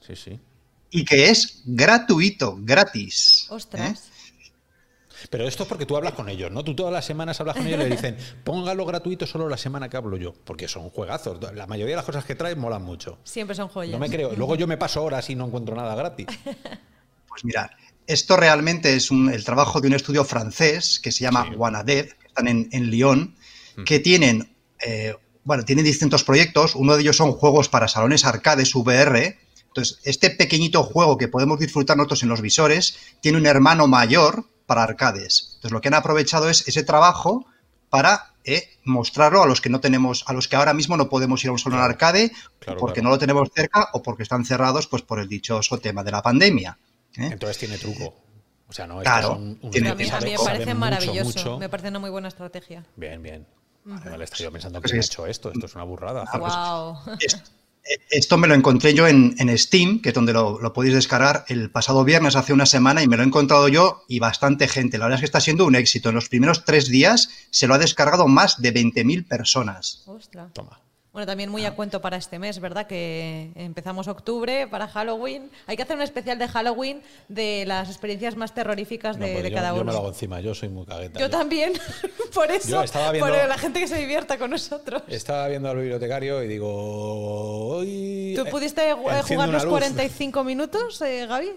y 0.91 1.05
que 1.05 1.29
es 1.29 1.61
gratuito, 1.65 2.57
gratis. 2.59 3.47
Ostras. 3.49 4.09
¿eh? 4.09 4.11
Pero 5.29 5.47
esto 5.47 5.63
es 5.63 5.69
porque 5.69 5.85
tú 5.85 5.95
hablas 5.95 6.13
con 6.13 6.27
ellos, 6.27 6.51
¿no? 6.51 6.63
Tú 6.63 6.75
todas 6.75 6.91
las 6.91 7.05
semanas 7.05 7.39
hablas 7.39 7.55
con 7.55 7.65
ellos 7.65 7.79
y 7.79 7.83
le 7.83 7.95
dicen, 7.95 8.17
póngalo 8.43 8.85
gratuito 8.85 9.25
solo 9.25 9.47
la 9.47 9.55
semana 9.55 9.87
que 9.87 9.95
hablo 9.95 10.17
yo, 10.17 10.33
porque 10.43 10.67
son 10.67 10.89
juegazos. 10.89 11.39
La 11.53 11.67
mayoría 11.67 11.93
de 11.93 11.97
las 11.97 12.05
cosas 12.05 12.25
que 12.25 12.35
traes 12.35 12.57
molan 12.57 12.83
mucho. 12.83 13.17
Siempre 13.23 13.55
son 13.55 13.69
joyas. 13.69 13.93
No 13.93 13.99
me 13.99 14.09
creo. 14.09 14.33
Luego 14.35 14.55
yo 14.55 14.67
me 14.67 14.75
paso 14.75 15.01
horas 15.01 15.29
y 15.29 15.35
no 15.35 15.45
encuentro 15.45 15.75
nada 15.75 15.95
gratis. 15.95 16.27
Pues 17.31 17.45
mirad, 17.45 17.69
esto 18.07 18.35
realmente 18.35 18.93
es 18.93 19.09
un, 19.09 19.31
el 19.31 19.45
trabajo 19.45 19.79
de 19.79 19.87
un 19.87 19.93
estudio 19.93 20.25
francés 20.25 20.99
que 20.99 21.13
se 21.13 21.23
llama 21.23 21.45
sí. 21.45 21.85
que 21.85 22.27
están 22.27 22.49
en, 22.49 22.67
en 22.73 22.91
Lyon, 22.91 23.37
que 23.85 24.01
tienen 24.01 24.51
eh, 24.85 25.15
bueno, 25.43 25.63
tienen 25.63 25.85
distintos 25.85 26.23
proyectos. 26.23 26.75
Uno 26.75 26.95
de 26.95 27.01
ellos 27.01 27.17
son 27.17 27.31
juegos 27.31 27.69
para 27.69 27.87
salones 27.87 28.25
arcades 28.25 28.75
VR. 28.75 29.37
Entonces, 29.67 29.99
este 30.03 30.29
pequeñito 30.29 30.83
juego 30.83 31.17
que 31.17 31.27
podemos 31.27 31.59
disfrutar 31.59 31.97
nosotros 31.97 32.23
en 32.23 32.29
los 32.29 32.41
visores 32.41 32.97
tiene 33.21 33.37
un 33.37 33.45
hermano 33.45 33.87
mayor 33.87 34.45
para 34.65 34.83
arcades. 34.83 35.51
Entonces, 35.55 35.71
lo 35.71 35.81
que 35.81 35.87
han 35.87 35.93
aprovechado 35.93 36.49
es 36.49 36.67
ese 36.67 36.83
trabajo 36.83 37.45
para 37.89 38.33
eh, 38.43 38.69
mostrarlo 38.83 39.43
a 39.43 39.47
los 39.47 39.61
que 39.61 39.69
no 39.69 39.79
tenemos, 39.79 40.23
a 40.27 40.33
los 40.33 40.47
que 40.47 40.55
ahora 40.55 40.73
mismo 40.73 40.97
no 40.97 41.09
podemos 41.09 41.43
ir 41.43 41.49
a 41.49 41.53
un 41.53 41.59
salón 41.59 41.79
arcade 41.79 42.31
claro, 42.59 42.79
porque 42.79 43.01
claro. 43.01 43.09
no 43.09 43.15
lo 43.15 43.19
tenemos 43.19 43.49
cerca 43.53 43.89
o 43.93 44.01
porque 44.01 44.23
están 44.23 44.45
cerrados, 44.45 44.87
pues 44.87 45.01
por 45.03 45.19
el 45.19 45.27
dichoso 45.27 45.77
tema 45.77 46.03
de 46.03 46.11
la 46.11 46.21
pandemia. 46.21 46.77
¿eh? 47.17 47.29
Entonces 47.31 47.57
tiene 47.57 47.77
truco. 47.77 48.15
O 48.67 48.73
sea, 48.73 48.87
no, 48.87 48.99
claro, 48.99 49.35
un, 49.35 49.59
un 49.61 49.71
tiene, 49.71 49.89
a 49.89 49.95
mí, 49.95 50.09
a 50.09 50.19
mí 50.21 50.31
me 50.31 50.37
parece 50.37 50.73
maravilloso. 50.73 51.25
Mucho, 51.25 51.39
mucho. 51.39 51.59
Me 51.59 51.67
parece 51.67 51.89
una 51.89 51.99
muy 51.99 52.09
buena 52.09 52.29
estrategia. 52.29 52.85
Bien, 52.95 53.21
bien. 53.21 53.45
Vale, 53.83 54.09
vale, 54.09 54.23
estoy 54.23 54.45
yo 54.45 54.51
pensando 54.51 54.79
que 54.79 54.89
pues 54.89 54.93
he 54.93 55.05
hecho 55.05 55.25
esto. 55.25 55.51
Esto 55.51 55.65
es 55.65 55.75
una 55.75 55.83
burrada. 55.83 56.25
Ah, 56.27 57.05
pues, 57.07 57.23
esto, 57.23 57.49
esto, 58.09 58.37
me 58.37 58.47
lo 58.47 58.53
encontré 58.53 58.93
yo 58.93 59.07
en, 59.07 59.35
en 59.39 59.57
Steam, 59.57 60.01
que 60.01 60.09
es 60.09 60.15
donde 60.15 60.33
lo, 60.33 60.59
lo, 60.61 60.73
podéis 60.73 60.93
descargar 60.93 61.45
el 61.47 61.71
pasado 61.71 62.03
viernes, 62.03 62.35
hace 62.35 62.53
una 62.53 62.65
semana, 62.65 63.01
y 63.01 63.07
me 63.07 63.17
lo 63.17 63.23
he 63.23 63.25
encontrado 63.25 63.67
yo 63.67 64.03
y 64.07 64.19
bastante 64.19 64.67
gente. 64.67 64.97
La 64.97 65.05
verdad 65.05 65.17
es 65.17 65.21
que 65.21 65.25
está 65.25 65.41
siendo 65.41 65.65
un 65.65 65.75
éxito. 65.75 66.09
En 66.09 66.15
los 66.15 66.29
primeros 66.29 66.63
tres 66.63 66.89
días 66.89 67.29
se 67.49 67.67
lo 67.67 67.73
ha 67.73 67.79
descargado 67.79 68.27
más 68.27 68.61
de 68.61 68.73
20.000 68.73 69.27
personas. 69.27 70.03
Ostras. 70.05 70.53
Toma. 70.53 70.79
Bueno, 71.13 71.25
también 71.25 71.49
muy 71.49 71.65
a 71.65 71.75
cuento 71.75 71.99
para 71.99 72.15
este 72.15 72.39
mes, 72.39 72.61
¿verdad? 72.61 72.87
Que 72.87 73.51
empezamos 73.55 74.07
octubre 74.07 74.65
para 74.67 74.87
Halloween. 74.87 75.51
Hay 75.67 75.75
que 75.75 75.83
hacer 75.83 75.97
un 75.97 76.03
especial 76.03 76.39
de 76.39 76.47
Halloween 76.47 77.01
de 77.27 77.65
las 77.67 77.89
experiencias 77.89 78.37
más 78.37 78.53
terroríficas 78.55 79.17
No, 79.17 79.25
de, 79.25 79.33
pues 79.33 79.43
de 79.43 79.49
yo, 79.49 79.55
cada 79.57 79.69
yo 79.69 79.75
uno. 79.75 79.83
me 79.85 79.91
lo 79.91 79.97
hago 79.97 80.07
encima, 80.07 80.39
yo 80.39 80.55
soy 80.55 80.69
muy 80.69 80.85
cagueta. 80.85 81.19
Yo 81.19 81.29
también, 81.29 81.73
por 82.33 82.49
eso, 82.49 82.69
Yo 82.69 82.83
estaba 82.83 83.11
viendo- 83.11 83.27
por 83.29 83.45
la 83.45 83.57
gente 83.57 83.81
que 83.81 83.89
se 83.89 83.97
divierta 83.97 84.37
con 84.37 84.51
nosotros. 84.51 85.03
Estaba 85.09 85.49
viendo 85.49 85.69
al 85.69 85.75
bibliotecario 85.77 86.41
y 86.43 86.47
digo. 86.47 86.69
Hoy 87.75 88.33
¿Tú 88.37 88.45
pudiste 88.49 88.91
eh, 88.91 88.95
jugar 89.27 89.49
los 89.49 89.63
luz. 89.63 89.69
45 89.71 90.43
minutos, 90.45 91.01
eh, 91.01 91.25
Gaby? 91.27 91.51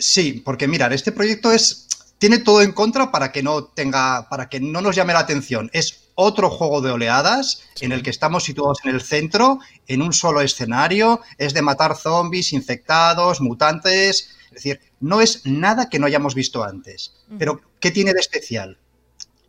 Sí, 0.00 0.32
porque 0.44 0.66
mirar, 0.66 0.94
este 0.94 1.12
proyecto 1.12 1.52
es 1.52 1.88
tiene 2.16 2.38
todo 2.38 2.62
en 2.62 2.72
contra 2.72 3.12
para 3.12 3.32
que 3.32 3.42
no 3.42 3.64
tenga, 3.64 4.28
para 4.30 4.48
que 4.48 4.60
no 4.60 4.80
nos 4.80 4.96
llame 4.96 5.12
la 5.12 5.18
atención. 5.18 5.68
Es 5.74 6.05
otro 6.16 6.50
juego 6.50 6.80
de 6.80 6.90
oleadas 6.90 7.62
en 7.80 7.92
el 7.92 8.02
que 8.02 8.10
estamos 8.10 8.42
situados 8.42 8.78
en 8.84 8.94
el 8.94 9.00
centro, 9.00 9.60
en 9.86 10.02
un 10.02 10.12
solo 10.12 10.40
escenario, 10.40 11.20
es 11.38 11.54
de 11.54 11.62
matar 11.62 11.96
zombies, 11.96 12.52
infectados, 12.52 13.40
mutantes, 13.40 14.30
es 14.46 14.62
decir, 14.62 14.80
no 14.98 15.20
es 15.20 15.44
nada 15.44 15.88
que 15.88 15.98
no 15.98 16.06
hayamos 16.06 16.34
visto 16.34 16.64
antes. 16.64 17.12
Pero, 17.38 17.60
¿qué 17.78 17.90
tiene 17.90 18.14
de 18.14 18.20
especial? 18.20 18.78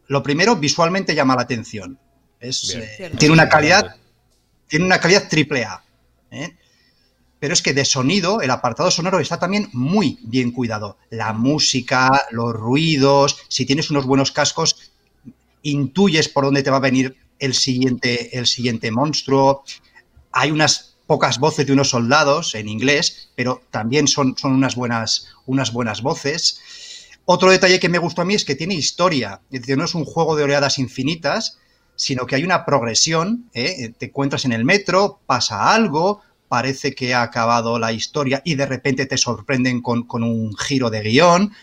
Lo 0.08 0.22
primero, 0.22 0.58
visualmente 0.58 1.16
llama 1.16 1.36
la 1.36 1.44
atención. 1.44 1.98
Es, 2.40 2.76
eh, 2.76 3.12
tiene 3.18 3.34
una 3.34 3.48
calidad, 3.48 3.96
tiene 4.68 4.86
una 4.86 5.00
calidad 5.00 5.30
triple 5.30 5.64
A. 5.64 5.84
¿eh? 6.32 6.56
Pero 7.40 7.54
es 7.54 7.62
que 7.62 7.74
de 7.74 7.86
sonido, 7.86 8.42
el 8.42 8.52
apartado 8.52 8.92
sonoro 8.92 9.20
está 9.20 9.40
también 9.40 9.70
muy 9.72 10.20
bien 10.24 10.52
cuidado. 10.52 10.98
La 11.10 11.32
música, 11.32 12.26
los 12.32 12.54
ruidos, 12.54 13.38
si 13.48 13.66
tienes 13.66 13.90
unos 13.90 14.06
buenos 14.06 14.32
cascos, 14.32 14.92
intuyes 15.72 16.30
por 16.30 16.46
dónde 16.46 16.64
te 16.64 16.70
va 16.70 16.78
a 16.78 16.82
venir 16.82 17.16
el 17.40 17.54
siguiente, 17.54 18.38
el 18.38 18.48
siguiente 18.48 18.92
monstruo. 18.92 19.64
Hay 20.32 20.52
unas 20.52 20.98
pocas 21.06 21.40
voces 21.40 21.66
de 21.66 21.74
unos 21.74 21.90
soldados 21.90 22.54
en 22.56 22.68
inglés, 22.68 23.30
pero 23.36 23.62
también 23.72 24.08
son, 24.08 24.38
son 24.38 24.54
unas, 24.54 24.76
buenas, 24.76 25.30
unas 25.46 25.72
buenas 25.72 26.02
voces. 26.02 26.62
Otro 27.26 27.52
detalle 27.52 27.80
que 27.80 27.90
me 27.90 27.98
gustó 27.98 28.22
a 28.22 28.26
mí 28.26 28.36
es 28.36 28.46
que 28.46 28.56
tiene 28.56 28.76
historia, 28.76 29.42
es 29.52 29.62
decir, 29.62 29.78
no 29.78 29.86
es 29.86 29.96
un 29.96 30.06
juego 30.06 30.36
de 30.36 30.44
oleadas 30.44 30.80
infinitas, 30.80 31.58
sino 31.96 32.26
que 32.26 32.36
hay 32.36 32.44
una 32.44 32.66
progresión, 32.66 33.50
¿eh? 33.54 33.94
te 33.98 34.06
encuentras 34.08 34.46
en 34.46 34.54
el 34.54 34.64
metro, 34.64 35.20
pasa 35.26 35.74
algo, 35.74 36.22
parece 36.48 36.94
que 36.94 37.14
ha 37.14 37.24
acabado 37.24 37.80
la 37.80 37.92
historia 37.92 38.42
y 38.46 38.56
de 38.56 38.66
repente 38.66 39.06
te 39.06 39.18
sorprenden 39.18 39.82
con, 39.82 40.04
con 40.04 40.24
un 40.24 40.56
giro 40.56 40.90
de 40.90 41.02
guion. 41.02 41.54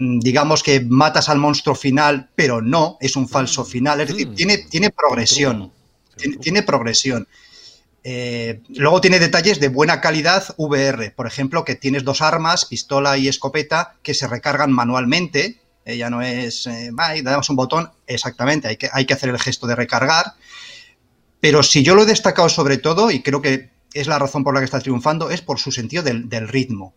Mm, 0.00 0.18
Digamos 0.20 0.62
que 0.64 0.80
matas 0.80 1.28
al 1.28 1.38
monstruo 1.38 1.74
final, 1.76 2.28
pero 2.34 2.60
no, 2.60 2.96
es 3.00 3.14
un 3.16 3.28
falso 3.28 3.64
final. 3.64 4.00
Es 4.00 4.08
decir, 4.08 4.28
Mm. 4.28 4.34
tiene, 4.34 4.58
tiene 4.58 4.90
progresión. 4.90 5.72
Tiene, 6.16 6.36
tiene 6.38 6.62
progresión. 6.62 7.28
Eh, 8.02 8.60
luego 8.70 9.00
tiene 9.02 9.18
detalles 9.18 9.60
de 9.60 9.68
buena 9.68 10.00
calidad 10.00 10.54
VR. 10.56 11.10
Por 11.10 11.26
ejemplo, 11.26 11.64
que 11.64 11.74
tienes 11.76 12.02
dos 12.02 12.22
armas, 12.22 12.64
pistola 12.64 13.18
y 13.18 13.28
escopeta, 13.28 13.96
que 14.02 14.14
se 14.14 14.26
recargan 14.26 14.72
manualmente. 14.72 15.60
Eh, 15.84 15.96
ya 15.98 16.08
no 16.10 16.22
es, 16.22 16.66
eh, 16.66 16.90
le 17.14 17.22
damos 17.22 17.48
un 17.50 17.56
botón. 17.56 17.90
Exactamente, 18.06 18.68
hay 18.68 18.76
que, 18.76 18.88
hay 18.92 19.04
que 19.04 19.14
hacer 19.14 19.28
el 19.28 19.38
gesto 19.38 19.66
de 19.66 19.76
recargar. 19.76 20.32
Pero 21.40 21.62
si 21.62 21.82
yo 21.82 21.94
lo 21.94 22.02
he 22.02 22.06
destacado 22.06 22.48
sobre 22.48 22.78
todo, 22.78 23.10
y 23.10 23.22
creo 23.22 23.40
que 23.42 23.70
es 23.92 24.06
la 24.06 24.18
razón 24.18 24.44
por 24.44 24.54
la 24.54 24.60
que 24.60 24.64
está 24.66 24.80
triunfando, 24.80 25.30
es 25.30 25.40
por 25.42 25.58
su 25.58 25.70
sentido 25.72 26.02
del, 26.02 26.28
del 26.28 26.48
ritmo. 26.48 26.94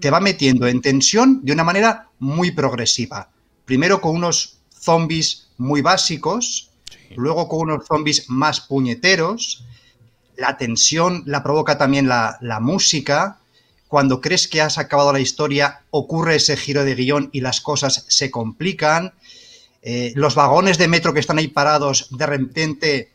Te 0.00 0.10
va 0.10 0.20
metiendo 0.20 0.66
en 0.66 0.80
tensión 0.80 1.44
de 1.44 1.52
una 1.52 1.64
manera 1.64 2.08
muy 2.18 2.50
progresiva. 2.52 3.28
Primero 3.64 4.00
con 4.00 4.16
unos 4.16 4.58
zombies 4.70 5.48
muy 5.58 5.82
básicos, 5.82 6.70
luego 7.14 7.48
con 7.48 7.60
unos 7.60 7.86
zombies 7.86 8.30
más 8.30 8.60
puñeteros. 8.60 9.64
La 10.36 10.56
tensión 10.56 11.24
la 11.26 11.42
provoca 11.42 11.76
también 11.76 12.08
la, 12.08 12.38
la 12.40 12.60
música. 12.60 13.38
Cuando 13.88 14.20
crees 14.20 14.48
que 14.48 14.62
has 14.62 14.78
acabado 14.78 15.12
la 15.12 15.20
historia, 15.20 15.82
ocurre 15.90 16.36
ese 16.36 16.56
giro 16.56 16.84
de 16.84 16.94
guion 16.94 17.28
y 17.32 17.40
las 17.40 17.60
cosas 17.60 18.06
se 18.08 18.30
complican. 18.30 19.12
Eh, 19.82 20.12
los 20.16 20.34
vagones 20.34 20.78
de 20.78 20.88
metro 20.88 21.12
que 21.12 21.20
están 21.20 21.38
ahí 21.38 21.48
parados, 21.48 22.08
de 22.16 22.26
repente 22.26 23.12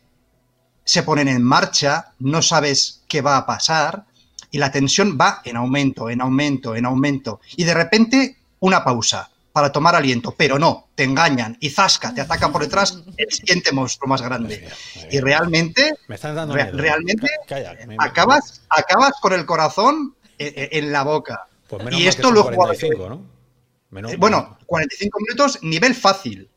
se 0.83 1.03
ponen 1.03 1.27
en 1.27 1.43
marcha, 1.43 2.13
no 2.19 2.41
sabes 2.41 3.03
qué 3.07 3.21
va 3.21 3.37
a 3.37 3.45
pasar 3.45 4.05
y 4.51 4.57
la 4.57 4.71
tensión 4.71 5.17
va 5.19 5.41
en 5.45 5.55
aumento, 5.57 6.09
en 6.09 6.21
aumento, 6.21 6.75
en 6.75 6.85
aumento. 6.85 7.39
Y 7.55 7.63
de 7.63 7.73
repente 7.73 8.37
una 8.59 8.83
pausa 8.83 9.29
para 9.53 9.71
tomar 9.71 9.95
aliento, 9.95 10.33
pero 10.37 10.57
no, 10.59 10.87
te 10.95 11.03
engañan 11.03 11.57
y 11.59 11.69
zasca, 11.69 12.13
te 12.13 12.21
ataca 12.21 12.51
por 12.51 12.61
detrás 12.61 13.01
el 13.17 13.31
siguiente 13.31 13.71
monstruo 13.73 14.07
más 14.07 14.21
grande. 14.21 14.69
Y 15.09 15.19
realmente, 15.19 15.93
Me 16.07 16.15
están 16.15 16.35
dando 16.35 16.53
re- 16.55 16.63
miedo. 16.65 16.77
realmente 16.77 17.27
Calla, 17.47 17.77
que 17.77 17.87
me- 17.87 17.95
acabas, 17.99 18.61
acabas 18.69 19.13
con 19.21 19.33
el 19.33 19.45
corazón 19.45 20.15
eh, 20.39 20.53
eh, 20.55 20.69
en 20.73 20.91
la 20.91 21.03
boca. 21.03 21.47
Pues 21.67 21.83
menos 21.83 21.99
y 21.99 22.03
que 22.03 22.09
esto 22.09 22.31
lo 22.31 22.39
he 22.39 22.43
jugado 22.43 22.55
45, 22.57 23.09
¿no? 23.09 23.25
Menos 23.89 24.11
eh, 24.13 24.17
Bueno, 24.17 24.57
45 24.65 25.19
minutos, 25.19 25.59
nivel 25.63 25.95
fácil. 25.95 26.49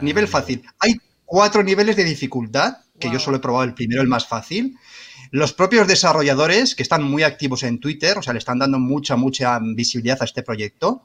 Nivel 0.00 0.24
Ah, 0.24 0.28
fácil. 0.28 0.62
Hay 0.80 0.96
cuatro 1.24 1.62
niveles 1.62 1.96
de 1.96 2.04
dificultad, 2.04 2.78
que 2.98 3.10
yo 3.10 3.18
solo 3.18 3.36
he 3.36 3.40
probado 3.40 3.64
el 3.64 3.74
primero, 3.74 4.00
el 4.00 4.08
más 4.08 4.26
fácil. 4.26 4.76
Los 5.30 5.52
propios 5.52 5.86
desarrolladores, 5.88 6.74
que 6.74 6.82
están 6.82 7.02
muy 7.02 7.22
activos 7.22 7.62
en 7.62 7.78
Twitter, 7.80 8.18
o 8.18 8.22
sea, 8.22 8.32
le 8.32 8.38
están 8.38 8.58
dando 8.58 8.78
mucha, 8.78 9.16
mucha 9.16 9.58
visibilidad 9.60 10.18
a 10.20 10.24
este 10.24 10.42
proyecto, 10.42 11.02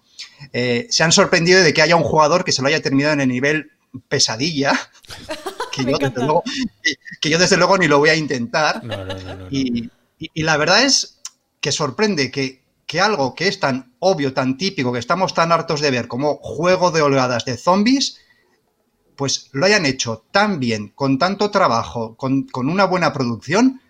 eh, 0.53 0.88
se 0.89 1.03
han 1.03 1.12
sorprendido 1.12 1.62
de 1.62 1.73
que 1.73 1.81
haya 1.81 1.95
un 1.95 2.03
jugador 2.03 2.43
que 2.43 2.51
se 2.51 2.62
lo 2.62 2.67
haya 2.67 2.81
terminado 2.81 3.13
en 3.13 3.21
el 3.21 3.29
nivel 3.29 3.71
pesadilla, 4.07 4.79
que, 5.71 5.84
yo, 5.86 5.97
desde 5.97 6.15
luego, 6.23 6.43
que- 6.84 6.93
que 7.19 7.29
yo 7.29 7.38
desde 7.39 7.57
luego 7.57 7.77
ni 7.77 7.88
lo 7.88 7.99
voy 7.99 8.10
a 8.10 8.15
intentar. 8.15 8.84
No, 8.84 8.97
no, 8.97 9.05
no, 9.05 9.13
no, 9.23 9.36
no. 9.36 9.47
Y, 9.49 9.89
y- 10.19 10.29
y 10.34 10.43
la 10.43 10.57
verdad 10.57 10.84
es 10.84 11.19
que 11.60 11.71
sorprende 11.71 12.31
que, 12.31 12.62
que 12.86 12.99
algo 13.01 13.36
que 13.36 13.47
es 13.47 13.60
tan 13.60 13.93
obvio, 13.99 14.34
tan 14.34 14.57
típico, 14.57 14.91
que 14.93 14.99
estamos 14.99 15.34
tan 15.34 15.51
hartos 15.51 15.79
de 15.81 15.91
ver 15.91 16.07
como 16.07 16.36
juego 16.41 16.91
de 16.91 17.01
holgadas 17.01 17.45
de 17.45 17.57
zombies, 17.57 18.17
pues 19.15 19.49
lo 19.51 19.65
hayan 19.65 19.86
hecho 19.86 20.25
tan 20.31 20.60
bien, 20.60 20.89
con 20.89 21.17
tanto 21.19 21.51
trabajo, 21.51 22.15
con, 22.17 22.43
con 22.43 22.69
una 22.69 22.86
buena 22.86 23.13
producción, 23.13 23.81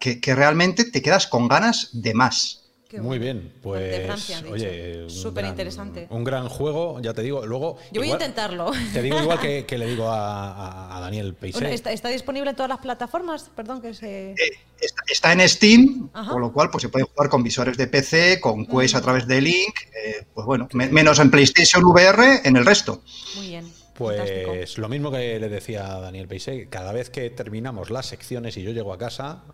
que, 0.00 0.20
que 0.20 0.34
realmente 0.34 0.84
te 0.84 1.00
quedas 1.02 1.28
con 1.28 1.46
ganas 1.46 1.90
de 1.92 2.14
más. 2.14 2.56
Muy 2.98 3.20
bien, 3.20 3.52
pues. 3.62 3.88
De 4.00 4.04
Francia, 4.06 4.42
oye, 4.50 5.08
Súper 5.08 5.44
interesante. 5.44 6.08
Un 6.10 6.24
gran 6.24 6.48
juego, 6.48 6.98
ya 7.00 7.14
te 7.14 7.22
digo. 7.22 7.46
Luego. 7.46 7.76
Yo 7.92 8.00
voy 8.00 8.08
igual- 8.08 8.20
a 8.20 8.24
intentarlo. 8.24 8.72
Te 8.92 9.00
digo 9.00 9.20
igual 9.22 9.38
que, 9.38 9.64
que 9.64 9.78
le 9.78 9.86
digo 9.86 10.08
a, 10.08 10.50
a- 10.50 10.96
a 10.96 11.00
Daniel 11.00 11.34
Peisé. 11.34 11.60
Bueno, 11.60 11.72
¿está, 11.72 11.92
está 11.92 12.08
disponible 12.08 12.50
en 12.50 12.56
todas 12.56 12.68
las 12.68 12.78
plataformas? 12.80 13.48
Perdón, 13.54 13.80
que 13.80 13.94
se... 13.94 14.32
Eh, 14.32 14.34
Está, 14.80 15.02
está 15.08 15.32
en 15.34 15.48
Steam, 15.48 16.10
Ajá. 16.14 16.32
con 16.32 16.40
lo 16.40 16.52
cual 16.52 16.70
pues, 16.70 16.82
se 16.82 16.88
puede 16.88 17.04
jugar 17.04 17.28
con 17.30 17.44
visores 17.44 17.76
de 17.76 17.86
PC, 17.86 18.40
con 18.40 18.66
Quest 18.66 18.96
a 18.96 19.02
través 19.02 19.26
de 19.28 19.40
Link, 19.40 19.74
eh, 20.04 20.24
pues 20.34 20.44
bueno, 20.46 20.68
me- 20.72 20.88
menos 20.88 21.20
en 21.20 21.30
PlayStation 21.30 21.84
VR, 21.84 22.40
en 22.44 22.56
el 22.56 22.64
resto. 22.66 23.02
Muy 23.36 23.48
bien. 23.48 23.70
fantástico. 23.94 24.48
Pues 24.52 24.78
lo 24.78 24.88
mismo 24.88 25.12
que 25.12 25.38
le 25.38 25.48
decía 25.50 25.94
a 25.94 26.00
Daniel 26.00 26.26
Peisé, 26.26 26.66
cada 26.70 26.92
vez 26.92 27.08
que 27.10 27.28
terminamos 27.30 27.90
las 27.90 28.06
secciones 28.06 28.56
y 28.56 28.62
yo 28.62 28.70
llego 28.72 28.92
a 28.94 28.98
casa, 28.98 29.44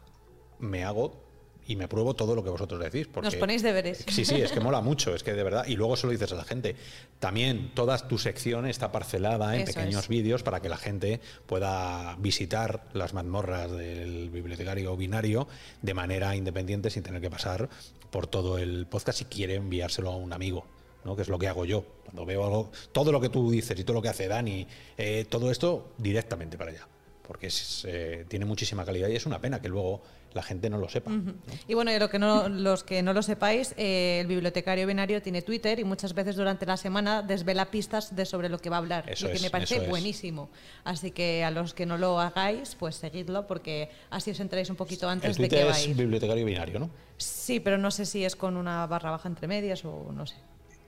me 0.58 0.84
hago 0.84 1.26
y 1.68 1.76
me 1.76 1.88
pruebo 1.88 2.14
todo 2.14 2.34
lo 2.34 2.44
que 2.44 2.50
vosotros 2.50 2.80
decís. 2.80 3.08
Porque, 3.08 3.26
Nos 3.26 3.36
ponéis 3.36 3.62
deberes. 3.62 4.04
Sí, 4.08 4.24
sí, 4.24 4.36
es 4.36 4.52
que 4.52 4.60
mola 4.66 4.80
mucho, 4.80 5.14
es 5.14 5.22
que 5.22 5.32
de 5.32 5.42
verdad. 5.42 5.66
Y 5.66 5.76
luego 5.76 5.96
se 5.96 6.06
lo 6.06 6.12
dices 6.12 6.32
a 6.32 6.36
la 6.36 6.44
gente. 6.44 6.76
También 7.18 7.72
toda 7.74 7.98
tu 7.98 8.18
sección 8.18 8.66
está 8.66 8.92
parcelada 8.92 9.54
en 9.56 9.62
Eso 9.62 9.74
pequeños 9.74 10.08
vídeos 10.08 10.42
para 10.42 10.60
que 10.60 10.68
la 10.68 10.76
gente 10.76 11.20
pueda 11.46 12.14
visitar 12.16 12.84
las 12.92 13.14
mazmorras 13.14 13.70
del 13.72 14.30
bibliotecario 14.30 14.96
binario 14.96 15.48
de 15.82 15.94
manera 15.94 16.36
independiente 16.36 16.90
sin 16.90 17.02
tener 17.02 17.20
que 17.20 17.30
pasar 17.30 17.68
por 18.10 18.26
todo 18.26 18.58
el 18.58 18.86
podcast 18.86 19.18
si 19.18 19.24
quiere 19.24 19.56
enviárselo 19.56 20.10
a 20.10 20.16
un 20.16 20.32
amigo. 20.32 20.66
¿no? 21.04 21.14
que 21.14 21.22
es 21.22 21.28
lo 21.28 21.38
que 21.38 21.46
hago 21.46 21.64
yo. 21.64 21.84
Cuando 22.04 22.26
veo 22.26 22.44
algo, 22.44 22.72
todo 22.90 23.12
lo 23.12 23.20
que 23.20 23.28
tú 23.28 23.48
dices 23.48 23.78
y 23.78 23.84
todo 23.84 23.94
lo 23.94 24.02
que 24.02 24.08
hace 24.08 24.26
Dani, 24.26 24.66
eh, 24.98 25.24
todo 25.28 25.52
esto 25.52 25.92
directamente 25.98 26.58
para 26.58 26.72
allá. 26.72 26.88
Porque 27.26 27.48
es, 27.48 27.84
eh, 27.88 28.24
tiene 28.28 28.44
muchísima 28.44 28.84
calidad 28.84 29.08
y 29.08 29.16
es 29.16 29.26
una 29.26 29.40
pena 29.40 29.60
que 29.60 29.68
luego 29.68 30.00
la 30.32 30.42
gente 30.42 30.68
no 30.70 30.78
lo 30.78 30.88
sepa. 30.88 31.10
¿no? 31.10 31.32
Y 31.66 31.74
bueno, 31.74 31.90
y 31.90 31.98
lo 31.98 32.08
que 32.10 32.18
no, 32.18 32.48
los 32.48 32.84
que 32.84 33.02
no 33.02 33.12
lo 33.14 33.22
sepáis, 33.22 33.74
eh, 33.78 34.18
el 34.20 34.26
bibliotecario 34.26 34.86
binario 34.86 35.20
tiene 35.22 35.40
Twitter 35.42 35.78
y 35.80 35.84
muchas 35.84 36.12
veces 36.14 36.36
durante 36.36 36.66
la 36.66 36.76
semana 36.76 37.22
desvela 37.22 37.70
pistas 37.70 38.14
de 38.14 38.26
sobre 38.26 38.48
lo 38.48 38.58
que 38.58 38.68
va 38.70 38.76
a 38.76 38.78
hablar. 38.80 39.10
Eso 39.10 39.26
y 39.26 39.30
que 39.30 39.36
es, 39.38 39.42
me 39.42 39.50
parece 39.50 39.80
buenísimo. 39.88 40.50
Así 40.84 41.10
que 41.10 41.42
a 41.42 41.50
los 41.50 41.72
que 41.74 41.86
no 41.86 41.96
lo 41.98 42.20
hagáis, 42.20 42.76
pues 42.78 42.96
seguidlo 42.96 43.46
porque 43.46 43.88
así 44.10 44.30
os 44.30 44.38
enteráis 44.40 44.68
un 44.70 44.76
poquito 44.76 45.08
antes 45.08 45.36
El 45.36 45.42
de 45.42 45.48
qué 45.48 45.64
va 45.64 45.72
a 45.72 45.78
es 45.78 45.88
ir. 45.88 45.96
bibliotecario 45.96 46.44
binario, 46.44 46.78
¿no? 46.78 46.90
Sí, 47.16 47.58
pero 47.58 47.78
no 47.78 47.90
sé 47.90 48.04
si 48.04 48.24
es 48.24 48.36
con 48.36 48.56
una 48.56 48.86
barra 48.86 49.10
baja 49.10 49.28
entre 49.28 49.48
medias 49.48 49.84
o 49.84 50.12
no 50.12 50.26
sé. 50.26 50.36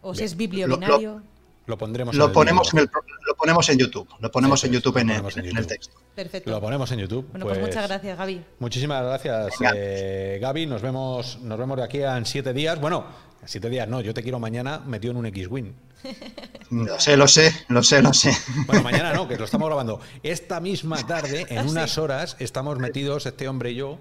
O 0.02 0.14
si 0.14 0.24
es 0.24 0.36
biblio 0.36 0.66
Lo- 0.68 0.76
lo- 0.76 0.80
binario. 0.80 1.22
Lo 1.66 1.76
pondremos 1.76 2.14
Lo 2.16 2.26
en 2.26 2.32
ponemos 2.32 2.72
en, 2.72 2.78
el, 2.80 2.84
lo 2.86 3.00
ponemos 3.38 3.66
en 3.70 3.78
YouTube, 3.78 4.06
lo 4.20 4.30
ponemos 4.30 4.62
en 4.64 4.72
YouTube 4.72 4.96
en, 4.98 5.08
el- 5.10 5.16
ponemos 5.16 5.36
en 5.36 5.44
en 5.44 5.46
el 5.50 5.54
YouTube. 5.56 5.68
texto. 5.68 5.96
Perfecto. 6.14 6.50
Lo 6.50 6.60
ponemos 6.60 6.90
en 6.92 6.98
YouTube. 6.98 7.26
Bueno, 7.30 7.46
pues, 7.46 7.58
muchas 7.60 7.88
gracias, 7.88 8.18
Gaby. 8.18 8.44
Muchísimas 8.58 9.02
gracias, 9.04 9.54
eh, 9.74 10.38
Gaby. 10.42 10.66
Nos 10.66 10.82
vemos, 10.82 11.38
nos 11.40 11.58
vemos 11.58 11.76
de 11.78 11.84
aquí 11.84 12.02
a 12.02 12.16
en 12.18 12.26
siete 12.26 12.52
días. 12.52 12.78
Bueno, 12.80 13.06
en 13.40 13.48
siete 13.48 13.70
días 13.70 13.88
no, 13.88 14.00
yo 14.02 14.12
te 14.12 14.22
quiero 14.22 14.38
mañana 14.38 14.80
metido 14.84 15.12
en 15.12 15.16
un 15.18 15.26
X-Win. 15.26 15.74
Lo 16.70 17.00
sé, 17.00 17.16
lo 17.16 17.26
sé, 17.26 17.50
lo 17.68 17.82
sé, 17.82 18.02
lo 18.02 18.12
sé. 18.12 18.30
Bueno, 18.66 18.82
mañana 18.82 19.12
no, 19.14 19.26
que 19.28 19.36
lo 19.38 19.46
estamos 19.46 19.66
grabando. 19.68 20.00
Esta 20.22 20.60
misma 20.60 21.04
tarde, 21.06 21.46
en 21.48 21.66
unas 21.66 21.96
horas, 21.98 22.36
estamos 22.40 22.78
metidos, 22.78 23.24
este 23.26 23.48
hombre 23.48 23.70
y 23.70 23.76
yo, 23.76 23.98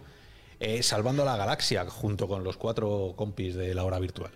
eh, 0.59 0.83
salvando 0.83 1.23
la 1.23 1.37
galaxia 1.37 1.85
junto 1.89 2.27
con 2.27 2.43
los 2.43 2.57
cuatro 2.57 3.13
compis 3.15 3.55
de 3.55 3.73
la 3.73 3.83
hora 3.85 3.99
virtual. 3.99 4.31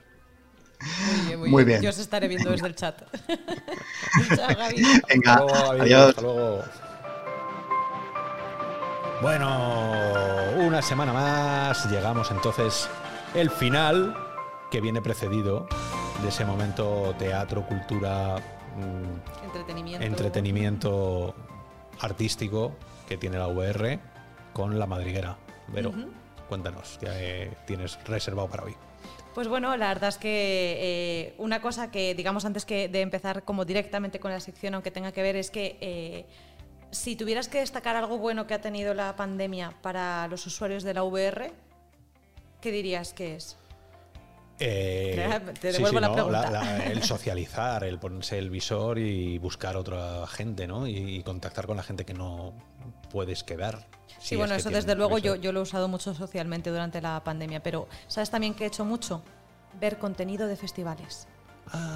Muy 0.82 1.26
bien, 1.28 1.40
muy, 1.40 1.50
Muy 1.50 1.64
bien. 1.64 1.80
bien. 1.80 1.82
Yo 1.84 1.90
os 1.90 1.98
estaré 2.00 2.28
viendo 2.28 2.50
desde 2.52 2.68
el 2.68 2.76
chat. 2.76 3.02
Chao, 4.36 4.48
Gaby. 4.58 4.84
Venga, 5.10 5.34
Hasta 5.34 5.46
luego, 5.46 5.72
adiós. 5.84 6.10
hasta 6.10 6.22
luego. 6.22 6.64
Bueno, 9.22 9.50
una 10.66 10.82
semana 10.82 11.14
más. 11.14 11.86
Llegamos 11.90 12.32
entonces 12.32 12.90
el 13.36 13.50
final 13.50 14.16
que 14.72 14.82
viene 14.82 15.02
precedido 15.02 15.68
de 16.24 16.30
ese 16.30 16.46
momento 16.46 17.14
teatro, 17.20 17.66
cultura, 17.68 18.38
mm, 18.78 19.44
Entretenimiento. 19.46 20.06
entretenimiento 20.06 21.36
artístico 22.00 22.76
que 23.08 23.18
tiene 23.18 23.38
la 23.38 23.48
VR 23.48 24.00
con 24.54 24.80
la 24.80 24.88
madriguera. 24.88 25.38
Vero, 25.68 25.94
cuéntanos, 26.52 26.98
¿qué 27.00 27.08
eh, 27.10 27.52
tienes 27.66 27.98
reservado 28.04 28.50
para 28.50 28.66
hoy? 28.66 28.76
Pues 29.34 29.48
bueno, 29.48 29.78
la 29.78 29.88
verdad 29.88 30.10
es 30.10 30.18
que 30.18 30.76
eh, 30.82 31.36
una 31.38 31.62
cosa 31.62 31.90
que, 31.92 32.14
digamos, 32.14 32.44
antes 32.44 32.66
que 32.66 32.90
de 32.90 33.00
empezar 33.00 33.44
como 33.44 33.64
directamente 33.64 34.20
con 34.20 34.32
la 34.32 34.42
sección, 34.42 34.74
aunque 34.74 34.92
tenga 34.92 35.14
que 35.14 35.22
ver, 35.22 35.38
es 35.38 35.50
que 35.50 35.78
eh, 35.80 36.26
si 36.92 37.16
tuvieras 37.16 37.48
que 37.48 37.60
destacar 37.60 37.96
algo 37.96 38.18
bueno 38.18 38.48
que 38.48 38.54
ha 38.54 38.60
tenido 38.60 38.94
la 38.94 39.16
pandemia 39.16 39.72
para 39.82 40.28
los 40.28 40.46
usuarios 40.46 40.84
de 40.84 40.94
la 40.94 41.04
VR, 41.04 41.54
¿qué 42.60 42.72
dirías 42.74 43.14
que 43.14 43.36
es? 43.38 43.56
Eh, 44.64 45.54
Te 45.60 45.72
devuelvo 45.72 46.00
la 46.00 46.14
pregunta. 46.14 46.52
la- 46.52 46.86
el 46.86 47.04
socializar, 47.04 47.84
el 47.84 47.98
ponerse 48.00 48.38
el 48.38 48.50
visor 48.50 49.00
y 49.00 49.38
buscar 49.40 49.76
otra 49.76 50.26
gente, 50.28 50.68
¿no? 50.68 50.88
Y, 50.88 50.98
y 51.18 51.24
contactar 51.24 51.66
con 51.68 51.78
la 51.78 51.84
gente 51.84 52.06
que 52.06 52.14
no 52.14 52.54
puedes 53.10 53.44
quedar. 53.44 53.88
Sí, 54.20 54.30
si 54.30 54.36
bueno, 54.36 54.54
es 54.54 54.62
eso 54.62 54.70
desde 54.70 54.94
luego 54.96 55.18
yo, 55.18 55.36
yo 55.36 55.52
lo 55.52 55.60
he 55.62 55.64
usado 55.64 55.88
mucho 55.88 56.14
socialmente 56.14 56.70
durante 56.70 57.02
la 57.02 57.24
pandemia, 57.24 57.62
pero 57.64 57.88
¿sabes 58.08 58.30
también 58.30 58.54
que 58.54 58.66
he 58.66 58.68
hecho 58.68 58.86
mucho? 58.86 59.24
Ver 59.80 59.98
contenido 59.98 60.48
de 60.48 60.56
festivales. 60.56 61.28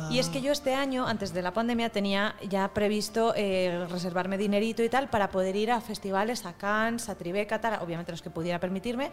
Y 0.09 0.19
es 0.19 0.29
que 0.29 0.41
yo 0.41 0.53
este 0.53 0.73
año, 0.73 1.05
antes 1.05 1.33
de 1.33 1.41
la 1.41 1.51
pandemia, 1.51 1.89
tenía 1.89 2.35
ya 2.49 2.73
previsto 2.73 3.33
eh, 3.35 3.85
reservarme 3.89 4.37
dinerito 4.37 4.81
y 4.83 4.89
tal 4.89 5.09
para 5.09 5.29
poder 5.31 5.55
ir 5.57 5.69
a 5.71 5.81
festivales, 5.81 6.45
a 6.45 6.53
Cannes, 6.53 7.09
a 7.09 7.15
Tribeca, 7.15 7.59
tal, 7.59 7.79
obviamente 7.81 8.11
los 8.13 8.21
que 8.21 8.29
pudiera 8.29 8.59
permitirme, 8.59 9.11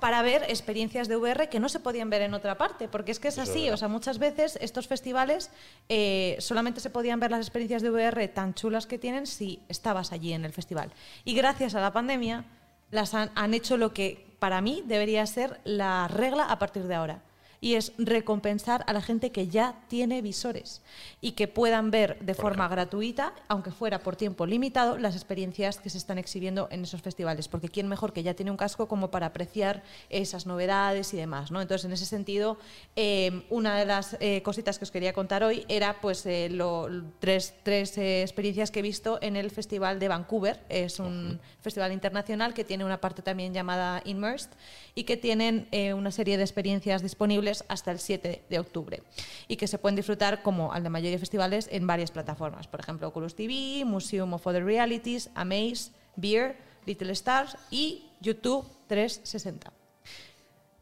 para 0.00 0.22
ver 0.22 0.42
experiencias 0.48 1.08
de 1.08 1.16
VR 1.16 1.48
que 1.48 1.60
no 1.60 1.68
se 1.68 1.80
podían 1.80 2.10
ver 2.10 2.22
en 2.22 2.34
otra 2.34 2.56
parte, 2.56 2.88
porque 2.88 3.12
es 3.12 3.20
que 3.20 3.28
es 3.28 3.38
Eso 3.38 3.50
así, 3.50 3.70
o 3.70 3.76
sea, 3.76 3.88
muchas 3.88 4.18
veces 4.18 4.58
estos 4.60 4.86
festivales 4.86 5.50
eh, 5.88 6.36
solamente 6.38 6.80
se 6.80 6.90
podían 6.90 7.20
ver 7.20 7.30
las 7.30 7.40
experiencias 7.40 7.82
de 7.82 7.90
VR 7.90 8.28
tan 8.28 8.54
chulas 8.54 8.86
que 8.86 8.98
tienen 8.98 9.26
si 9.26 9.60
estabas 9.68 10.12
allí 10.12 10.32
en 10.32 10.44
el 10.44 10.52
festival. 10.52 10.92
Y 11.24 11.34
gracias 11.34 11.74
a 11.74 11.80
la 11.80 11.92
pandemia 11.92 12.44
las 12.90 13.14
han, 13.14 13.30
han 13.34 13.54
hecho 13.54 13.76
lo 13.76 13.92
que 13.92 14.36
para 14.38 14.60
mí 14.60 14.82
debería 14.86 15.26
ser 15.26 15.60
la 15.64 16.08
regla 16.08 16.44
a 16.44 16.58
partir 16.58 16.84
de 16.84 16.94
ahora. 16.94 17.22
Y 17.64 17.76
es 17.76 17.92
recompensar 17.96 18.84
a 18.86 18.92
la 18.92 19.00
gente 19.00 19.32
que 19.32 19.48
ya 19.48 19.74
tiene 19.88 20.20
visores 20.20 20.82
y 21.22 21.32
que 21.32 21.48
puedan 21.48 21.90
ver 21.90 22.18
de 22.20 22.34
forma 22.34 22.68
gratuita, 22.68 23.32
aunque 23.48 23.70
fuera 23.70 24.00
por 24.00 24.16
tiempo 24.16 24.44
limitado, 24.44 24.98
las 24.98 25.14
experiencias 25.14 25.78
que 25.78 25.88
se 25.88 25.96
están 25.96 26.18
exhibiendo 26.18 26.68
en 26.70 26.82
esos 26.82 27.00
festivales. 27.00 27.48
Porque 27.48 27.70
quién 27.70 27.88
mejor 27.88 28.12
que 28.12 28.22
ya 28.22 28.34
tiene 28.34 28.50
un 28.50 28.58
casco 28.58 28.86
como 28.86 29.10
para 29.10 29.28
apreciar 29.28 29.82
esas 30.10 30.44
novedades 30.44 31.14
y 31.14 31.16
demás. 31.16 31.50
¿no? 31.50 31.62
Entonces, 31.62 31.86
en 31.86 31.92
ese 31.92 32.04
sentido, 32.04 32.58
eh, 32.96 33.46
una 33.48 33.78
de 33.78 33.86
las 33.86 34.18
eh, 34.20 34.42
cositas 34.42 34.78
que 34.78 34.84
os 34.84 34.90
quería 34.90 35.14
contar 35.14 35.42
hoy 35.42 35.64
era 35.68 36.02
pues 36.02 36.26
eh, 36.26 36.50
lo- 36.50 36.90
tres, 37.18 37.54
tres 37.62 37.96
eh, 37.96 38.20
experiencias 38.20 38.70
que 38.70 38.80
he 38.80 38.82
visto 38.82 39.18
en 39.22 39.36
el 39.36 39.50
Festival 39.50 39.98
de 40.00 40.08
Vancouver. 40.08 40.60
Es 40.68 40.98
un 40.98 41.40
festival 41.62 41.92
internacional 41.92 42.52
que 42.52 42.64
tiene 42.64 42.84
una 42.84 43.00
parte 43.00 43.22
también 43.22 43.54
llamada 43.54 44.02
Immersed 44.04 44.50
y 44.94 45.04
que 45.04 45.16
tienen 45.16 45.66
una 45.96 46.10
serie 46.10 46.36
de 46.36 46.42
experiencias 46.44 47.00
disponibles 47.02 47.53
hasta 47.68 47.90
el 47.90 47.98
7 47.98 48.42
de 48.48 48.58
octubre 48.58 49.02
y 49.46 49.56
que 49.56 49.68
se 49.68 49.78
pueden 49.78 49.94
disfrutar 49.94 50.42
como 50.42 50.72
al 50.72 50.82
de 50.82 50.90
mayoría 50.90 51.12
de 51.12 51.18
festivales 51.18 51.68
en 51.70 51.86
varias 51.86 52.10
plataformas. 52.10 52.66
Por 52.66 52.80
ejemplo, 52.80 53.08
Oculus 53.08 53.36
TV, 53.36 53.84
Museum 53.84 54.32
of 54.32 54.46
Other 54.46 54.64
Realities, 54.64 55.30
Amaze, 55.34 55.92
Beer, 56.16 56.56
Little 56.86 57.12
Stars 57.12 57.56
y 57.70 58.04
YouTube 58.20 58.66
360. 58.88 59.72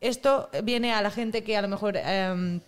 Esto 0.00 0.48
viene 0.64 0.92
a 0.92 1.02
la 1.02 1.10
gente 1.10 1.44
que 1.44 1.56
a 1.56 1.62
lo 1.62 1.68
mejor 1.68 1.94
eh, 1.96 2.60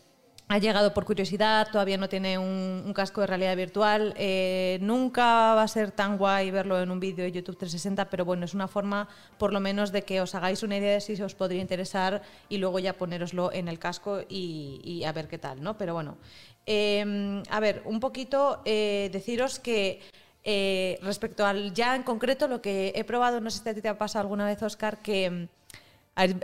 ha 0.48 0.58
llegado 0.58 0.92
por 0.92 1.04
curiosidad, 1.04 1.68
todavía 1.72 1.96
no 1.96 2.08
tiene 2.08 2.38
un, 2.38 2.92
casco 2.94 3.22
de 3.22 3.26
realidad 3.26 3.56
virtual. 3.56 4.14
eh, 4.16 4.78
nunca 4.80 5.54
va 5.54 5.62
a 5.62 5.68
ser 5.68 5.90
tan 5.90 6.18
guay 6.18 6.50
verlo 6.50 6.80
en 6.80 6.90
un 6.90 7.00
vídeo 7.00 7.24
de 7.24 7.32
YouTube 7.32 7.56
360, 7.56 8.10
pero 8.10 8.24
bueno, 8.24 8.44
es 8.44 8.54
una 8.54 8.68
forma 8.68 9.08
por 9.38 9.52
lo 9.52 9.60
menos 9.60 9.90
de 9.90 10.02
que 10.02 10.20
os 10.20 10.34
hagáis 10.34 10.62
una 10.62 10.76
idea 10.76 10.92
de 10.92 11.00
si 11.00 11.20
os 11.22 11.34
podría 11.34 11.60
interesar 11.60 12.22
y 12.48 12.58
luego 12.58 12.78
ya 12.78 12.92
ponéroslo 12.92 13.52
en 13.52 13.68
el 13.68 13.78
casco 13.78 14.20
y, 14.28 15.02
a 15.06 15.12
ver 15.12 15.28
qué 15.28 15.38
tal, 15.38 15.62
¿no? 15.62 15.78
Pero 15.78 15.94
bueno, 15.94 16.18
eh, 16.66 17.42
a 17.50 17.60
ver, 17.60 17.82
un 17.86 18.00
poquito 18.00 18.60
eh, 18.64 19.08
deciros 19.12 19.58
que 19.58 20.00
eh, 20.46 20.98
respecto 21.02 21.46
al 21.46 21.72
ya 21.72 21.96
en 21.96 22.02
concreto, 22.02 22.46
lo 22.48 22.60
que 22.60 22.92
he 22.94 23.04
probado, 23.04 23.40
no 23.40 23.50
sé 23.50 23.74
si 23.74 23.80
te 23.80 23.88
ha 23.88 23.98
pasado 23.98 24.22
alguna 24.22 24.46
vez, 24.46 24.62
Oscar, 24.62 24.98
que... 24.98 25.48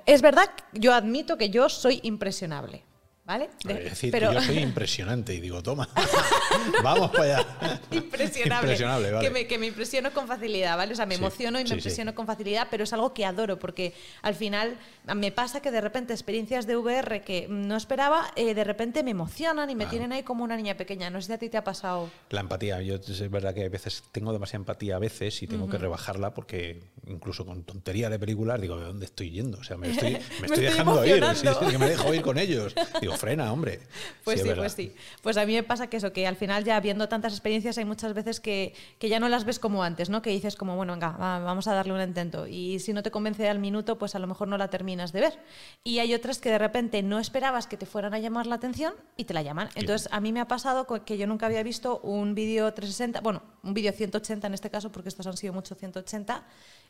Es 0.05 0.21
verdad, 0.21 0.51
yo 0.73 0.93
admito 0.93 1.39
que 1.39 1.51
yo 1.51 1.69
soy 1.69 2.01
impresionable, 2.03 2.83
¿vale? 3.31 3.49
De- 3.65 3.75
Es 3.85 3.91
decir, 3.91 4.11
pero 4.11 4.33
yo 4.33 4.41
soy 4.41 4.59
impresionante 4.71 5.33
y 5.33 5.41
digo, 5.41 5.63
toma, 5.63 5.89
vamos 6.83 7.11
para 7.13 7.25
allá. 7.39 7.81
impresionable, 7.93 8.57
Impresionable, 8.73 9.13
vale. 9.13 9.27
que, 9.29 9.33
me, 9.33 9.47
que 9.47 9.59
me 9.59 9.67
impresiono 9.67 10.11
con 10.13 10.27
facilidad, 10.27 10.77
¿vale? 10.77 10.93
O 10.93 10.97
sea, 10.97 11.07
me 11.07 11.15
Sí, 11.15 11.21
emociono 11.21 11.61
y 11.61 11.63
me 11.63 11.69
sí. 11.69 11.75
impresiono 11.75 12.15
con 12.15 12.27
facilidad, 12.27 12.67
pero 12.71 12.85
es 12.85 12.93
algo 12.93 13.13
que 13.15 13.25
adoro 13.25 13.59
porque 13.59 13.95
al 14.23 14.35
final 14.35 14.79
me 15.15 15.31
pasa 15.33 15.61
que 15.61 15.71
de 15.71 15.81
repente 15.81 16.13
experiencias 16.13 16.67
de 16.67 16.77
VR 16.77 17.23
que 17.23 17.47
no 17.49 17.77
esperaba, 17.77 18.31
eh, 18.37 18.55
de 18.55 18.65
repente 18.65 19.03
me 19.03 19.11
emocionan 19.13 19.71
y 19.71 19.75
me 19.75 19.87
tienen 19.87 20.13
ahí 20.13 20.23
como 20.23 20.43
una 20.45 20.57
niña 20.57 20.77
pequeña. 20.77 21.09
No 21.11 21.21
sé 21.21 21.29
si 21.29 21.33
a 21.35 21.39
ti 21.39 21.49
te 21.49 21.57
ha 21.57 21.65
pasado. 21.65 22.11
La 22.31 22.41
empatía, 22.41 22.81
yo 22.83 22.97
es 22.97 23.31
verdad 23.31 23.55
que 23.55 23.65
a 23.65 23.69
veces 23.69 24.03
tengo 24.13 24.33
demasiada 24.33 24.63
empatía 24.63 24.97
a 24.97 24.99
veces 24.99 25.43
y 25.43 25.47
tengo 25.47 25.69
que 25.69 25.79
rebajarla 25.79 26.35
porque 26.35 26.83
incluso 27.07 27.45
con 27.47 27.63
tontería 27.65 28.09
de 28.11 28.19
películas 28.19 28.61
digo, 28.61 28.77
¿de 28.79 28.85
dónde 28.85 29.07
estoy 29.07 29.31
yendo? 29.31 29.59
O 29.59 29.65
sea, 29.65 29.77
me 29.77 29.91
estoy, 29.91 30.13
me 30.13 30.19
estoy, 30.19 30.45
estoy 30.47 30.65
dejando 30.65 31.05
ir, 31.07 31.23
que 31.71 31.79
me 31.79 31.89
dejo 31.89 32.15
ir 32.15 32.23
con 32.23 32.39
ellos. 32.39 32.75
Digo, 33.01 33.17
frena, 33.21 33.53
hombre. 33.53 33.81
Pues 34.25 34.41
es 34.41 34.47
sí, 34.47 34.53
pues 34.55 34.73
sí. 34.75 34.95
Pues 35.23 35.37
a 35.39 35.47
mí 35.47 35.55
me 35.55 35.63
pasa 35.65 35.89
que 35.89 35.97
eso, 35.97 36.13
que 36.13 36.25
al 36.27 36.37
final 36.37 36.63
ya 36.63 36.79
viendo 36.79 37.09
tantas 37.09 37.33
experiencias 37.33 37.79
hay 37.79 37.85
muchas 37.85 38.15
veces 38.15 38.39
que, 38.39 38.75
que 38.99 39.09
ya 39.09 39.19
no 39.19 39.29
las 39.29 39.45
ves 39.45 39.59
como 39.59 39.83
antes, 39.83 40.09
¿no? 40.09 40.23
Que 40.23 40.31
dices 40.31 40.55
como, 40.55 40.77
bueno, 40.77 40.93
venga, 40.93 41.17
va, 41.17 41.41
vamos 41.41 41.67
a 41.67 41.75
darle 41.75 41.95
un 41.95 42.01
intento. 42.01 42.47
Y 42.47 42.79
si 42.79 42.93
no 42.93 43.03
te 43.03 43.11
convence 43.11 43.49
al 43.49 43.59
minuto, 43.59 43.99
pues 43.99 44.15
a 44.15 44.21
lo 44.21 44.29
mejor 44.29 44.47
no 44.47 44.57
la 44.57 44.69
terminas 44.69 45.13
de 45.13 45.21
ver. 45.21 45.39
Y 45.83 45.99
hay 45.99 46.15
otras 46.15 46.39
que 46.39 46.51
de 46.51 46.59
repente 46.59 47.03
no 47.03 47.19
esperabas 47.19 47.67
que 47.67 47.77
te 47.77 47.87
fueran 47.87 48.15
a 48.15 48.19
llamar 48.19 48.47
la 48.47 48.55
atención 48.55 48.95
y 49.17 49.25
te 49.25 49.35
la 49.35 49.43
llaman. 49.43 49.69
Entonces 49.75 50.09
a 50.13 50.21
mí 50.21 50.33
me 50.33 50.41
ha 50.41 50.47
pasado 50.47 50.87
que 50.87 51.19
yo 51.19 51.27
nunca 51.27 51.47
había 51.47 51.63
visto 51.63 51.99
un 52.01 52.35
vídeo 52.35 52.73
360, 52.73 53.21
bueno, 53.21 53.43
un 53.63 53.75
vídeo 53.75 53.93
180 53.93 54.47
en 54.47 54.55
este 54.55 54.71
caso, 54.71 54.93
porque 54.93 55.09
estos 55.09 55.27
han 55.27 55.37
sido 55.37 55.53
mucho 55.53 55.75
180, 55.75 56.45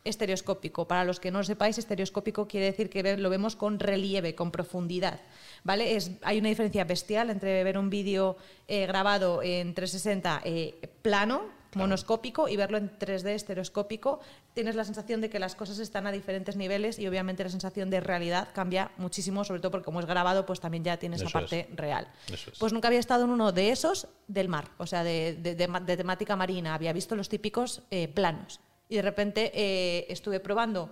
estereoscópico. 0.05 0.86
Para 0.88 1.05
los 1.05 1.20
que 1.20 1.30
no 1.30 1.38
lo 1.38 1.44
sepáis, 1.44 1.78
estereoscópico 1.78 2.48
quiere 2.48 2.66
decir 2.66 2.88
que 2.90 3.16
lo 3.16 3.30
vemos 3.30 3.57
con 3.57 3.78
relieve, 3.78 4.34
con 4.34 4.51
profundidad. 4.51 5.20
¿vale? 5.64 5.96
Es, 5.96 6.12
hay 6.22 6.38
una 6.38 6.48
diferencia 6.48 6.84
bestial 6.84 7.30
entre 7.30 7.62
ver 7.64 7.78
un 7.78 7.90
vídeo 7.90 8.36
eh, 8.68 8.86
grabado 8.86 9.42
en 9.42 9.74
360 9.74 10.40
eh, 10.44 10.88
plano, 11.03 11.42
monoscópico, 11.74 12.48
y 12.48 12.57
verlo 12.57 12.78
en 12.78 12.90
3D 12.98 13.28
estereoscópico. 13.28 14.18
Tienes 14.55 14.74
la 14.74 14.84
sensación 14.84 15.20
de 15.20 15.30
que 15.30 15.38
las 15.38 15.55
cosas 15.55 15.78
están 15.78 16.05
a 16.07 16.11
diferentes 16.12 16.57
niveles 16.57 16.98
y 16.98 17.07
obviamente 17.07 17.44
la 17.44 17.51
sensación 17.51 17.90
de 17.90 18.01
realidad 18.01 18.48
cambia 18.53 18.90
muchísimo, 18.96 19.44
sobre 19.44 19.61
todo 19.61 19.70
porque 19.70 19.84
como 19.84 20.01
es 20.01 20.07
grabado, 20.07 20.46
pues 20.46 20.59
también 20.59 20.82
ya 20.82 20.96
tienes 20.96 21.20
Eso 21.20 21.28
esa 21.28 21.38
parte 21.40 21.68
real. 21.76 22.09
Eso 22.26 22.51
es. 22.51 22.59
Pues 22.59 22.72
nunca 22.72 22.88
había 22.88 22.98
estado 22.98 23.24
en 23.24 23.30
uno 23.30 23.53
de 23.53 23.70
esos 23.70 24.09
del 24.26 24.48
mar, 24.48 24.68
o 24.78 24.86
sea, 24.86 25.05
de, 25.05 25.34
de- 25.34 25.55
de 25.55 25.96
temática 25.96 26.34
marina. 26.34 26.74
Había 26.74 26.92
visto 26.92 27.14
los 27.14 27.28
típicos 27.28 27.82
eh, 27.92 28.09
planos. 28.09 28.59
Y 28.91 28.97
de 28.97 29.03
repente 29.03 29.51
eh, 29.55 30.05
estuve 30.11 30.41
probando 30.41 30.91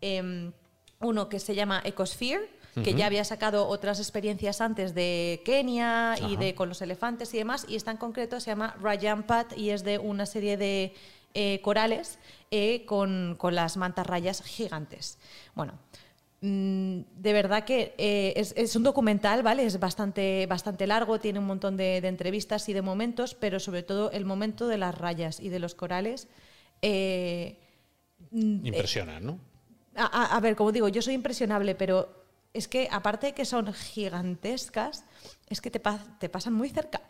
em, 0.00 0.52
uno 1.00 1.28
que 1.28 1.38
se 1.38 1.54
llama 1.54 1.82
Ecosphere, 1.84 2.48
que 2.82 2.94
ya 2.94 3.06
había 3.06 3.24
sacado 3.24 3.66
otras 3.66 3.98
experiencias 3.98 4.60
antes 4.60 4.94
de 4.94 5.42
Kenia 5.44 6.14
y 6.30 6.36
de 6.36 6.54
con 6.54 6.68
los 6.68 6.80
elefantes 6.80 7.34
y 7.34 7.38
demás, 7.38 7.66
y 7.68 7.74
esta 7.74 7.90
en 7.90 7.96
concreto 7.98 8.38
se 8.40 8.52
llama 8.52 8.76
Rayan 8.80 9.24
Pat 9.24 9.58
y 9.58 9.70
es 9.70 9.82
de 9.82 9.98
una 9.98 10.24
serie 10.24 10.56
de 10.56 10.94
eh, 11.34 11.60
corales 11.62 12.18
eh, 12.52 12.84
con, 12.86 13.34
con 13.36 13.56
las 13.56 13.76
mantas 13.76 14.06
rayas 14.06 14.42
gigantes. 14.42 15.18
Bueno, 15.54 15.74
Mm, 16.42 17.02
de 17.16 17.32
verdad 17.34 17.64
que 17.64 17.94
eh, 17.98 18.32
es, 18.36 18.54
es 18.56 18.74
un 18.74 18.82
documental, 18.82 19.42
¿vale? 19.42 19.64
Es 19.66 19.78
bastante, 19.78 20.46
bastante 20.46 20.86
largo, 20.86 21.20
tiene 21.20 21.38
un 21.38 21.44
montón 21.44 21.76
de, 21.76 22.00
de 22.00 22.08
entrevistas 22.08 22.66
y 22.70 22.72
de 22.72 22.80
momentos, 22.80 23.34
pero 23.34 23.60
sobre 23.60 23.82
todo 23.82 24.10
el 24.10 24.24
momento 24.24 24.66
de 24.66 24.78
las 24.78 24.96
rayas 24.96 25.38
y 25.38 25.50
de 25.50 25.58
los 25.58 25.74
corales. 25.74 26.28
Eh, 26.82 27.58
mm, 28.30 28.66
Impresiona, 28.66 29.20
¿no? 29.20 29.38
a, 29.96 30.04
a- 30.06 30.36
a 30.36 30.40
ver, 30.40 30.56
como 30.56 30.72
digo, 30.72 30.88
yo 30.88 31.02
soy 31.02 31.14
impresionable, 31.14 31.74
pero 31.74 32.24
es 32.52 32.68
que 32.68 32.88
aparte 32.90 33.28
de 33.28 33.34
que 33.34 33.44
son 33.44 33.72
gigantescas, 33.72 35.04
es 35.48 35.60
que 35.60 35.70
te, 35.70 35.80
pa- 35.80 36.04
te 36.18 36.28
pasan 36.28 36.52
muy 36.54 36.68
cerca. 36.68 37.00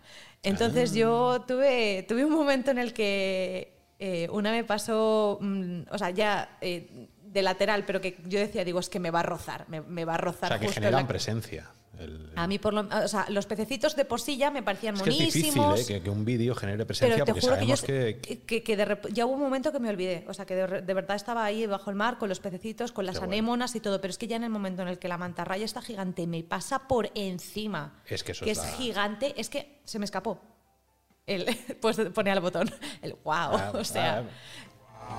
Entonces 0.43 0.93
yo 0.95 1.43
tuve, 1.47 2.05
tuve 2.09 2.25
un 2.25 2.33
momento 2.33 2.71
en 2.71 2.79
el 2.79 2.93
que 2.93 3.77
eh, 3.99 4.29
una 4.33 4.51
me 4.51 4.65
pasó, 4.65 5.39
mm, 5.41 5.83
o 5.91 5.99
sea, 5.99 6.11
ya 6.11 6.57
eh, 6.61 7.09
de 7.23 7.43
lateral, 7.43 7.85
pero 7.85 8.01
que 8.01 8.17
yo 8.27 8.39
decía, 8.39 8.65
digo, 8.65 8.81
es 8.81 8.89
que 8.89 8.99
me 8.99 9.11
va 9.11 9.21
a 9.21 9.25
rozar, 9.25 9.67
me, 9.69 9.81
me 9.83 10.05
va 10.05 10.15
a 10.15 10.19
O 10.19 10.21
rozar 10.23 10.49
sea, 10.49 10.59
que 10.59 10.67
justo 10.67 10.81
generan 10.81 11.03
la- 11.03 11.09
presencia. 11.09 11.71
El- 12.01 12.33
A 12.35 12.47
mí, 12.47 12.59
por 12.59 12.73
lo, 12.73 12.81
o 12.81 13.09
sea, 13.09 13.27
los 13.29 13.45
pececitos 13.47 13.95
de 13.95 14.07
ya 14.39 14.51
me 14.51 14.63
parecían 14.63 14.95
es 14.97 15.03
que 15.03 15.11
es 15.11 15.19
difícil 15.19 15.57
monísimos. 15.61 15.81
¿eh? 15.81 15.87
que, 15.99 16.03
que 16.03 16.11
un 16.11 16.25
vídeo 16.25 16.55
genere 16.55 16.87
presencia 16.87 17.15
Pero 17.15 17.25
te 17.27 17.33
porque 17.33 17.41
juro 17.47 17.59
que 17.61 17.67
yo 17.67 17.77
sabemos 17.77 18.21
que, 18.23 18.41
que, 18.47 18.63
que 18.63 18.77
de 18.77 18.87
rep- 18.87 19.13
ya 19.13 19.27
hubo 19.27 19.35
un 19.35 19.41
momento 19.41 19.71
que 19.71 19.79
me 19.81 19.91
olvidé, 19.91 20.25
o 20.27 20.33
sea, 20.35 20.47
que 20.47 20.55
de, 20.57 20.95
verdad 20.95 21.17
estaba 21.17 21.45
ahí 21.45 21.67
bajo 21.67 21.91
el 21.91 21.97
mar 21.97 22.17
con 22.19 22.29
los 22.31 22.41
pececitos, 22.41 22.93
con 22.93 23.05
las 23.05 23.17
Qué 23.17 23.19
bueno. 23.21 23.33
anémonas 23.35 23.75
y 23.77 23.81
todo, 23.81 24.01
pero 24.01 24.11
es 24.11 24.19
que 24.19 24.27
ya 24.27 24.37
en 24.37 24.45
el 24.45 24.51
momento 24.51 24.81
en 24.83 24.89
el 24.89 24.99
que 24.99 25.09
la 25.09 25.19
mantarraya 25.19 25.65
está 25.65 25.83
gigante 25.83 26.27
me 26.27 26.43
pasa 26.43 26.89
por 26.89 27.11
encima, 27.15 28.01
Es 28.07 28.25
que 28.25 28.33
eso 28.33 28.45
que 28.45 28.51
es 28.53 28.59
la- 28.59 28.65
gigante, 28.73 29.35
es 29.37 29.51
que 29.51 29.81
se 29.85 29.99
me 29.99 30.07
escapó. 30.07 30.41
El, 31.27 31.45
pues 31.81 31.99
pone 32.15 32.31
al 32.31 32.41
botón, 32.41 32.71
el 33.03 33.13
wow, 33.13 33.35
Ah, 33.35 33.73
o 33.75 33.85
sea, 33.85 34.25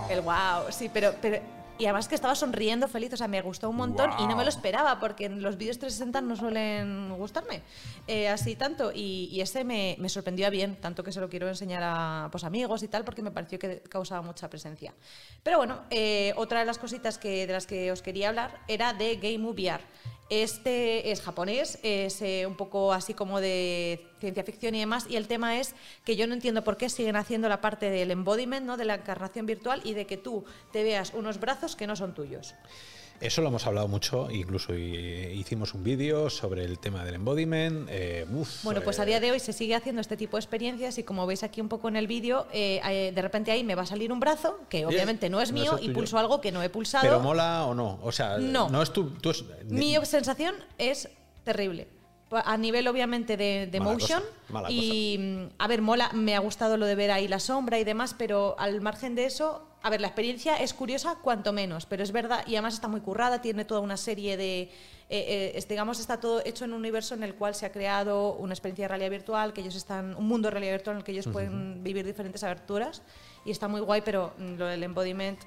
el 0.09 0.21
wow, 0.21 0.71
sí, 0.71 0.89
pero, 0.91 1.13
pero 1.21 1.39
y 1.81 1.85
además 1.85 2.07
que 2.07 2.13
estaba 2.13 2.35
sonriendo 2.35 2.87
feliz, 2.87 3.11
o 3.13 3.17
sea, 3.17 3.27
me 3.27 3.41
gustó 3.41 3.67
un 3.67 3.75
montón 3.75 4.11
y 4.19 4.27
no 4.27 4.35
me 4.35 4.43
lo 4.43 4.49
esperaba 4.49 4.99
porque 4.99 5.25
en 5.25 5.41
los 5.41 5.57
vídeos 5.57 5.79
360 5.79 6.21
no 6.21 6.35
suelen 6.35 7.09
gustarme 7.17 7.63
eh, 8.05 8.29
así 8.29 8.55
tanto 8.55 8.91
y, 8.93 9.29
y 9.31 9.41
ese 9.41 9.63
me, 9.63 9.95
me 9.97 10.07
sorprendió 10.07 10.45
a 10.45 10.51
bien, 10.51 10.75
tanto 10.75 11.03
que 11.03 11.11
se 11.11 11.19
lo 11.19 11.27
quiero 11.27 11.47
enseñar 11.47 11.81
a 11.83 12.29
pues, 12.31 12.43
amigos 12.43 12.83
y 12.83 12.87
tal 12.87 13.03
porque 13.03 13.23
me 13.23 13.31
pareció 13.31 13.57
que 13.57 13.81
causaba 13.81 14.21
mucha 14.21 14.47
presencia. 14.47 14.93
Pero 15.41 15.57
bueno, 15.57 15.81
eh, 15.89 16.33
otra 16.35 16.59
de 16.59 16.65
las 16.67 16.77
cositas 16.77 17.17
que, 17.17 17.47
de 17.47 17.53
las 17.53 17.65
que 17.65 17.91
os 17.91 18.03
quería 18.03 18.29
hablar 18.29 18.59
era 18.67 18.93
de 18.93 19.15
Game 19.15 19.47
VR. 19.49 19.81
Este 20.31 21.11
es 21.11 21.19
japonés, 21.19 21.77
es 21.83 22.21
eh, 22.21 22.45
un 22.47 22.55
poco 22.55 22.93
así 22.93 23.13
como 23.13 23.41
de 23.41 24.07
ciencia 24.21 24.45
ficción 24.45 24.73
y 24.75 24.79
demás, 24.79 25.05
y 25.09 25.17
el 25.17 25.27
tema 25.27 25.59
es 25.59 25.75
que 26.05 26.15
yo 26.15 26.25
no 26.25 26.33
entiendo 26.33 26.63
por 26.63 26.77
qué 26.77 26.87
siguen 26.87 27.17
haciendo 27.17 27.49
la 27.49 27.59
parte 27.59 27.89
del 27.89 28.11
embodiment, 28.11 28.65
¿no? 28.65 28.77
de 28.77 28.85
la 28.85 28.95
encarnación 28.95 29.45
virtual 29.45 29.81
y 29.83 29.93
de 29.93 30.07
que 30.07 30.15
tú 30.15 30.45
te 30.71 30.83
veas 30.83 31.13
unos 31.13 31.37
brazos 31.37 31.75
que 31.75 31.85
no 31.85 31.97
son 31.97 32.13
tuyos. 32.13 32.55
Eso 33.21 33.41
lo 33.43 33.49
hemos 33.49 33.67
hablado 33.67 33.87
mucho, 33.87 34.31
incluso 34.31 34.73
eh, 34.73 35.31
hicimos 35.35 35.75
un 35.75 35.83
vídeo 35.83 36.29
sobre 36.31 36.65
el 36.65 36.79
tema 36.79 37.05
del 37.05 37.15
embodiment. 37.15 37.87
eh, 37.91 38.25
uf, 38.33 38.63
Bueno, 38.63 38.81
pues 38.81 38.99
a 38.99 39.03
eh, 39.03 39.05
día 39.05 39.19
de 39.19 39.29
hoy 39.29 39.39
se 39.39 39.53
sigue 39.53 39.75
haciendo 39.75 40.01
este 40.01 40.17
tipo 40.17 40.37
de 40.37 40.41
experiencias 40.41 40.97
y 40.97 41.03
como 41.03 41.27
veis 41.27 41.43
aquí 41.43 41.61
un 41.61 41.69
poco 41.69 41.87
en 41.87 41.95
el 41.97 42.07
vídeo, 42.07 42.47
eh, 42.51 43.11
de 43.13 43.21
repente 43.21 43.51
ahí 43.51 43.63
me 43.63 43.75
va 43.75 43.83
a 43.83 43.85
salir 43.85 44.11
un 44.11 44.19
brazo, 44.19 44.57
que 44.69 44.87
obviamente 44.87 45.29
no 45.29 45.39
es 45.39 45.51
no 45.51 45.57
es 45.57 45.61
mío, 45.63 45.79
y 45.79 45.89
pulso 45.93 46.17
algo 46.17 46.41
que 46.41 46.51
no 46.51 46.63
he 46.63 46.69
pulsado. 46.69 47.03
Pero 47.03 47.19
mola 47.19 47.65
o 47.67 47.75
no. 47.75 47.99
O 48.01 48.11
sea, 48.11 48.39
No. 48.39 48.69
no, 48.69 48.81
es 48.81 48.91
tu. 48.91 49.11
tú 49.11 49.29
es- 49.29 49.45
Mi 49.65 49.95
sensación 50.03 50.55
es 50.79 51.07
terrible. 51.43 51.87
A 52.31 52.57
nivel, 52.57 52.87
obviamente, 52.87 53.35
de, 53.37 53.67
de 53.69 53.79
Mala 53.79 53.91
motion. 53.93 54.21
cosa, 54.21 54.33
mala 54.53 54.71
y, 54.71 55.17
mm, 55.19 55.49
a 55.59 55.67
ver, 55.67 55.81
mola, 55.81 56.09
me 56.13 56.33
ha 56.35 56.39
gustado 56.39 56.77
lo 56.77 56.85
de 56.85 56.95
ver 56.95 57.11
ahí 57.11 57.27
la 57.27 57.39
sombra 57.39 57.77
y 57.77 57.83
demás, 57.83 58.15
pero 58.17 58.55
al 58.57 58.79
margen 58.81 59.15
de 59.15 59.25
eso, 59.25 59.67
a 59.83 59.89
ver, 59.89 60.01
la 60.01 60.07
experiencia 60.07 60.57
es 60.57 60.73
curiosa, 60.73 61.15
cuanto 61.21 61.53
menos, 61.53 61.85
pero 61.85 62.03
es 62.03 62.11
verdad, 62.11 62.43
y 62.45 62.55
además 62.55 62.75
está 62.75 62.87
muy 62.87 63.01
currada, 63.01 63.41
tiene 63.41 63.65
toda 63.65 63.81
una 63.81 63.97
serie 63.97 64.37
de. 64.37 64.61
eh, 64.61 64.69
eh, 65.09 65.51
es, 65.55 65.67
digamos, 65.67 65.99
está 65.99 66.19
todo 66.19 66.41
hecho 66.45 66.65
en 66.65 66.73
un 66.73 66.79
universo 66.79 67.15
en 67.15 67.23
el 67.23 67.33
cual 67.35 67.55
se 67.55 67.65
ha 67.65 67.71
creado 67.71 68.33
una 68.33 68.53
experiencia 68.53 68.85
de 68.85 68.89
realidad 68.89 69.09
virtual, 69.09 69.53
que 69.53 69.61
ellos 69.61 69.75
están. 69.75 70.15
un 70.15 70.27
mundo 70.27 70.47
de 70.47 70.51
realidad 70.51 70.73
virtual 70.73 70.95
en 70.95 70.97
el 70.99 71.03
que 71.03 71.11
ellos 71.13 71.27
pueden 71.27 71.83
vivir 71.83 72.05
diferentes 72.05 72.43
aventuras, 72.43 73.01
y 73.43 73.51
está 73.51 73.67
muy 73.67 73.81
guay, 73.81 74.01
pero 74.01 74.33
mm, 74.37 74.53
lo 74.55 74.65
del 74.67 74.83
embodiment. 74.83 75.39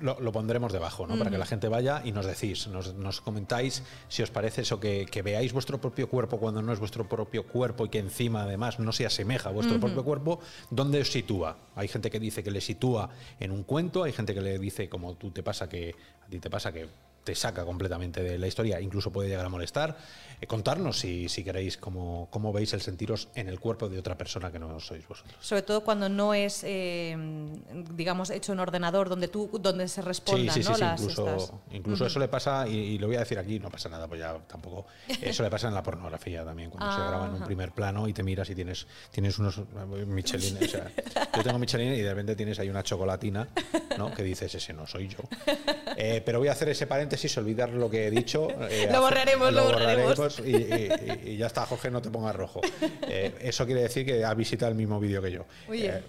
Lo, 0.00 0.18
lo 0.20 0.32
pondremos 0.32 0.72
debajo, 0.72 1.06
¿no? 1.06 1.16
Para 1.16 1.30
que 1.30 1.38
la 1.38 1.46
gente 1.46 1.68
vaya 1.68 2.02
y 2.04 2.12
nos 2.12 2.26
decís, 2.26 2.66
nos, 2.68 2.94
nos 2.94 3.20
comentáis 3.20 3.82
si 4.08 4.22
os 4.22 4.30
parece 4.30 4.62
eso, 4.62 4.80
que, 4.80 5.06
que 5.06 5.22
veáis 5.22 5.52
vuestro 5.52 5.80
propio 5.80 6.08
cuerpo 6.08 6.38
cuando 6.38 6.62
no 6.62 6.72
es 6.72 6.78
vuestro 6.78 7.08
propio 7.08 7.46
cuerpo 7.46 7.86
y 7.86 7.88
que 7.88 7.98
encima 7.98 8.44
además 8.44 8.78
no 8.78 8.92
se 8.92 9.06
asemeja 9.06 9.50
a 9.50 9.52
vuestro 9.52 9.78
propio 9.78 10.04
cuerpo, 10.04 10.40
¿dónde 10.70 11.00
os 11.00 11.10
sitúa? 11.10 11.56
Hay 11.74 11.88
gente 11.88 12.10
que 12.10 12.18
dice 12.18 12.42
que 12.42 12.50
le 12.50 12.60
sitúa 12.60 13.10
en 13.38 13.50
un 13.50 13.64
cuento, 13.64 14.04
hay 14.04 14.12
gente 14.12 14.34
que 14.34 14.40
le 14.40 14.58
dice, 14.58 14.88
como 14.88 15.14
tú 15.14 15.30
te 15.30 15.42
pasa, 15.42 15.68
que 15.68 15.94
a 16.24 16.28
ti 16.28 16.38
te 16.38 16.50
pasa 16.50 16.72
que 16.72 16.88
te 17.24 17.34
saca 17.34 17.64
completamente 17.64 18.22
de 18.22 18.38
la 18.38 18.46
historia, 18.46 18.80
incluso 18.80 19.12
puede 19.12 19.28
llegar 19.28 19.46
a 19.46 19.48
molestar. 19.48 19.96
Eh, 20.42 20.46
contarnos 20.48 20.98
si, 20.98 21.28
si 21.28 21.44
queréis 21.44 21.76
cómo, 21.76 22.26
cómo 22.30 22.52
veis 22.52 22.72
el 22.72 22.80
sentiros 22.80 23.28
en 23.36 23.48
el 23.48 23.60
cuerpo 23.60 23.88
de 23.88 23.98
otra 23.98 24.18
persona 24.18 24.50
que 24.50 24.58
no 24.58 24.78
sois 24.80 25.06
vosotros. 25.06 25.34
Sobre 25.40 25.62
todo 25.62 25.82
cuando 25.84 26.08
no 26.08 26.34
es, 26.34 26.62
eh, 26.64 27.16
digamos, 27.94 28.28
hecho 28.30 28.52
en 28.52 28.58
ordenador, 28.60 29.08
donde 29.08 29.28
tú, 29.28 29.48
donde 29.60 29.86
se 29.88 30.02
respondan, 30.02 30.52
sí, 30.54 30.62
sí, 30.62 30.68
¿no? 30.68 30.74
sí, 30.74 30.80
Las 30.80 31.00
incluso, 31.00 31.28
estas. 31.36 31.52
incluso 31.70 32.06
eso 32.06 32.18
le 32.18 32.28
pasa, 32.28 32.66
y, 32.68 32.72
y 32.76 32.98
lo 32.98 33.06
voy 33.06 33.16
a 33.16 33.20
decir 33.20 33.38
aquí, 33.38 33.60
no 33.60 33.70
pasa 33.70 33.88
nada, 33.88 34.08
pues 34.08 34.18
ya 34.20 34.36
tampoco. 34.48 34.86
Eso 35.20 35.42
le 35.44 35.50
pasa 35.50 35.68
en 35.68 35.74
la 35.74 35.82
pornografía 35.82 36.44
también, 36.44 36.70
cuando 36.70 36.92
se 36.94 37.00
Ah, 37.02 37.06
graba 37.08 37.24
en 37.26 37.30
un 37.30 37.36
ajá. 37.36 37.46
primer 37.46 37.70
plano 37.72 38.08
y 38.08 38.12
te 38.12 38.22
miras 38.24 38.50
y 38.50 38.54
tienes, 38.56 38.86
tienes 39.12 39.38
unos 39.38 39.60
Michelin. 40.06 40.56
o 40.60 40.68
sea, 40.68 40.90
yo 41.36 41.42
tengo 41.44 41.58
Michelin 41.60 41.92
y 41.94 42.00
de 42.00 42.08
repente 42.10 42.34
tienes 42.34 42.58
ahí 42.58 42.68
una 42.68 42.82
chocolatina, 42.82 43.46
¿no? 43.96 44.12
Que 44.12 44.22
dices, 44.24 44.52
ese 44.54 44.72
no 44.72 44.86
soy 44.86 45.06
yo. 45.08 45.18
Eh, 45.94 46.22
pero 46.24 46.38
voy 46.38 46.48
a 46.48 46.52
hacer 46.52 46.70
ese 46.70 46.86
paréntesis, 46.86 47.36
olvidar 47.36 47.68
lo 47.68 47.90
que 47.90 48.06
he 48.06 48.10
dicho. 48.10 48.48
eh, 48.70 48.88
Lo 48.90 49.02
borraremos, 49.02 49.52
lo 49.52 49.64
borraremos. 49.64 50.31
Y, 50.40 50.50
y- 50.56 51.30
y 51.32 51.36
ya 51.36 51.46
está, 51.46 51.66
Jorge, 51.66 51.90
no 51.90 52.00
te 52.02 52.10
pongas 52.10 52.34
rojo. 52.36 52.60
Eh, 53.08 53.34
eso 53.40 53.66
quiere 53.66 53.82
decir 53.82 54.04
que 54.06 54.24
ha 54.24 54.34
visitado 54.34 54.70
el 54.70 54.76
mismo 54.76 54.98
vídeo 55.00 55.20
que 55.22 55.32
yo. 55.32 55.44
Eh, 55.82 56.02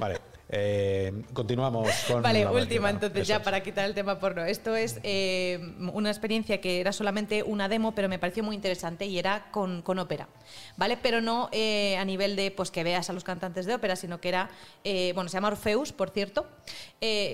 Vale. 0.00 0.18
Eh, 0.48 1.12
continuamos 1.32 1.90
con. 2.06 2.22
Vale, 2.22 2.44
la 2.44 2.52
última 2.52 2.90
entonces 2.90 3.22
Eso 3.22 3.28
ya 3.28 3.36
es. 3.36 3.42
para 3.42 3.62
quitar 3.62 3.84
el 3.84 3.94
tema 3.94 4.18
porno. 4.20 4.44
Esto 4.44 4.76
es 4.76 5.00
eh, 5.02 5.74
una 5.92 6.08
experiencia 6.10 6.60
que 6.60 6.80
era 6.80 6.92
solamente 6.92 7.42
una 7.42 7.68
demo, 7.68 7.94
pero 7.94 8.08
me 8.08 8.18
pareció 8.18 8.44
muy 8.44 8.54
interesante 8.54 9.06
y 9.06 9.18
era 9.18 9.50
con, 9.50 9.82
con 9.82 9.98
ópera, 9.98 10.28
¿vale? 10.76 10.96
Pero 11.02 11.20
no 11.20 11.48
eh, 11.50 11.96
a 11.96 12.04
nivel 12.04 12.36
de 12.36 12.52
pues 12.52 12.70
que 12.70 12.84
veas 12.84 13.10
a 13.10 13.12
los 13.12 13.24
cantantes 13.24 13.66
de 13.66 13.74
ópera, 13.74 13.96
sino 13.96 14.20
que 14.20 14.28
era, 14.28 14.50
bueno, 15.14 15.28
se 15.28 15.34
llama 15.34 15.48
Orfeus, 15.48 15.92
por 15.92 16.10
cierto. 16.10 16.46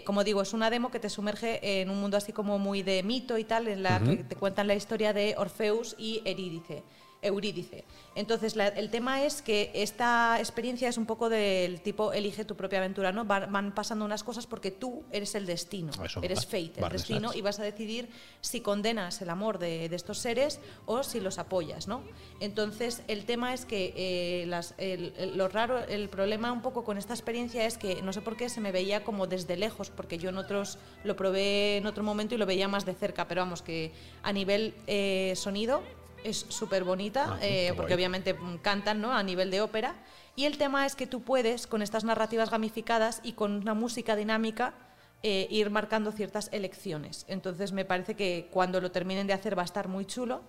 Como 0.06 0.24
digo, 0.24 0.42
es 0.42 0.52
una 0.54 0.70
demo 0.70 0.90
que 0.90 0.98
te 0.98 1.10
sumerge 1.10 1.82
en 1.82 1.90
un 1.90 2.00
mundo 2.00 2.16
así 2.16 2.32
como 2.32 2.58
muy 2.58 2.82
de 2.82 3.02
mito 3.02 3.36
y 3.36 3.44
tal, 3.44 3.68
en 3.68 3.82
la 3.82 4.00
que 4.00 4.16
te 4.16 4.36
cuentan 4.36 4.66
la 4.66 4.74
historia 4.74 5.12
de 5.12 5.34
Orfeus 5.36 5.94
y 5.98 6.22
Eurídice. 6.24 6.82
Eurídice. 7.22 7.84
Entonces, 8.16 8.56
la- 8.56 8.66
el 8.68 8.90
tema 8.90 9.22
es 9.22 9.42
que 9.42 9.70
esta 9.74 10.36
experiencia 10.40 10.88
es 10.88 10.98
un 10.98 11.06
poco 11.06 11.28
del 11.28 11.80
tipo 11.80 12.12
elige 12.12 12.44
tu 12.44 12.56
propia 12.56 12.78
aventura, 12.80 13.12
¿no? 13.12 13.24
Van, 13.24 13.50
van 13.52 13.72
pasando 13.74 14.04
unas 14.04 14.24
cosas 14.24 14.46
porque 14.46 14.72
tú 14.72 15.04
eres 15.12 15.34
el 15.36 15.46
destino, 15.46 15.92
Eso 16.04 16.20
eres 16.22 16.44
fate, 16.44 16.72
el 16.84 16.88
destino, 16.90 17.28
Sachs. 17.28 17.36
y 17.38 17.40
vas 17.40 17.60
a 17.60 17.62
decidir 17.62 18.08
si 18.40 18.60
condenas 18.60 19.22
el 19.22 19.30
amor 19.30 19.58
de, 19.58 19.88
de 19.88 19.96
estos 19.96 20.18
seres 20.18 20.60
o 20.84 21.04
si 21.04 21.20
los 21.20 21.38
apoyas, 21.38 21.86
¿no? 21.86 22.02
Entonces, 22.40 23.02
el 23.06 23.24
tema 23.24 23.54
es 23.54 23.64
que 23.64 23.94
eh, 23.96 24.46
las- 24.46 24.74
el- 24.78 25.14
el- 25.16 25.38
lo 25.38 25.48
raro, 25.48 25.78
el 25.86 26.08
problema 26.08 26.50
un 26.52 26.60
poco 26.60 26.82
con 26.82 26.98
esta 26.98 27.14
experiencia 27.14 27.64
es 27.66 27.78
que 27.78 28.02
no 28.02 28.12
sé 28.12 28.20
por 28.20 28.36
qué 28.36 28.48
se 28.48 28.60
me 28.60 28.72
veía 28.72 29.04
como 29.04 29.28
desde 29.28 29.56
lejos, 29.56 29.90
porque 29.90 30.18
yo 30.18 30.30
en 30.30 30.38
otros 30.38 30.76
lo 31.04 31.14
probé 31.14 31.76
en 31.76 31.86
otro 31.86 32.02
momento 32.02 32.34
y 32.34 32.38
lo 32.38 32.46
veía 32.46 32.66
más 32.66 32.84
de 32.84 32.94
cerca, 32.94 33.28
pero 33.28 33.42
vamos, 33.42 33.62
que 33.62 33.92
a 34.24 34.32
nivel 34.32 34.74
eh, 34.88 35.34
sonido 35.36 35.82
es 36.24 36.46
súper 36.48 36.84
bonita, 36.84 37.34
Ah, 37.34 37.38
eh, 37.42 37.72
porque 37.76 37.94
obviamente 37.94 38.34
mm, 38.34 38.58
cantan 38.58 39.00
¿no? 39.00 39.12
a 39.12 39.22
nivel 39.22 39.50
de 39.50 39.60
ópera. 39.60 39.94
Y 40.34 40.44
el 40.44 40.58
tema 40.58 40.86
es 40.86 40.94
que 40.96 41.06
tú 41.06 41.22
puedes, 41.22 41.66
con 41.66 41.82
estas 41.82 42.04
narrativas 42.04 42.50
gamificadas 42.50 43.20
y 43.22 43.32
con 43.32 43.52
una 43.52 43.74
música 43.74 44.16
dinámica, 44.16 44.74
eh, 45.22 45.46
ir 45.50 45.70
marcando 45.70 46.10
ciertas 46.10 46.48
elecciones. 46.52 47.26
Entonces 47.28 47.72
me 47.72 47.84
parece 47.84 48.14
que 48.14 48.48
cuando 48.50 48.80
lo 48.80 48.90
terminen 48.90 49.26
de 49.26 49.34
hacer 49.34 49.56
va 49.56 49.62
a 49.62 49.64
estar 49.66 49.88
muy 49.88 50.04
chulo, 50.04 50.42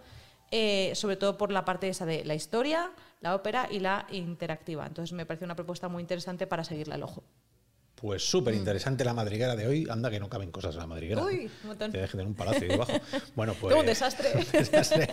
eh, 0.50 0.94
sobre 0.96 1.16
todo 1.16 1.38
por 1.38 1.52
la 1.52 1.66
parte 1.66 1.90
esa 1.90 2.06
de 2.06 2.26
la 2.26 2.36
historia, 2.36 2.92
la 3.22 3.36
ópera 3.36 3.68
y 3.70 3.80
la 3.80 4.08
interactiva. 4.12 4.86
Entonces 4.86 5.14
me 5.14 5.26
parece 5.26 5.46
una 5.46 5.56
propuesta 5.56 5.90
muy 5.90 6.02
interesante 6.02 6.48
para 6.48 6.64
seguirle 6.64 6.96
al 6.96 7.04
ojo. 7.04 7.24
Pues 8.04 8.22
súper 8.30 8.54
interesante 8.54 9.06
la 9.06 9.14
madriguera 9.14 9.56
de 9.56 9.66
hoy. 9.66 9.88
Anda 9.90 10.12
que 10.12 10.20
no 10.20 10.28
caben 10.28 10.52
cosas 10.52 10.74
en 10.76 10.82
la 10.82 10.88
madriguera. 10.88 11.22
Mm. 11.22 11.26
Uy, 11.26 11.50
un 11.62 11.68
montón. 11.70 11.90
Te 11.90 12.00
dejen 12.00 12.12
tener 12.12 12.28
un 12.28 12.34
palacio 12.34 12.64
ahí 12.64 12.68
debajo. 12.68 12.92
Bueno, 13.36 13.56
pues. 13.62 13.74
Un 13.80 13.86
desastre. 13.86 15.08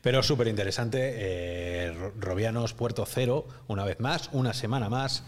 Pero 0.00 0.22
súper 0.22 0.46
interesante. 0.46 1.12
Eh, 1.16 1.92
Ro- 1.92 2.12
Robianos 2.16 2.72
Puerto 2.72 3.04
Cero, 3.04 3.48
una 3.66 3.84
vez 3.84 3.98
más, 3.98 4.30
una 4.32 4.54
semana 4.54 4.88
más, 4.88 5.24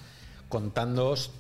contándoos 0.48 1.32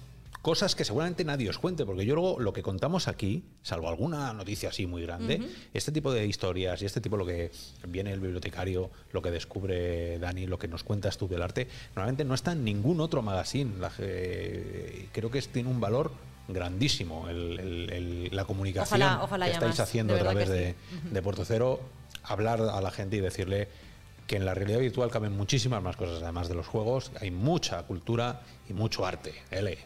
cosas 0.42 0.74
que 0.74 0.84
seguramente 0.84 1.24
nadie 1.24 1.48
os 1.50 1.58
cuente, 1.58 1.84
porque 1.84 2.06
yo 2.06 2.14
luego 2.14 2.38
lo 2.40 2.52
que 2.52 2.62
contamos 2.62 3.08
aquí, 3.08 3.42
salvo 3.62 3.88
alguna 3.88 4.32
noticia 4.32 4.68
así 4.68 4.86
muy 4.86 5.02
grande, 5.02 5.42
este 5.74 5.90
tipo 5.92 6.12
de 6.12 6.26
historias 6.26 6.80
y 6.82 6.86
este 6.86 7.00
tipo 7.00 7.16
lo 7.16 7.26
que 7.26 7.50
viene 7.86 8.12
el 8.12 8.20
bibliotecario, 8.20 8.90
lo 9.12 9.20
que 9.20 9.30
descubre 9.30 10.18
Dani, 10.18 10.46
lo 10.46 10.58
que 10.58 10.68
nos 10.68 10.84
cuentas 10.84 11.18
tú 11.18 11.28
del 11.28 11.42
arte, 11.42 11.66
normalmente 11.96 12.24
no 12.24 12.34
está 12.34 12.52
en 12.52 12.64
ningún 12.64 13.00
otro 13.00 13.20
magazine. 13.22 13.78
La 13.78 13.90
ge- 13.90 15.08
creo 15.12 15.30
que 15.30 15.38
es- 15.38 15.48
tiene 15.48 15.68
un 15.68 15.80
valor 15.80 16.12
grandísimo 16.46 17.28
el- 17.28 17.58
el- 17.60 17.90
el- 17.92 18.28
la 18.36 18.44
comunicación 18.44 19.02
Ojalá- 19.02 19.22
ojalá 19.22 19.46
que 19.46 19.52
estáis 19.52 19.70
más, 19.72 19.80
haciendo 19.80 20.14
de 20.14 20.20
a 20.20 20.22
través 20.22 20.48
de, 20.48 20.74
sí. 20.90 21.08
de 21.10 21.22
Puerto 21.22 21.44
Cero, 21.44 21.80
hablar 22.22 22.60
a 22.62 22.80
la 22.80 22.90
gente 22.90 23.16
y 23.16 23.20
decirle 23.20 23.68
que 24.26 24.36
en 24.36 24.44
la 24.44 24.54
realidad 24.54 24.78
virtual 24.78 25.10
caben 25.10 25.32
muchísimas 25.36 25.82
más 25.82 25.96
cosas, 25.96 26.22
además 26.22 26.48
de 26.48 26.54
los 26.54 26.66
juegos, 26.66 27.10
hay 27.20 27.30
mucha 27.30 27.82
cultura 27.84 28.42
y 28.68 28.72
mucho 28.72 29.04
arte. 29.06 29.34
L, 29.50 29.76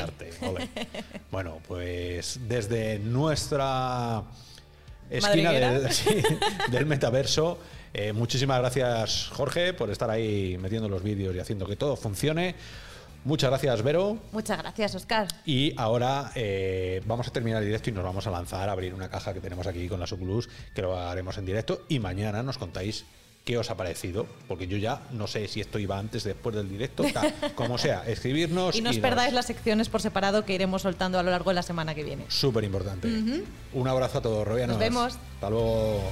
arte. 0.00 0.30
Bueno, 1.30 1.58
pues 1.66 2.40
desde 2.48 2.98
nuestra 2.98 4.24
esquina 5.08 5.50
madriguera. 5.50 5.80
del, 5.80 5.92
sí, 5.92 6.22
del 6.70 6.86
metaverso. 6.86 7.58
Eh, 7.92 8.12
muchísimas 8.12 8.58
gracias, 8.60 9.30
Jorge, 9.32 9.72
por 9.72 9.90
estar 9.90 10.10
ahí 10.10 10.56
metiendo 10.58 10.88
los 10.88 11.02
vídeos 11.02 11.34
y 11.34 11.38
haciendo 11.38 11.66
que 11.66 11.76
todo 11.76 11.96
funcione. 11.96 12.54
Muchas 13.24 13.50
gracias, 13.50 13.82
Vero. 13.82 14.18
Muchas 14.32 14.58
gracias, 14.58 14.94
Oscar. 14.94 15.28
Y 15.44 15.74
ahora 15.76 16.32
eh, 16.34 17.02
vamos 17.04 17.28
a 17.28 17.30
terminar 17.30 17.60
el 17.60 17.66
directo 17.66 17.90
y 17.90 17.92
nos 17.92 18.02
vamos 18.02 18.26
a 18.26 18.30
lanzar 18.30 18.68
a 18.68 18.72
abrir 18.72 18.94
una 18.94 19.10
caja 19.10 19.34
que 19.34 19.40
tenemos 19.40 19.66
aquí 19.66 19.88
con 19.88 20.00
las 20.00 20.12
Oculus, 20.12 20.48
que 20.74 20.82
lo 20.82 20.98
haremos 20.98 21.36
en 21.36 21.44
directo. 21.44 21.84
Y 21.88 21.98
mañana 21.98 22.42
nos 22.42 22.56
contáis 22.56 23.04
qué 23.44 23.58
os 23.58 23.70
ha 23.70 23.76
parecido, 23.76 24.26
porque 24.48 24.66
yo 24.66 24.76
ya 24.76 25.02
no 25.12 25.26
sé 25.26 25.48
si 25.48 25.60
esto 25.60 25.78
iba 25.78 25.98
antes, 25.98 26.24
después 26.24 26.54
del 26.54 26.68
directo, 26.68 27.04
tal, 27.12 27.34
como 27.54 27.78
sea, 27.78 28.04
escribirnos. 28.06 28.76
y 28.76 28.82
no 28.82 28.90
os 28.90 28.98
perdáis 28.98 29.32
las 29.32 29.46
secciones 29.46 29.88
por 29.88 30.00
separado 30.00 30.44
que 30.44 30.54
iremos 30.54 30.82
soltando 30.82 31.18
a 31.18 31.22
lo 31.22 31.30
largo 31.30 31.50
de 31.50 31.54
la 31.54 31.62
semana 31.62 31.94
que 31.94 32.04
viene. 32.04 32.24
Súper 32.28 32.64
importante. 32.64 33.08
Un 33.72 33.88
abrazo 33.88 34.18
a 34.18 34.22
todos, 34.22 34.46
Robianos. 34.46 34.76
Nos 34.76 34.80
vemos. 34.80 35.18
Hasta 35.34 35.50
luego. 35.50 36.02